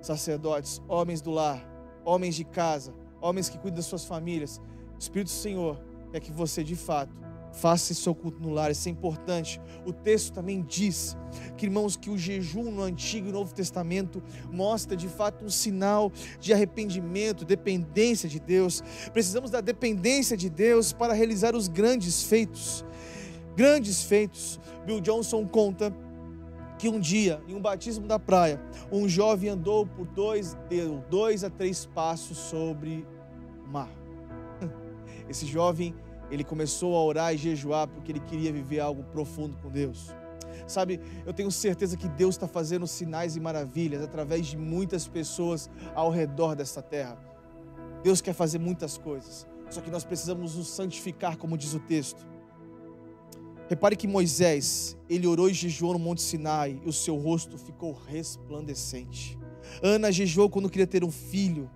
sacerdotes, 0.01 0.81
homens 0.87 1.21
do 1.21 1.31
lar, 1.31 1.63
homens 2.03 2.35
de 2.35 2.43
casa, 2.43 2.93
homens 3.21 3.49
que 3.49 3.57
cuidam 3.57 3.77
das 3.77 3.85
suas 3.85 4.05
famílias. 4.05 4.59
O 4.95 4.99
Espírito 4.99 5.27
do 5.27 5.33
Senhor 5.33 5.79
é 6.13 6.19
que 6.19 6.31
você 6.31 6.63
de 6.63 6.75
fato 6.75 7.21
faça 7.53 7.93
seu 7.93 8.15
culto 8.15 8.41
no 8.41 8.49
lar, 8.49 8.71
isso 8.71 8.87
é 8.87 8.91
importante. 8.91 9.59
O 9.85 9.91
texto 9.91 10.33
também 10.33 10.61
diz 10.61 11.17
que, 11.57 11.65
irmãos, 11.65 11.95
que 11.95 12.09
o 12.09 12.17
jejum 12.17 12.71
no 12.71 12.81
Antigo 12.81 13.27
e 13.27 13.31
Novo 13.31 13.53
Testamento 13.53 14.23
mostra 14.51 14.95
de 14.95 15.07
fato 15.07 15.45
um 15.45 15.49
sinal 15.49 16.11
de 16.39 16.53
arrependimento, 16.53 17.45
dependência 17.45 18.29
de 18.29 18.39
Deus. 18.39 18.81
Precisamos 19.11 19.51
da 19.51 19.61
dependência 19.61 20.37
de 20.37 20.49
Deus 20.49 20.93
para 20.93 21.13
realizar 21.13 21.55
os 21.55 21.67
grandes 21.67 22.23
feitos. 22.23 22.85
Grandes 23.55 24.03
feitos. 24.03 24.59
Bill 24.85 25.01
Johnson 25.01 25.45
conta 25.45 25.93
que 26.81 26.89
um 26.89 26.99
dia, 26.99 27.39
em 27.47 27.53
um 27.53 27.61
batismo 27.61 28.07
da 28.07 28.17
praia, 28.17 28.59
um 28.91 29.07
jovem 29.07 29.51
andou 29.51 29.85
por 29.85 30.07
dois, 30.07 30.57
deu 30.67 30.97
dois 31.11 31.43
a 31.43 31.49
três 31.49 31.85
passos 31.85 32.35
sobre 32.35 33.05
o 33.63 33.69
mar. 33.69 33.87
Esse 35.29 35.45
jovem, 35.45 35.93
ele 36.31 36.43
começou 36.43 36.95
a 36.95 37.03
orar 37.03 37.35
e 37.35 37.37
jejuar 37.37 37.87
porque 37.87 38.11
ele 38.11 38.19
queria 38.21 38.51
viver 38.51 38.79
algo 38.79 39.03
profundo 39.03 39.55
com 39.57 39.69
Deus. 39.69 40.09
Sabe, 40.65 40.99
eu 41.23 41.31
tenho 41.31 41.51
certeza 41.51 41.95
que 41.95 42.07
Deus 42.07 42.33
está 42.33 42.47
fazendo 42.47 42.87
sinais 42.87 43.35
e 43.35 43.39
maravilhas 43.39 44.01
através 44.01 44.47
de 44.47 44.57
muitas 44.57 45.07
pessoas 45.07 45.69
ao 45.93 46.09
redor 46.09 46.55
desta 46.55 46.81
terra. 46.81 47.15
Deus 48.01 48.21
quer 48.21 48.33
fazer 48.33 48.57
muitas 48.57 48.97
coisas, 48.97 49.45
só 49.69 49.81
que 49.81 49.91
nós 49.91 50.03
precisamos 50.03 50.55
nos 50.55 50.69
santificar, 50.69 51.37
como 51.37 51.55
diz 51.55 51.75
o 51.75 51.79
texto. 51.79 52.25
Repare 53.71 53.95
que 53.95 54.05
Moisés, 54.05 54.97
ele 55.09 55.25
orou 55.25 55.49
e 55.49 55.53
jejuou 55.53 55.93
no 55.93 55.99
Monte 55.99 56.21
Sinai 56.21 56.77
e 56.85 56.89
o 56.89 56.91
seu 56.91 57.15
rosto 57.15 57.57
ficou 57.57 57.93
resplandecente. 57.93 59.39
Ana 59.81 60.11
jejuou 60.11 60.49
quando 60.49 60.69
queria 60.69 60.87
ter 60.87 61.03
um 61.03 61.11
filho. 61.11 61.69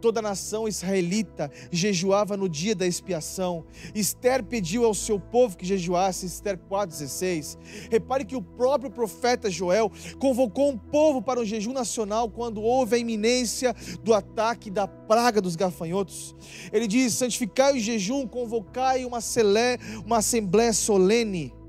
Toda 0.00 0.20
a 0.20 0.22
nação 0.22 0.66
israelita 0.66 1.50
jejuava 1.70 2.36
no 2.36 2.48
dia 2.48 2.74
da 2.74 2.86
expiação. 2.86 3.64
Esther 3.94 4.42
pediu 4.42 4.84
ao 4.84 4.94
seu 4.94 5.20
povo 5.20 5.56
que 5.56 5.66
jejuasse, 5.66 6.26
Esther 6.26 6.58
4,16. 6.70 7.58
Repare 7.90 8.24
que 8.24 8.36
o 8.36 8.42
próprio 8.42 8.90
profeta 8.90 9.50
Joel 9.50 9.90
convocou 10.18 10.70
um 10.70 10.78
povo 10.78 11.22
para 11.22 11.40
um 11.40 11.44
jejum 11.44 11.72
nacional 11.72 12.30
quando 12.30 12.62
houve 12.62 12.96
a 12.96 12.98
iminência 12.98 13.74
do 14.02 14.14
ataque 14.14 14.70
da 14.70 14.88
praga 14.88 15.40
dos 15.40 15.56
gafanhotos. 15.56 16.34
Ele 16.72 16.86
diz: 16.86 17.14
santificai 17.14 17.76
o 17.76 17.80
jejum, 17.80 18.26
convocai 18.26 19.04
uma, 19.04 19.20
celé, 19.20 19.78
uma 20.04 20.18
assembléia 20.18 20.72
solene. 20.72 21.59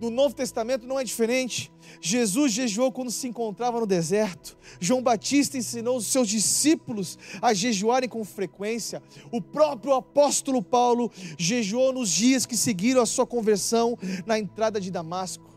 No 0.00 0.10
Novo 0.10 0.34
Testamento 0.34 0.86
não 0.86 1.00
é 1.00 1.04
diferente. 1.04 1.72
Jesus 2.00 2.52
jejuou 2.52 2.92
quando 2.92 3.10
se 3.10 3.26
encontrava 3.26 3.80
no 3.80 3.86
deserto. 3.86 4.56
João 4.78 5.02
Batista 5.02 5.56
ensinou 5.56 5.96
os 5.96 6.06
seus 6.06 6.28
discípulos 6.28 7.18
a 7.40 7.54
jejuarem 7.54 8.08
com 8.08 8.22
frequência. 8.24 9.02
O 9.32 9.40
próprio 9.40 9.94
apóstolo 9.94 10.62
Paulo 10.62 11.10
jejuou 11.38 11.92
nos 11.92 12.10
dias 12.10 12.44
que 12.44 12.56
seguiram 12.56 13.00
a 13.00 13.06
sua 13.06 13.26
conversão 13.26 13.96
na 14.26 14.38
entrada 14.38 14.80
de 14.80 14.90
Damasco. 14.90 15.48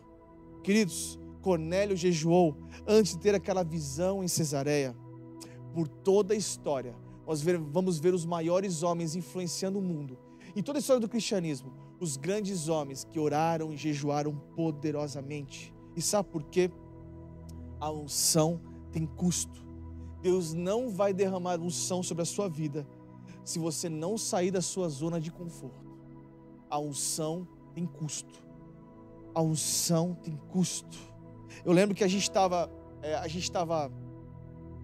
Queridos, 0.62 1.18
Cornélio 1.42 1.96
jejuou 1.96 2.56
antes 2.86 3.12
de 3.12 3.20
ter 3.20 3.34
aquela 3.34 3.62
visão 3.62 4.24
em 4.24 4.28
Cesareia. 4.28 4.96
Por 5.74 5.86
toda 5.86 6.34
a 6.34 6.36
história, 6.36 6.94
nós 7.26 7.42
vamos 7.42 7.98
ver 7.98 8.14
os 8.14 8.24
maiores 8.24 8.82
homens 8.82 9.14
influenciando 9.14 9.78
o 9.78 9.82
mundo. 9.82 10.18
Em 10.56 10.62
toda 10.62 10.78
a 10.78 10.80
história 10.80 11.00
do 11.00 11.08
cristianismo, 11.08 11.72
os 12.00 12.16
grandes 12.16 12.68
homens 12.68 13.04
que 13.04 13.20
oraram 13.20 13.72
e 13.72 13.76
jejuaram 13.76 14.34
poderosamente. 14.56 15.72
E 15.94 16.00
sabe 16.00 16.30
por 16.30 16.42
quê? 16.44 16.70
A 17.78 17.90
unção 17.92 18.60
tem 18.90 19.06
custo. 19.06 19.62
Deus 20.22 20.54
não 20.54 20.88
vai 20.88 21.12
derramar 21.12 21.60
unção 21.60 22.02
sobre 22.02 22.22
a 22.22 22.26
sua 22.26 22.48
vida 22.48 22.86
se 23.44 23.58
você 23.58 23.88
não 23.88 24.16
sair 24.16 24.50
da 24.50 24.62
sua 24.62 24.88
zona 24.88 25.20
de 25.20 25.30
conforto. 25.30 25.90
A 26.70 26.78
unção 26.78 27.46
tem 27.74 27.84
custo. 27.84 28.42
A 29.34 29.42
unção 29.42 30.14
tem 30.14 30.36
custo. 30.48 30.98
Eu 31.64 31.72
lembro 31.72 31.94
que 31.94 32.04
a 32.04 32.08
gente 32.08 32.22
estava, 32.22 32.70
é, 33.02 33.14
a 33.14 33.28
gente 33.28 33.44
estava 33.44 33.90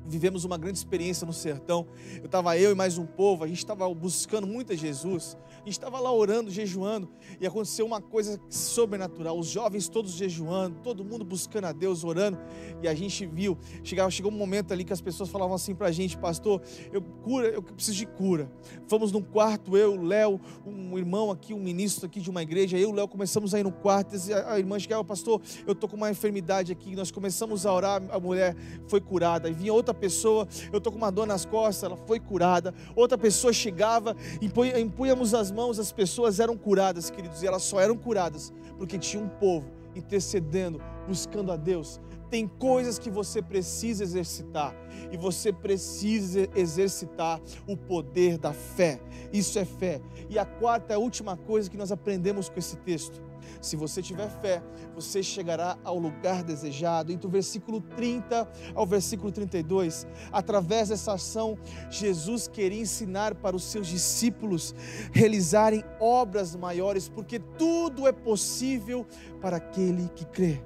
vivemos 0.08 0.44
uma 0.44 0.56
grande 0.56 0.78
experiência 0.78 1.26
no 1.26 1.32
sertão. 1.32 1.86
Eu 2.18 2.26
estava 2.26 2.56
eu 2.58 2.72
e 2.72 2.74
mais 2.74 2.98
um 2.98 3.06
povo, 3.06 3.44
a 3.44 3.46
gente 3.46 3.58
estava 3.58 3.92
buscando 3.94 4.46
muito 4.46 4.72
a 4.72 4.76
Jesus. 4.76 5.36
A 5.54 5.58
gente 5.58 5.70
estava 5.70 5.98
lá 5.98 6.12
orando, 6.12 6.50
jejuando, 6.50 7.08
e 7.40 7.46
aconteceu 7.46 7.84
uma 7.84 8.00
coisa 8.00 8.40
sobrenatural. 8.48 9.38
Os 9.38 9.48
jovens 9.48 9.88
todos 9.88 10.12
jejuando, 10.12 10.78
todo 10.82 11.04
mundo 11.04 11.24
buscando 11.24 11.64
a 11.64 11.72
Deus, 11.72 12.04
orando, 12.04 12.38
e 12.82 12.86
a 12.86 12.94
gente 12.94 13.26
viu. 13.26 13.58
Chegava, 13.82 14.10
chegou 14.10 14.30
um 14.30 14.36
momento 14.36 14.72
ali 14.72 14.84
que 14.84 14.92
as 14.92 15.00
pessoas 15.00 15.28
falavam 15.28 15.54
assim 15.54 15.74
para 15.74 15.88
a 15.88 15.92
gente, 15.92 16.16
pastor, 16.16 16.62
eu 16.92 17.02
cura, 17.02 17.48
eu 17.48 17.62
preciso 17.62 17.96
de 17.96 18.06
cura. 18.06 18.50
Fomos 18.86 19.10
num 19.10 19.22
quarto, 19.22 19.76
eu, 19.76 20.00
Léo, 20.00 20.40
um 20.64 20.96
irmão 20.96 21.30
aqui, 21.30 21.52
um 21.52 21.60
ministro 21.60 22.06
aqui 22.06 22.20
de 22.20 22.30
uma 22.30 22.42
igreja, 22.42 22.78
eu 22.78 22.90
e 22.90 22.92
o 22.92 22.94
Léo 22.94 23.08
começamos 23.08 23.52
a 23.54 23.58
ir 23.58 23.64
no 23.64 23.72
quarto, 23.72 24.14
e 24.14 24.32
a 24.32 24.58
irmã 24.58 24.78
chegava, 24.78 25.02
pastor, 25.02 25.40
eu 25.66 25.74
tô 25.74 25.88
com 25.88 25.96
uma 25.96 26.10
enfermidade 26.10 26.70
aqui. 26.70 26.94
Nós 26.94 27.10
começamos 27.10 27.66
a 27.66 27.72
orar, 27.72 28.02
a 28.10 28.20
mulher 28.20 28.54
foi 28.86 29.00
curada. 29.00 29.48
E 29.48 29.52
vinha 29.52 29.72
outra 29.72 29.92
pessoa, 29.96 30.46
eu 30.72 30.80
tô 30.80 30.92
com 30.92 30.98
uma 30.98 31.10
dor 31.10 31.26
nas 31.26 31.44
costas, 31.44 31.84
ela 31.84 31.96
foi 31.96 32.20
curada. 32.20 32.74
Outra 32.94 33.18
pessoa 33.18 33.52
chegava, 33.52 34.14
impunhamos 34.40 35.34
as 35.34 35.50
mãos, 35.50 35.78
as 35.78 35.92
pessoas 35.92 36.38
eram 36.38 36.56
curadas, 36.56 37.10
queridos, 37.10 37.42
e 37.42 37.46
elas 37.46 37.62
só 37.62 37.80
eram 37.80 37.96
curadas 37.96 38.52
porque 38.76 38.98
tinha 38.98 39.22
um 39.22 39.28
povo 39.28 39.70
intercedendo, 39.94 40.80
buscando 41.06 41.50
a 41.50 41.56
Deus. 41.56 42.00
Tem 42.28 42.46
coisas 42.46 42.98
que 42.98 43.08
você 43.08 43.40
precisa 43.40 44.02
exercitar 44.02 44.74
e 45.12 45.16
você 45.16 45.52
precisa 45.52 46.48
exercitar 46.54 47.40
o 47.66 47.76
poder 47.76 48.36
da 48.36 48.52
fé. 48.52 49.00
Isso 49.32 49.58
é 49.58 49.64
fé. 49.64 50.00
E 50.28 50.38
a 50.38 50.44
quarta 50.44 50.94
e 50.94 50.96
última 50.96 51.36
coisa 51.36 51.70
que 51.70 51.76
nós 51.76 51.92
aprendemos 51.92 52.48
com 52.48 52.58
esse 52.58 52.76
texto 52.78 53.22
se 53.60 53.76
você 53.76 54.02
tiver 54.02 54.28
fé, 54.40 54.62
você 54.94 55.22
chegará 55.22 55.78
ao 55.84 55.98
lugar 55.98 56.42
desejado. 56.42 57.12
Entre 57.12 57.26
o 57.26 57.30
versículo 57.30 57.80
30 57.80 58.48
ao 58.74 58.86
versículo 58.86 59.32
32, 59.32 60.06
através 60.32 60.88
dessa 60.88 61.14
ação, 61.14 61.58
Jesus 61.90 62.48
queria 62.48 62.80
ensinar 62.80 63.34
para 63.34 63.56
os 63.56 63.64
seus 63.64 63.86
discípulos 63.86 64.74
realizarem 65.12 65.84
obras 66.00 66.54
maiores, 66.54 67.08
porque 67.08 67.38
tudo 67.38 68.06
é 68.06 68.12
possível 68.12 69.06
para 69.40 69.56
aquele 69.56 70.08
que 70.10 70.24
crê. 70.26 70.60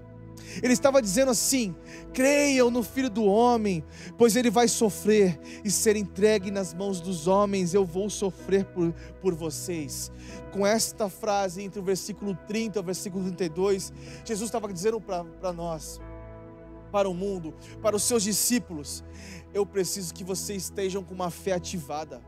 Ele 0.62 0.72
estava 0.72 1.00
dizendo 1.00 1.30
assim: 1.30 1.74
creiam 2.12 2.70
no 2.70 2.82
Filho 2.82 3.10
do 3.10 3.24
Homem, 3.24 3.84
pois 4.18 4.36
ele 4.36 4.50
vai 4.50 4.68
sofrer 4.68 5.38
e 5.64 5.70
ser 5.70 5.96
entregue 5.96 6.50
nas 6.50 6.74
mãos 6.74 7.00
dos 7.00 7.26
homens. 7.26 7.74
Eu 7.74 7.84
vou 7.84 8.08
sofrer 8.10 8.64
por, 8.66 8.92
por 9.20 9.34
vocês. 9.34 10.10
Com 10.52 10.66
esta 10.66 11.08
frase, 11.08 11.62
entre 11.62 11.80
o 11.80 11.82
versículo 11.82 12.36
30 12.46 12.78
e 12.78 12.80
o 12.80 12.84
versículo 12.84 13.24
32, 13.24 13.92
Jesus 14.24 14.48
estava 14.48 14.72
dizendo 14.72 15.00
para 15.00 15.52
nós, 15.52 16.00
para 16.90 17.08
o 17.08 17.14
mundo, 17.14 17.54
para 17.80 17.96
os 17.96 18.02
seus 18.02 18.22
discípulos: 18.22 19.04
eu 19.52 19.64
preciso 19.66 20.14
que 20.14 20.24
vocês 20.24 20.64
estejam 20.64 21.02
com 21.02 21.14
uma 21.14 21.30
fé 21.30 21.52
ativada 21.52 22.20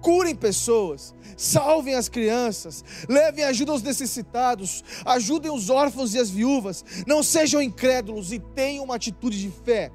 curem 0.00 0.34
pessoas, 0.34 1.14
salvem 1.36 1.94
as 1.94 2.08
crianças, 2.08 2.84
levem 3.08 3.44
ajuda 3.44 3.72
aos 3.72 3.82
necessitados, 3.82 4.84
ajudem 5.04 5.50
os 5.50 5.70
órfãos 5.70 6.14
e 6.14 6.18
as 6.18 6.30
viúvas, 6.30 6.84
não 7.06 7.22
sejam 7.22 7.60
incrédulos 7.60 8.32
e 8.32 8.38
tenham 8.38 8.84
uma 8.84 8.96
atitude 8.96 9.40
de 9.40 9.50
fé. 9.50 9.90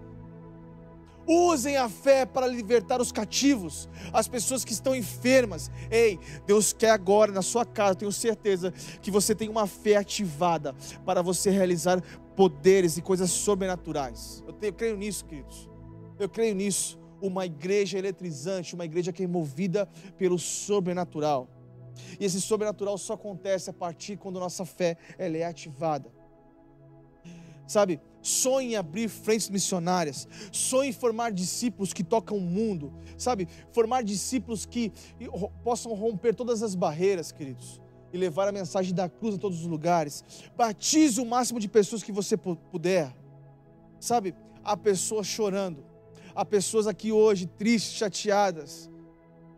Usem 1.28 1.78
a 1.78 1.88
fé 1.88 2.26
para 2.26 2.48
libertar 2.48 3.00
os 3.00 3.12
cativos, 3.12 3.88
as 4.12 4.28
pessoas 4.28 4.66
que 4.66 4.74
estão 4.74 4.96
enfermas. 4.96 5.70
Ei, 5.90 6.20
Deus 6.48 6.74
quer 6.74 6.90
agora 6.90 7.32
na 7.32 7.42
sua 7.42 7.64
casa, 7.64 7.96
tenho 7.96 8.12
certeza 8.12 8.74
que 9.02 9.12
você 9.12 9.36
tem 9.36 9.48
uma 9.48 9.68
fé 9.68 9.96
ativada 9.98 10.76
para 11.06 11.22
você 11.22 11.50
realizar 11.50 12.02
poderes 12.36 12.98
e 12.98 13.02
coisas 13.02 13.30
sobrenaturais. 13.30 14.44
Eu, 14.48 14.54
tenho, 14.54 14.72
eu 14.72 14.74
creio 14.74 14.98
nisso, 14.98 15.24
queridos. 15.24 15.70
Eu 16.20 16.28
creio 16.28 16.56
nisso 16.56 17.01
uma 17.22 17.46
igreja 17.46 17.98
eletrizante, 17.98 18.76
uma 18.76 18.86
igreja 18.86 19.14
que 19.14 19.24
é 19.24 19.28
movida 19.28 19.88
pelo 20.18 20.40
sobrenatural. 20.40 21.48
E 22.20 22.26
esse 22.26 22.42
sobrenatural 22.42 22.98
só 22.98 23.14
acontece 23.14 23.70
a 23.70 23.74
partir 23.74 24.18
quando 24.18 24.40
nossa 24.40 24.66
fé 24.66 24.98
ela 25.18 25.38
é 25.38 25.44
ativada. 25.44 26.10
Sabe, 27.68 28.02
sonhe 28.22 28.74
em 28.74 28.76
abrir 28.76 29.08
frentes 29.08 29.50
missionárias, 29.50 30.28
sonhe 30.52 30.90
em 30.90 30.94
formar 30.94 31.32
discípulos 31.32 31.94
que 31.94 32.04
tocam 32.04 32.38
o 32.38 32.42
mundo, 32.42 32.92
sabe, 33.18 33.48
formar 33.72 34.04
discípulos 34.04 34.66
que 34.66 34.92
possam 35.64 35.94
romper 35.94 36.36
todas 36.36 36.62
as 36.64 36.76
barreiras, 36.76 37.32
queridos, 37.32 37.80
e 38.12 38.18
levar 38.18 38.48
a 38.48 38.52
mensagem 38.52 38.94
da 38.94 39.08
cruz 39.08 39.36
a 39.36 39.38
todos 39.38 39.62
os 39.62 39.68
lugares. 39.68 40.24
Batize 40.58 41.22
o 41.22 41.26
máximo 41.26 41.62
de 41.62 41.70
pessoas 41.70 42.04
que 42.04 42.12
você 42.12 42.36
puder, 42.36 43.16
sabe, 44.02 44.36
há 44.64 44.76
pessoas 44.76 45.28
chorando, 45.28 45.86
Há 46.34 46.46
pessoas 46.46 46.88
aqui 46.88 47.12
hoje 47.12 47.46
tristes, 47.46 47.94
chateadas, 47.94 48.90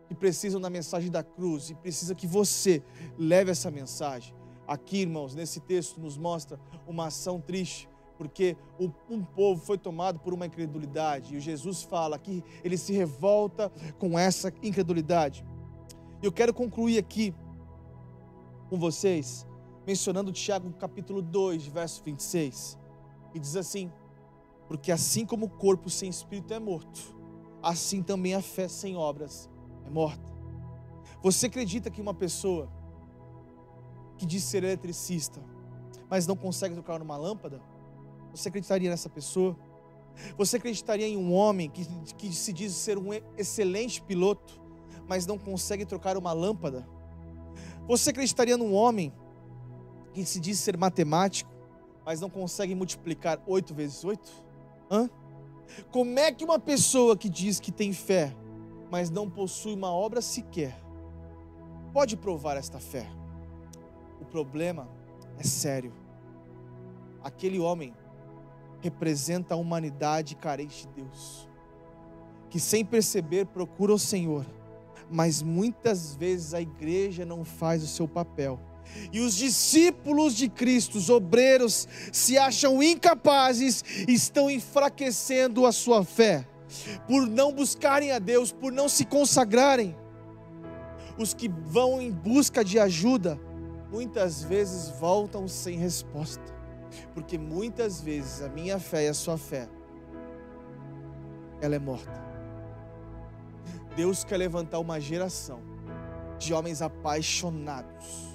que 0.07 0.15
precisam 0.15 0.59
da 0.59 0.69
mensagem 0.69 1.11
da 1.11 1.23
cruz 1.23 1.69
e 1.69 1.75
precisa 1.75 2.15
que 2.15 2.25
você 2.25 2.81
leve 3.17 3.51
essa 3.51 3.69
mensagem. 3.69 4.33
Aqui, 4.67 4.97
irmãos, 5.01 5.35
nesse 5.35 5.59
texto 5.59 5.99
nos 5.99 6.17
mostra 6.17 6.59
uma 6.87 7.07
ação 7.07 7.39
triste, 7.39 7.87
porque 8.17 8.55
um 9.09 9.23
povo 9.23 9.61
foi 9.63 9.77
tomado 9.77 10.19
por 10.19 10.33
uma 10.33 10.45
incredulidade, 10.45 11.35
e 11.35 11.39
Jesus 11.39 11.83
fala 11.83 12.17
que 12.17 12.43
ele 12.63 12.77
se 12.77 12.93
revolta 12.93 13.69
com 13.99 14.17
essa 14.17 14.51
incredulidade. 14.61 15.45
Eu 16.21 16.31
quero 16.31 16.53
concluir 16.53 16.97
aqui 16.97 17.35
com 18.69 18.79
vocês, 18.79 19.45
mencionando 19.85 20.31
Tiago 20.31 20.71
capítulo 20.73 21.21
2, 21.21 21.67
verso 21.67 22.01
26, 22.03 22.79
e 23.33 23.39
diz 23.39 23.55
assim: 23.55 23.91
porque 24.67 24.91
assim 24.91 25.25
como 25.25 25.45
o 25.45 25.49
corpo 25.49 25.89
sem 25.89 26.09
espírito 26.09 26.53
é 26.53 26.59
morto, 26.59 27.15
assim 27.61 28.01
também 28.01 28.33
a 28.33 28.41
fé 28.41 28.67
sem 28.67 28.95
obras 28.95 29.49
é 29.85 29.89
morta. 29.89 30.33
Você 31.21 31.47
acredita 31.47 31.89
que 31.89 32.01
uma 32.01 32.13
pessoa 32.13 32.69
que 34.17 34.25
diz 34.25 34.43
ser 34.43 34.63
eletricista, 34.63 35.41
mas 36.09 36.27
não 36.27 36.35
consegue 36.35 36.75
trocar 36.75 36.99
numa 36.99 37.17
lâmpada, 37.17 37.61
Você 38.31 38.49
acreditaria 38.49 38.89
nessa 38.89 39.09
pessoa? 39.09 39.55
Você 40.37 40.57
acreditaria 40.57 41.07
em 41.07 41.17
um 41.17 41.33
homem 41.33 41.69
que, 41.69 41.85
que 42.15 42.33
se 42.33 42.51
diz 42.51 42.73
ser 42.73 42.97
um 42.97 43.09
excelente 43.37 44.01
piloto, 44.01 44.61
mas 45.07 45.25
não 45.25 45.37
consegue 45.37 45.85
trocar 45.85 46.17
uma 46.17 46.33
lâmpada? 46.33 46.87
Você 47.87 48.09
acreditaria 48.09 48.57
num 48.57 48.73
homem 48.73 49.13
que 50.13 50.25
se 50.25 50.39
diz 50.39 50.59
ser 50.59 50.77
matemático, 50.77 51.51
mas 52.05 52.19
não 52.19 52.29
consegue 52.29 52.75
multiplicar 52.75 53.41
8 53.45 53.73
vezes 53.73 54.03
8? 54.03 54.31
Hã? 54.93 55.09
Como 55.91 56.19
é 56.19 56.31
que 56.31 56.45
uma 56.45 56.59
pessoa 56.59 57.17
que 57.17 57.27
diz 57.27 57.59
que 57.59 57.71
tem 57.71 57.91
fé, 57.91 58.31
mas 58.91 59.09
não 59.09 59.27
possui 59.27 59.73
uma 59.73 59.91
obra 59.91 60.21
sequer, 60.21 60.79
pode 61.91 62.15
provar 62.15 62.57
esta 62.57 62.79
fé? 62.79 63.09
O 64.21 64.25
problema 64.25 64.87
é 65.39 65.43
sério. 65.43 65.91
Aquele 67.23 67.59
homem 67.59 67.91
representa 68.81 69.55
a 69.55 69.57
humanidade 69.57 70.35
carente 70.35 70.85
de 70.85 71.01
Deus, 71.01 71.49
que 72.51 72.59
sem 72.59 72.85
perceber 72.85 73.47
procura 73.47 73.93
o 73.93 73.99
Senhor, 73.99 74.45
mas 75.09 75.41
muitas 75.41 76.13
vezes 76.13 76.53
a 76.53 76.61
igreja 76.61 77.25
não 77.25 77.43
faz 77.43 77.81
o 77.81 77.87
seu 77.87 78.07
papel. 78.07 78.59
E 79.11 79.19
os 79.19 79.35
discípulos 79.35 80.35
de 80.35 80.49
Cristo, 80.49 80.97
os 80.97 81.09
obreiros, 81.09 81.87
se 82.11 82.37
acham 82.37 82.81
incapazes, 82.81 83.83
estão 84.07 84.49
enfraquecendo 84.49 85.65
a 85.65 85.71
sua 85.71 86.03
fé, 86.03 86.47
por 87.07 87.27
não 87.27 87.51
buscarem 87.51 88.11
a 88.11 88.19
Deus, 88.19 88.51
por 88.51 88.71
não 88.71 88.89
se 88.89 89.05
consagrarem. 89.05 89.95
Os 91.17 91.33
que 91.33 91.47
vão 91.47 92.01
em 92.01 92.11
busca 92.11 92.63
de 92.63 92.79
ajuda, 92.79 93.39
muitas 93.91 94.43
vezes 94.43 94.89
voltam 94.99 95.47
sem 95.47 95.77
resposta. 95.77 96.43
Porque 97.13 97.37
muitas 97.37 98.01
vezes 98.01 98.41
a 98.41 98.49
minha 98.49 98.79
fé 98.79 99.05
e 99.05 99.07
a 99.07 99.13
sua 99.13 99.37
fé, 99.37 99.67
ela 101.61 101.75
é 101.75 101.79
morta. 101.79 102.23
Deus 103.95 104.23
quer 104.23 104.37
levantar 104.37 104.79
uma 104.79 104.99
geração 104.99 105.61
de 106.37 106.53
homens 106.53 106.81
apaixonados, 106.81 108.32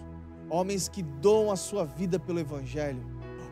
homens 0.51 0.89
que 0.89 1.03
doam 1.03 1.51
a 1.51 1.57
sua 1.57 1.85
vida 1.85 2.19
pelo 2.19 2.41
Evangelho, 2.41 3.05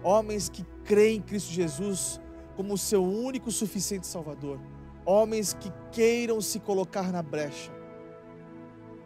homens 0.02 0.48
que 0.48 0.64
creem 0.84 1.18
em 1.18 1.22
Cristo 1.22 1.52
Jesus 1.52 2.20
como 2.56 2.74
o 2.74 2.78
seu 2.78 3.04
único 3.04 3.50
suficiente 3.50 4.06
Salvador, 4.06 4.58
homens 5.04 5.52
que 5.52 5.70
queiram 5.92 6.40
se 6.40 6.58
colocar 6.58 7.12
na 7.12 7.22
brecha. 7.22 7.70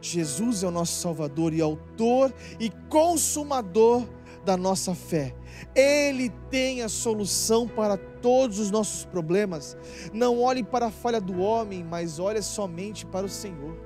Jesus 0.01 0.63
é 0.63 0.67
o 0.67 0.71
nosso 0.71 1.01
Salvador 1.01 1.53
e 1.53 1.61
autor 1.61 2.33
e 2.59 2.71
consumador 2.89 4.07
da 4.45 4.57
nossa 4.57 4.95
fé. 4.95 5.35
Ele 5.75 6.31
tem 6.51 6.83
a 6.83 6.89
solução 6.89 7.69
para 7.69 7.99
todos 7.99 8.59
os 8.59 8.71
nossos 8.71 9.05
problemas. 9.05 9.77
Não 10.13 10.41
olhe 10.41 10.63
para 10.63 10.87
a 10.87 10.91
falha 10.91 11.21
do 11.21 11.41
homem, 11.41 11.85
mas 11.85 12.19
olhe 12.19 12.41
somente 12.41 13.05
para 13.05 13.27
o 13.27 13.29
Senhor. 13.29 13.77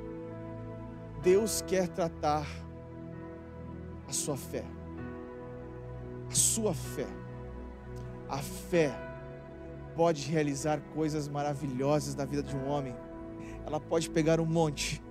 Deus 1.22 1.62
quer 1.66 1.88
tratar 1.88 2.46
sua 4.14 4.36
fé. 4.36 4.64
A 6.30 6.34
sua 6.34 6.74
fé. 6.74 7.06
A 8.28 8.38
fé 8.38 8.94
pode 9.94 10.30
realizar 10.30 10.80
coisas 10.94 11.28
maravilhosas 11.28 12.14
na 12.14 12.24
vida 12.24 12.42
de 12.42 12.56
um 12.56 12.68
homem. 12.68 12.94
Ela 13.66 13.78
pode 13.78 14.10
pegar 14.10 14.40
um 14.40 14.46
monte, 14.46 15.02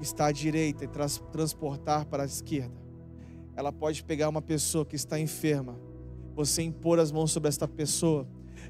estar 0.00 0.26
à 0.26 0.32
direita 0.32 0.84
e 0.84 0.88
trans 0.88 1.22
transportar 1.32 2.04
para 2.04 2.22
a 2.22 2.26
esquerda. 2.26 2.76
Ela 3.56 3.72
pode 3.72 4.04
pegar 4.04 4.28
uma 4.28 4.42
pessoa 4.42 4.84
que 4.84 4.94
está 4.94 5.18
enferma 5.18 5.88
você 6.38 6.62
impor 6.62 7.00
as 7.00 7.10
mãos 7.10 7.32
sobre 7.32 7.48
esta 7.48 7.66
pessoa 7.66 8.24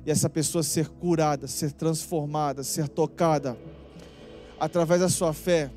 e 0.07 0.11
essa 0.11 0.31
pessoa 0.31 0.63
ser 0.63 0.89
curada, 0.89 1.47
ser 1.47 1.71
transformada, 1.71 2.63
ser 2.63 2.89
tocada 2.89 3.59
através 4.59 5.03
da 5.03 5.09
sua 5.11 5.35
fé. 5.35 5.71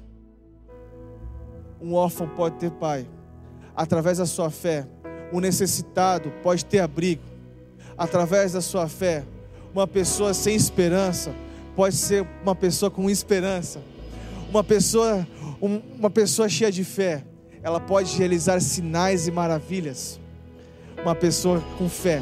Um 1.82 1.93
órfão 1.93 2.30
pode 2.30 2.55
ter 2.59 2.72
pai. 2.72 3.05
Através 3.76 4.17
da 4.17 4.26
sua 4.26 4.49
fé, 4.49 4.88
um 5.32 5.39
necessitado 5.39 6.32
pode 6.43 6.65
ter 6.65 6.80
abrigo. 6.80 7.24
Através 7.97 8.53
da 8.53 8.61
sua 8.61 8.88
fé, 8.88 9.24
uma 9.74 9.88
pessoa 9.88 10.34
sem 10.34 10.55
esperança 10.55 11.34
pode 11.76 11.95
ser 11.95 12.28
uma 12.43 12.55
pessoa 12.55 12.91
com 12.91 13.09
esperança. 13.09 13.82
Uma 14.49 14.63
pessoa, 14.63 15.26
uma 15.61 16.09
pessoa 16.09 16.49
cheia 16.49 16.72
de 16.72 16.84
fé, 16.84 17.24
ela 17.63 17.80
pode 17.80 18.17
realizar 18.17 18.59
sinais 18.59 19.28
e 19.28 19.32
maravilhas 19.32 20.22
uma 21.01 21.15
pessoa 21.15 21.63
com 21.78 21.89
fé 21.89 22.22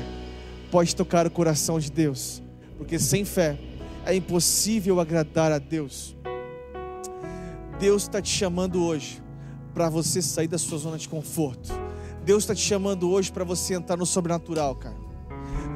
pode 0.72 0.96
tocar 0.96 1.28
o 1.28 1.32
coração 1.32 1.80
de 1.80 1.92
Deus, 1.92 2.42
porque 2.78 2.98
sem 2.98 3.26
fé 3.26 3.58
é 4.06 4.16
impossível 4.16 5.00
agradar 5.00 5.52
a 5.52 5.58
Deus. 5.58 6.16
Deus 7.80 8.04
está 8.04 8.22
te 8.22 8.30
chamando 8.30 8.84
hoje 8.84 9.22
para 9.74 9.90
você 9.90 10.22
sair 10.22 10.48
da 10.48 10.58
sua 10.58 10.78
zona 10.78 10.98
de 10.98 11.08
conforto. 11.08 11.72
Deus 12.24 12.44
está 12.44 12.54
te 12.54 12.62
chamando 12.62 13.10
hoje 13.10 13.32
para 13.32 13.44
você 13.44 13.74
entrar 13.74 13.98
no 13.98 14.06
sobrenatural, 14.06 14.76
cara. 14.76 14.96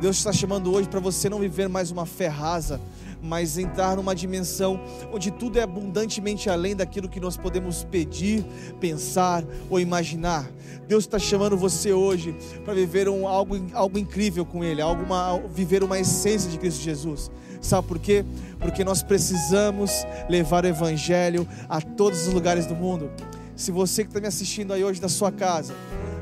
Deus 0.01 0.17
está 0.17 0.33
chamando 0.33 0.73
hoje 0.73 0.89
para 0.89 0.99
você 0.99 1.29
não 1.29 1.39
viver 1.39 1.69
mais 1.69 1.89
uma 1.89 2.05
fé 2.05 2.27
rasa, 2.27 2.79
mas 3.21 3.57
entrar 3.57 3.95
numa 3.95 4.13
dimensão 4.13 4.79
onde 5.13 5.31
tudo 5.31 5.57
é 5.57 5.61
abundantemente 5.61 6.49
além 6.49 6.75
daquilo 6.75 7.07
que 7.07 7.21
nós 7.21 7.37
podemos 7.37 7.85
pedir, 7.85 8.45
pensar 8.81 9.45
ou 9.69 9.79
imaginar. 9.79 10.49
Deus 10.87 11.05
está 11.05 11.17
chamando 11.17 11.55
você 11.55 11.93
hoje 11.93 12.35
para 12.65 12.73
viver 12.73 13.07
um, 13.07 13.25
algo, 13.25 13.55
algo 13.73 13.97
incrível 13.97 14.45
com 14.45 14.61
Ele, 14.63 14.81
algo 14.81 15.03
uma, 15.03 15.39
viver 15.47 15.83
uma 15.83 15.97
essência 15.97 16.51
de 16.51 16.57
Cristo 16.57 16.83
Jesus. 16.83 17.31
Sabe 17.61 17.87
por 17.87 17.97
quê? 17.97 18.25
Porque 18.59 18.83
nós 18.83 19.01
precisamos 19.01 19.89
levar 20.29 20.65
o 20.65 20.67
Evangelho 20.67 21.47
a 21.69 21.79
todos 21.79 22.27
os 22.27 22.33
lugares 22.33 22.65
do 22.65 22.75
mundo. 22.75 23.09
Se 23.55 23.71
você 23.71 24.03
que 24.03 24.09
está 24.09 24.19
me 24.19 24.27
assistindo 24.27 24.73
aí 24.73 24.83
hoje 24.83 24.99
da 24.99 25.09
sua 25.09 25.31
casa, 25.31 25.73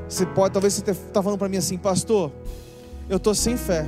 você 0.08 0.26
pode, 0.26 0.52
talvez 0.52 0.74
você 0.74 0.90
está 0.90 1.22
falando 1.22 1.38
para 1.38 1.48
mim 1.48 1.56
assim, 1.56 1.78
pastor, 1.78 2.30
eu 3.08 3.16
estou 3.16 3.34
sem 3.34 3.56
fé. 3.56 3.86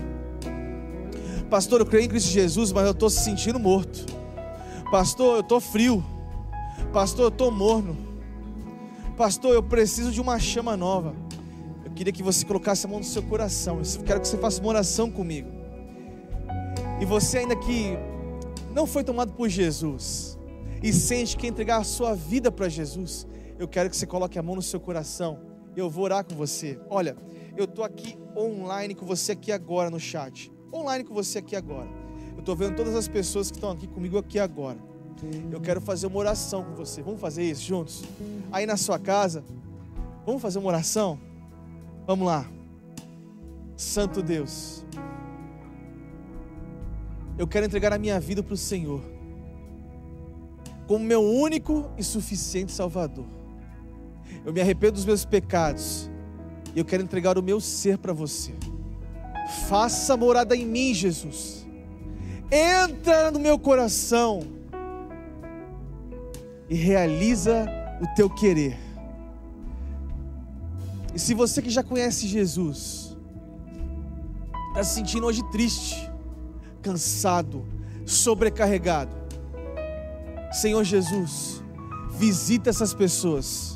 Pastor, 1.51 1.81
eu 1.81 1.87
creio 1.87 2.05
em 2.05 2.09
Cristo 2.09 2.31
Jesus, 2.31 2.73
mas 2.73 2.85
eu 2.85 2.93
estou 2.93 3.11
se 3.11 3.23
sentindo 3.23 3.59
morto. 3.59 4.07
Pastor, 4.91 5.37
eu 5.37 5.41
estou 5.41 5.61
frio. 5.61 6.05
Pastor, 6.93 7.27
eu 7.27 7.29
estou 7.29 7.51
morno. 7.51 7.97
Pastor, 9.17 9.53
eu 9.55 9.63
preciso 9.63 10.11
de 10.11 10.21
uma 10.21 10.39
chama 10.39 10.77
nova. 10.77 11.15
Eu 11.85 11.91
queria 11.93 12.13
que 12.13 12.23
você 12.23 12.45
colocasse 12.45 12.87
a 12.87 12.89
mão 12.89 12.99
no 12.99 13.05
seu 13.05 13.23
coração. 13.23 13.81
Eu 13.81 14.03
quero 14.03 14.21
que 14.21 14.27
você 14.27 14.39
faça 14.39 14.61
uma 14.61 14.71
oração 14.71 15.11
comigo. 15.11 15.49
E 17.01 17.05
você 17.05 17.39
ainda 17.39 17.55
que 17.55 17.97
não 18.75 18.87
foi 18.87 19.05
tomado 19.05 19.33
por 19.33 19.49
Jesus 19.49 20.39
e 20.83 20.93
sente 20.93 21.37
que 21.37 21.47
entregar 21.47 21.79
a 21.79 21.85
sua 21.85 22.15
vida 22.15 22.51
para 22.51 22.69
Jesus, 22.69 23.27
eu 23.65 23.69
quero 23.69 23.91
que 23.91 23.97
você 23.97 24.07
coloque 24.07 24.39
a 24.39 24.43
mão 24.43 24.55
no 24.55 24.63
seu 24.63 24.79
coração. 24.79 25.41
Eu 25.75 25.91
vou 25.91 26.05
orar 26.05 26.25
com 26.25 26.35
você. 26.35 26.79
Olha, 26.89 27.17
eu 27.57 27.65
estou 27.65 27.85
aqui 27.85 28.17
online 28.37 28.95
com 28.95 29.05
você 29.05 29.33
aqui 29.33 29.51
agora 29.51 29.91
no 29.91 29.99
chat 29.99 30.55
online 30.75 31.05
com 31.05 31.15
você 31.15 31.39
aqui 31.39 31.55
agora. 31.55 31.89
Eu 32.33 32.41
estou 32.41 32.57
vendo 32.57 32.75
todas 32.77 32.95
as 32.95 33.07
pessoas 33.07 33.51
que 33.51 33.57
estão 33.57 33.71
aqui 33.71 33.87
comigo 33.87 34.19
aqui 34.19 34.39
agora. 34.39 34.79
Eu 35.51 35.61
quero 35.61 35.81
fazer 35.81 36.07
uma 36.07 36.19
oração 36.19 36.65
com 36.65 36.75
você. 36.75 37.01
Vamos 37.01 37.21
fazer 37.21 37.45
isso 37.45 37.63
juntos? 37.63 38.03
Aí 38.51 38.67
na 38.67 38.77
sua 38.77 38.99
casa, 38.99 39.45
vamos 40.27 40.43
fazer 40.43 40.59
uma 40.59 40.69
oração? 40.69 41.19
Vamos 42.07 42.27
lá. 42.27 42.47
Santo 43.77 44.23
Deus, 44.23 44.85
eu 47.39 47.47
quero 47.47 47.67
entregar 47.67 47.93
a 47.93 47.99
minha 47.99 48.21
vida 48.21 48.43
para 48.43 48.55
o 48.55 48.57
Senhor, 48.57 49.01
como 50.87 51.05
meu 51.05 51.23
único 51.23 51.91
e 51.97 52.05
suficiente 52.05 52.71
Salvador. 52.71 53.27
Eu 54.45 54.53
me 54.53 54.61
arrependo 54.61 54.93
dos 54.93 55.05
meus 55.05 55.25
pecados 55.25 56.11
e 56.75 56.79
eu 56.79 56.85
quero 56.85 57.03
entregar 57.03 57.39
o 57.39 57.43
meu 57.43 57.61
ser 57.61 57.99
para 57.99 58.13
você. 58.13 58.55
Faça 59.69 60.17
morada 60.17 60.57
em 60.57 60.65
mim, 60.65 60.95
Jesus. 60.95 61.67
Entra 62.51 63.31
no 63.31 63.39
meu 63.39 63.59
coração 63.59 64.43
e 66.69 66.75
realiza 66.75 67.67
o 68.01 68.15
teu 68.15 68.29
querer. 68.29 68.79
E 71.15 71.19
se 71.19 71.33
você 71.35 71.63
que 71.63 71.71
já 71.71 71.83
conhece 71.83 72.27
Jesus, 72.27 73.17
está 74.69 74.83
se 74.83 74.95
sentindo 74.95 75.27
hoje 75.27 75.43
triste, 75.51 76.11
cansado, 76.83 77.65
sobrecarregado, 78.05 79.15
Senhor 80.53 80.83
Jesus, 80.85 81.63
visita 82.11 82.71
essas 82.71 82.95
pessoas, 82.95 83.74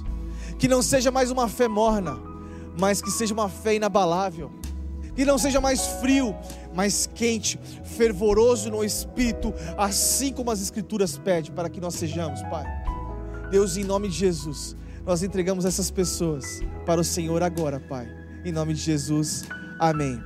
que 0.58 0.68
não 0.68 0.82
seja 0.82 1.10
mais 1.10 1.30
uma 1.30 1.48
fé 1.48 1.68
morna, 1.68 2.18
mas 2.78 3.00
que 3.00 3.10
seja 3.10 3.32
uma 3.32 3.48
fé 3.48 3.74
inabalável 3.76 4.50
que 5.18 5.24
não 5.24 5.36
seja 5.36 5.60
mais 5.60 5.84
frio, 6.00 6.32
mas 6.72 7.10
quente, 7.12 7.58
fervoroso 7.82 8.70
no 8.70 8.84
espírito, 8.84 9.52
assim 9.76 10.32
como 10.32 10.48
as 10.48 10.62
Escrituras 10.62 11.18
pedem 11.18 11.50
para 11.50 11.68
que 11.68 11.80
nós 11.80 11.96
sejamos, 11.96 12.40
Pai. 12.42 12.64
Deus, 13.50 13.76
em 13.76 13.82
nome 13.82 14.06
de 14.06 14.14
Jesus, 14.14 14.76
nós 15.04 15.24
entregamos 15.24 15.64
essas 15.64 15.90
pessoas 15.90 16.60
para 16.86 17.00
o 17.00 17.04
Senhor 17.04 17.42
agora, 17.42 17.80
Pai. 17.80 18.06
Em 18.44 18.52
nome 18.52 18.74
de 18.74 18.80
Jesus, 18.80 19.44
amém. 19.80 20.22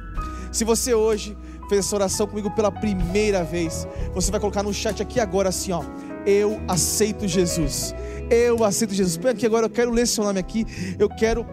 Se 0.52 0.62
você 0.62 0.92
hoje 0.92 1.34
fez 1.72 1.86
essa 1.86 1.96
oração 1.96 2.26
comigo 2.26 2.50
pela 2.50 2.70
primeira 2.70 3.42
vez, 3.42 3.88
você 4.12 4.30
vai 4.30 4.38
colocar 4.38 4.62
no 4.62 4.74
chat 4.74 5.00
aqui 5.00 5.18
agora 5.18 5.48
assim, 5.48 5.72
ó. 5.72 5.82
Eu 6.26 6.60
aceito 6.68 7.26
Jesus. 7.26 7.94
Eu 8.30 8.62
aceito 8.62 8.92
Jesus. 8.92 9.16
Põe 9.16 9.30
aqui 9.30 9.46
agora, 9.46 9.66
eu 9.66 9.70
quero 9.70 9.90
ler 9.90 10.06
seu 10.06 10.22
nome 10.22 10.38
aqui. 10.38 10.66
Eu 10.98 11.08
quero 11.08 11.46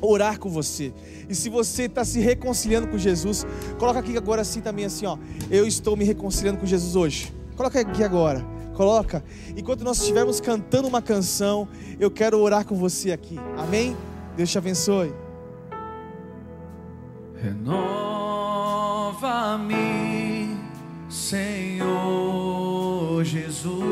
orar 0.00 0.38
com 0.38 0.48
você. 0.48 0.92
E 1.28 1.34
se 1.34 1.48
você 1.48 1.84
está 1.84 2.04
se 2.04 2.20
reconciliando 2.20 2.86
com 2.86 2.96
Jesus, 2.96 3.44
coloca 3.78 3.98
aqui 3.98 4.16
agora 4.16 4.42
assim 4.42 4.60
também 4.60 4.84
assim, 4.84 5.06
ó. 5.06 5.18
Eu 5.50 5.66
estou 5.66 5.96
me 5.96 6.04
reconciliando 6.04 6.60
com 6.60 6.66
Jesus 6.66 6.94
hoje. 6.94 7.34
Coloca 7.56 7.80
aqui 7.80 8.04
agora. 8.04 8.44
Coloca. 8.74 9.24
Enquanto 9.56 9.82
nós 9.82 9.98
estivermos 9.98 10.40
cantando 10.40 10.86
uma 10.86 11.02
canção, 11.02 11.68
eu 11.98 12.10
quero 12.10 12.38
orar 12.38 12.64
com 12.64 12.76
você 12.76 13.10
aqui. 13.10 13.38
Amém? 13.58 13.96
Deus 14.36 14.50
te 14.50 14.56
abençoe. 14.56 15.12
Renova-me, 19.12 20.56
Senhor 21.10 21.82
Jesus. 23.24 23.82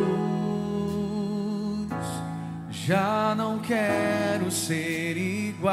Já 2.70 3.34
não 3.36 3.58
quero 3.58 4.50
ser 4.50 5.16
igual. 5.18 5.70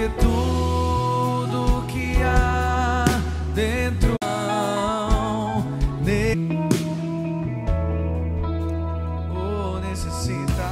Porque 0.00 0.08
tudo 0.18 1.84
que 1.86 2.22
há 2.22 3.04
dentro 3.54 4.14
nele 6.02 6.58
oh, 9.34 9.78
necessita. 9.80 10.70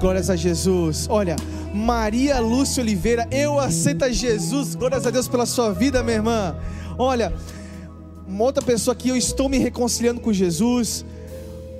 Glórias 0.00 0.30
a 0.30 0.36
Jesus. 0.36 1.08
Olha, 1.10 1.34
Maria 1.74 2.38
Lúcia 2.38 2.82
Oliveira, 2.82 3.26
eu 3.32 3.58
aceito 3.58 4.04
a 4.04 4.10
Jesus. 4.10 4.76
Glórias 4.76 5.04
a 5.04 5.10
Deus 5.10 5.26
pela 5.26 5.46
sua 5.46 5.72
vida, 5.72 6.02
minha 6.04 6.16
irmã. 6.16 6.54
Olha, 6.96 7.32
uma 8.28 8.44
outra 8.44 8.62
pessoa 8.62 8.92
aqui, 8.92 9.08
eu 9.08 9.16
estou 9.16 9.48
me 9.48 9.58
reconciliando 9.58 10.20
com 10.20 10.32
Jesus. 10.32 11.04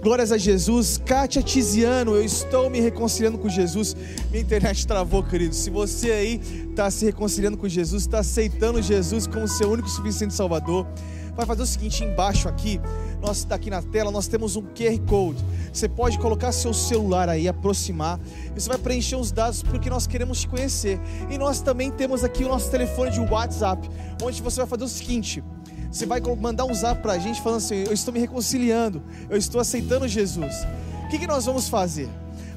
Glórias 0.09 0.33
a 0.33 0.39
Jesus. 0.39 0.97
Kátia 1.05 1.43
Tiziano, 1.43 2.15
eu 2.15 2.25
estou 2.25 2.71
me 2.71 2.81
reconciliando 2.81 3.37
com 3.37 3.47
Jesus. 3.47 3.95
Minha 4.31 4.41
internet 4.43 4.87
travou, 4.87 5.23
querido. 5.23 5.55
Se 5.55 5.69
você 5.69 6.11
aí 6.11 6.41
está 6.71 6.91
se 6.91 7.05
reconciliando 7.05 7.59
com 7.59 7.69
Jesus, 7.69 8.05
está 8.05 8.21
aceitando 8.21 8.81
Jesus 8.81 9.27
como 9.27 9.47
seu 9.47 9.71
único 9.71 9.87
suficiente 9.87 10.33
Salvador, 10.33 10.87
vai 11.37 11.45
fazer 11.45 11.61
o 11.61 11.67
seguinte: 11.67 12.03
embaixo 12.03 12.49
aqui, 12.49 12.81
nós 13.21 13.37
está 13.37 13.57
aqui 13.57 13.69
na 13.69 13.83
tela, 13.83 14.11
nós 14.11 14.27
temos 14.27 14.57
um 14.57 14.63
QR 14.63 14.99
Code. 15.07 15.45
Você 15.71 15.91
pode 15.91 16.19
colocar 16.19 16.53
seu 16.53 16.73
celular 16.73 17.29
aí, 17.29 17.47
aproximar, 17.47 18.19
você 18.55 18.67
vai 18.67 18.79
preencher 18.79 19.17
os 19.17 19.31
dados 19.31 19.63
porque 19.63 19.91
nós 19.91 20.07
queremos 20.07 20.41
te 20.41 20.49
conhecer. 20.49 20.99
E 21.29 21.37
nós 21.37 21.61
também 21.61 21.91
temos 21.91 22.25
aqui 22.25 22.45
o 22.45 22.49
nosso 22.49 22.71
telefone 22.71 23.11
de 23.11 23.21
WhatsApp, 23.21 23.87
onde 24.23 24.41
você 24.41 24.57
vai 24.57 24.67
fazer 24.67 24.85
o 24.85 24.89
seguinte: 24.89 25.45
você 25.91 26.05
vai 26.05 26.21
mandar 26.21 26.65
um 26.65 26.75
zap 26.75 27.01
para 27.01 27.15
a 27.15 27.19
gente 27.19 27.41
falando 27.41 27.59
assim: 27.59 27.85
Eu 27.87 27.93
estou 27.93 28.13
me 28.13 28.21
reconciliando, 28.21 29.03
eu 29.29 29.37
estou 29.37 29.61
aceitando 29.61 30.07
Jesus. 30.07 30.55
O 31.05 31.09
que, 31.09 31.19
que 31.19 31.27
nós 31.27 31.47
vamos 31.47 31.69
fazer? 31.69 32.09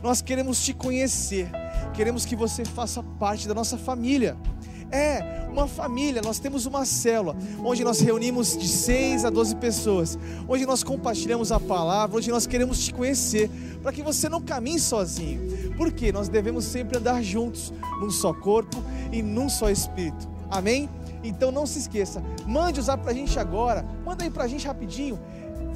Nós 0.03 0.21
queremos 0.21 0.63
te 0.63 0.73
conhecer, 0.73 1.49
queremos 1.93 2.25
que 2.25 2.35
você 2.35 2.65
faça 2.65 3.01
parte 3.01 3.47
da 3.47 3.53
nossa 3.53 3.77
família. 3.77 4.35
É, 4.91 5.47
uma 5.49 5.67
família, 5.67 6.21
nós 6.21 6.37
temos 6.37 6.65
uma 6.65 6.83
célula, 6.83 7.33
onde 7.63 7.81
nós 7.81 8.01
reunimos 8.01 8.57
de 8.57 8.67
6 8.67 9.23
a 9.23 9.29
12 9.29 9.55
pessoas, 9.55 10.19
onde 10.49 10.65
nós 10.65 10.83
compartilhamos 10.83 11.49
a 11.49 11.59
palavra, 11.61 12.17
onde 12.17 12.29
nós 12.29 12.45
queremos 12.45 12.83
te 12.83 12.93
conhecer, 12.93 13.49
para 13.81 13.93
que 13.93 14.03
você 14.03 14.27
não 14.27 14.41
caminhe 14.41 14.79
sozinho, 14.79 15.73
porque 15.77 16.11
nós 16.11 16.27
devemos 16.27 16.65
sempre 16.65 16.97
andar 16.97 17.23
juntos, 17.23 17.71
num 18.01 18.09
só 18.09 18.33
corpo 18.33 18.83
e 19.13 19.21
num 19.21 19.47
só 19.47 19.69
espírito, 19.69 20.29
amém? 20.49 20.89
Então 21.23 21.51
não 21.51 21.65
se 21.65 21.79
esqueça, 21.79 22.21
mande 22.45 22.79
usar 22.79 22.97
para 22.97 23.11
a 23.11 23.13
gente 23.13 23.37
agora, 23.39 23.85
manda 24.05 24.23
aí 24.23 24.29
para 24.29 24.45
a 24.45 24.47
gente 24.47 24.65
rapidinho, 24.65 25.19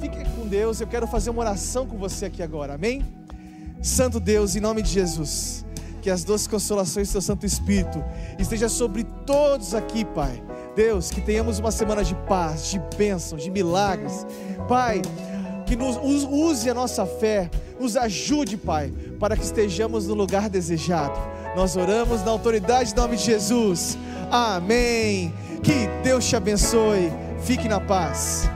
fique 0.00 0.24
com 0.30 0.46
Deus, 0.46 0.80
eu 0.80 0.86
quero 0.86 1.06
fazer 1.06 1.30
uma 1.30 1.40
oração 1.40 1.86
com 1.86 1.96
você 1.96 2.26
aqui 2.26 2.42
agora, 2.42 2.74
amém? 2.74 3.04
Santo 3.82 4.18
Deus, 4.18 4.56
em 4.56 4.60
nome 4.60 4.82
de 4.82 4.90
Jesus, 4.90 5.64
que 6.02 6.10
as 6.10 6.24
doces 6.24 6.46
consolações 6.46 7.08
do 7.08 7.12
seu 7.12 7.20
Santo 7.20 7.46
Espírito 7.46 8.02
esteja 8.38 8.68
sobre 8.68 9.04
todos 9.24 9.74
aqui, 9.74 10.04
Pai. 10.04 10.42
Deus, 10.74 11.10
que 11.10 11.20
tenhamos 11.20 11.58
uma 11.58 11.70
semana 11.70 12.04
de 12.04 12.14
paz, 12.14 12.70
de 12.70 12.78
bênçãos, 12.98 13.42
de 13.42 13.50
milagres. 13.50 14.26
Pai, 14.68 15.00
que 15.66 15.74
nos 15.74 15.96
use 15.96 16.68
a 16.68 16.74
nossa 16.74 17.06
fé, 17.06 17.50
nos 17.80 17.96
ajude, 17.96 18.56
Pai, 18.56 18.92
para 19.18 19.36
que 19.36 19.42
estejamos 19.42 20.06
no 20.06 20.14
lugar 20.14 20.48
desejado. 20.50 21.18
Nós 21.56 21.74
oramos 21.74 22.22
na 22.22 22.30
autoridade 22.30 22.94
do 22.94 23.00
nome 23.00 23.16
de 23.16 23.24
Jesus. 23.24 23.98
Amém. 24.30 25.32
Que 25.62 25.88
Deus 26.04 26.24
te 26.24 26.36
abençoe. 26.36 27.10
Fique 27.42 27.66
na 27.66 27.80
paz. 27.80 28.48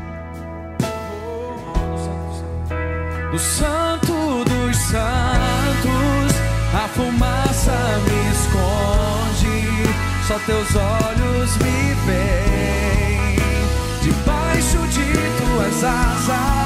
do 3.30 3.38
Santo 3.38 4.12
dos 4.44 4.76
Santos, 4.76 6.34
a 6.74 6.88
fumaça 6.88 7.72
me 8.04 8.32
esconde, 8.32 9.66
só 10.26 10.38
teus 10.40 10.74
olhos 10.74 11.56
me 11.58 11.94
veem. 12.06 13.36
Debaixo 14.02 14.78
de 14.88 15.12
tuas 15.38 15.84
asas 15.84 16.59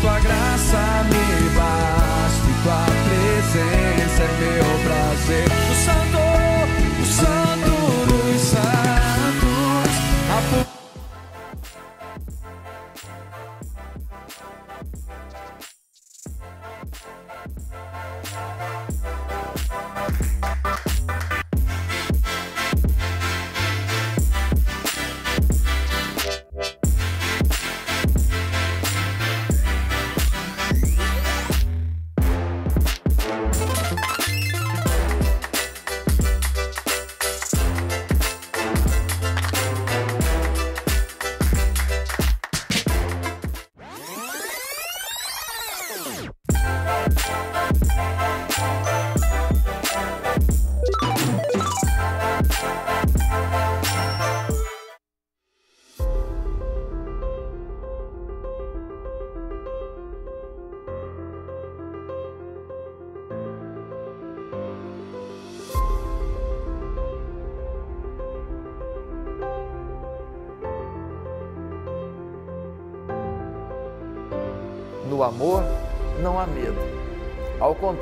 tua 0.00 0.18
graça 0.20 1.04
me 1.10 1.48
basta 1.50 2.46
e 2.48 2.62
tua 2.62 2.86
presença 3.06 4.22
é 4.22 4.28
meu 4.40 4.68
prazer. 4.84 5.46
O 5.70 5.74
Santo, 5.84 6.25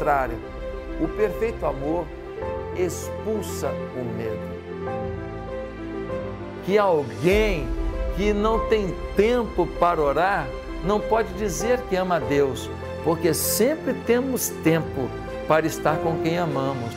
contrário, 0.05 0.37
o 1.01 1.09
perfeito 1.09 1.65
amor 1.65 2.05
expulsa 2.77 3.71
o 3.97 4.05
medo. 4.05 4.55
Que 6.67 6.77
alguém 6.77 7.67
que 8.15 8.35
não 8.35 8.69
tem 8.69 8.95
tempo 9.17 9.67
para 9.81 10.03
orar 10.03 10.47
não 10.85 11.01
pode 11.01 11.33
dizer 11.35 11.81
que 11.89 11.97
ama 11.97 12.17
a 12.17 12.19
Deus, 12.19 12.71
porque 13.03 13.33
sempre 13.33 13.95
temos 14.07 14.51
tempo 14.63 15.09
para 15.49 15.67
estar 15.67 15.97
com 15.99 16.21
quem 16.23 16.37
amamos. 16.37 16.93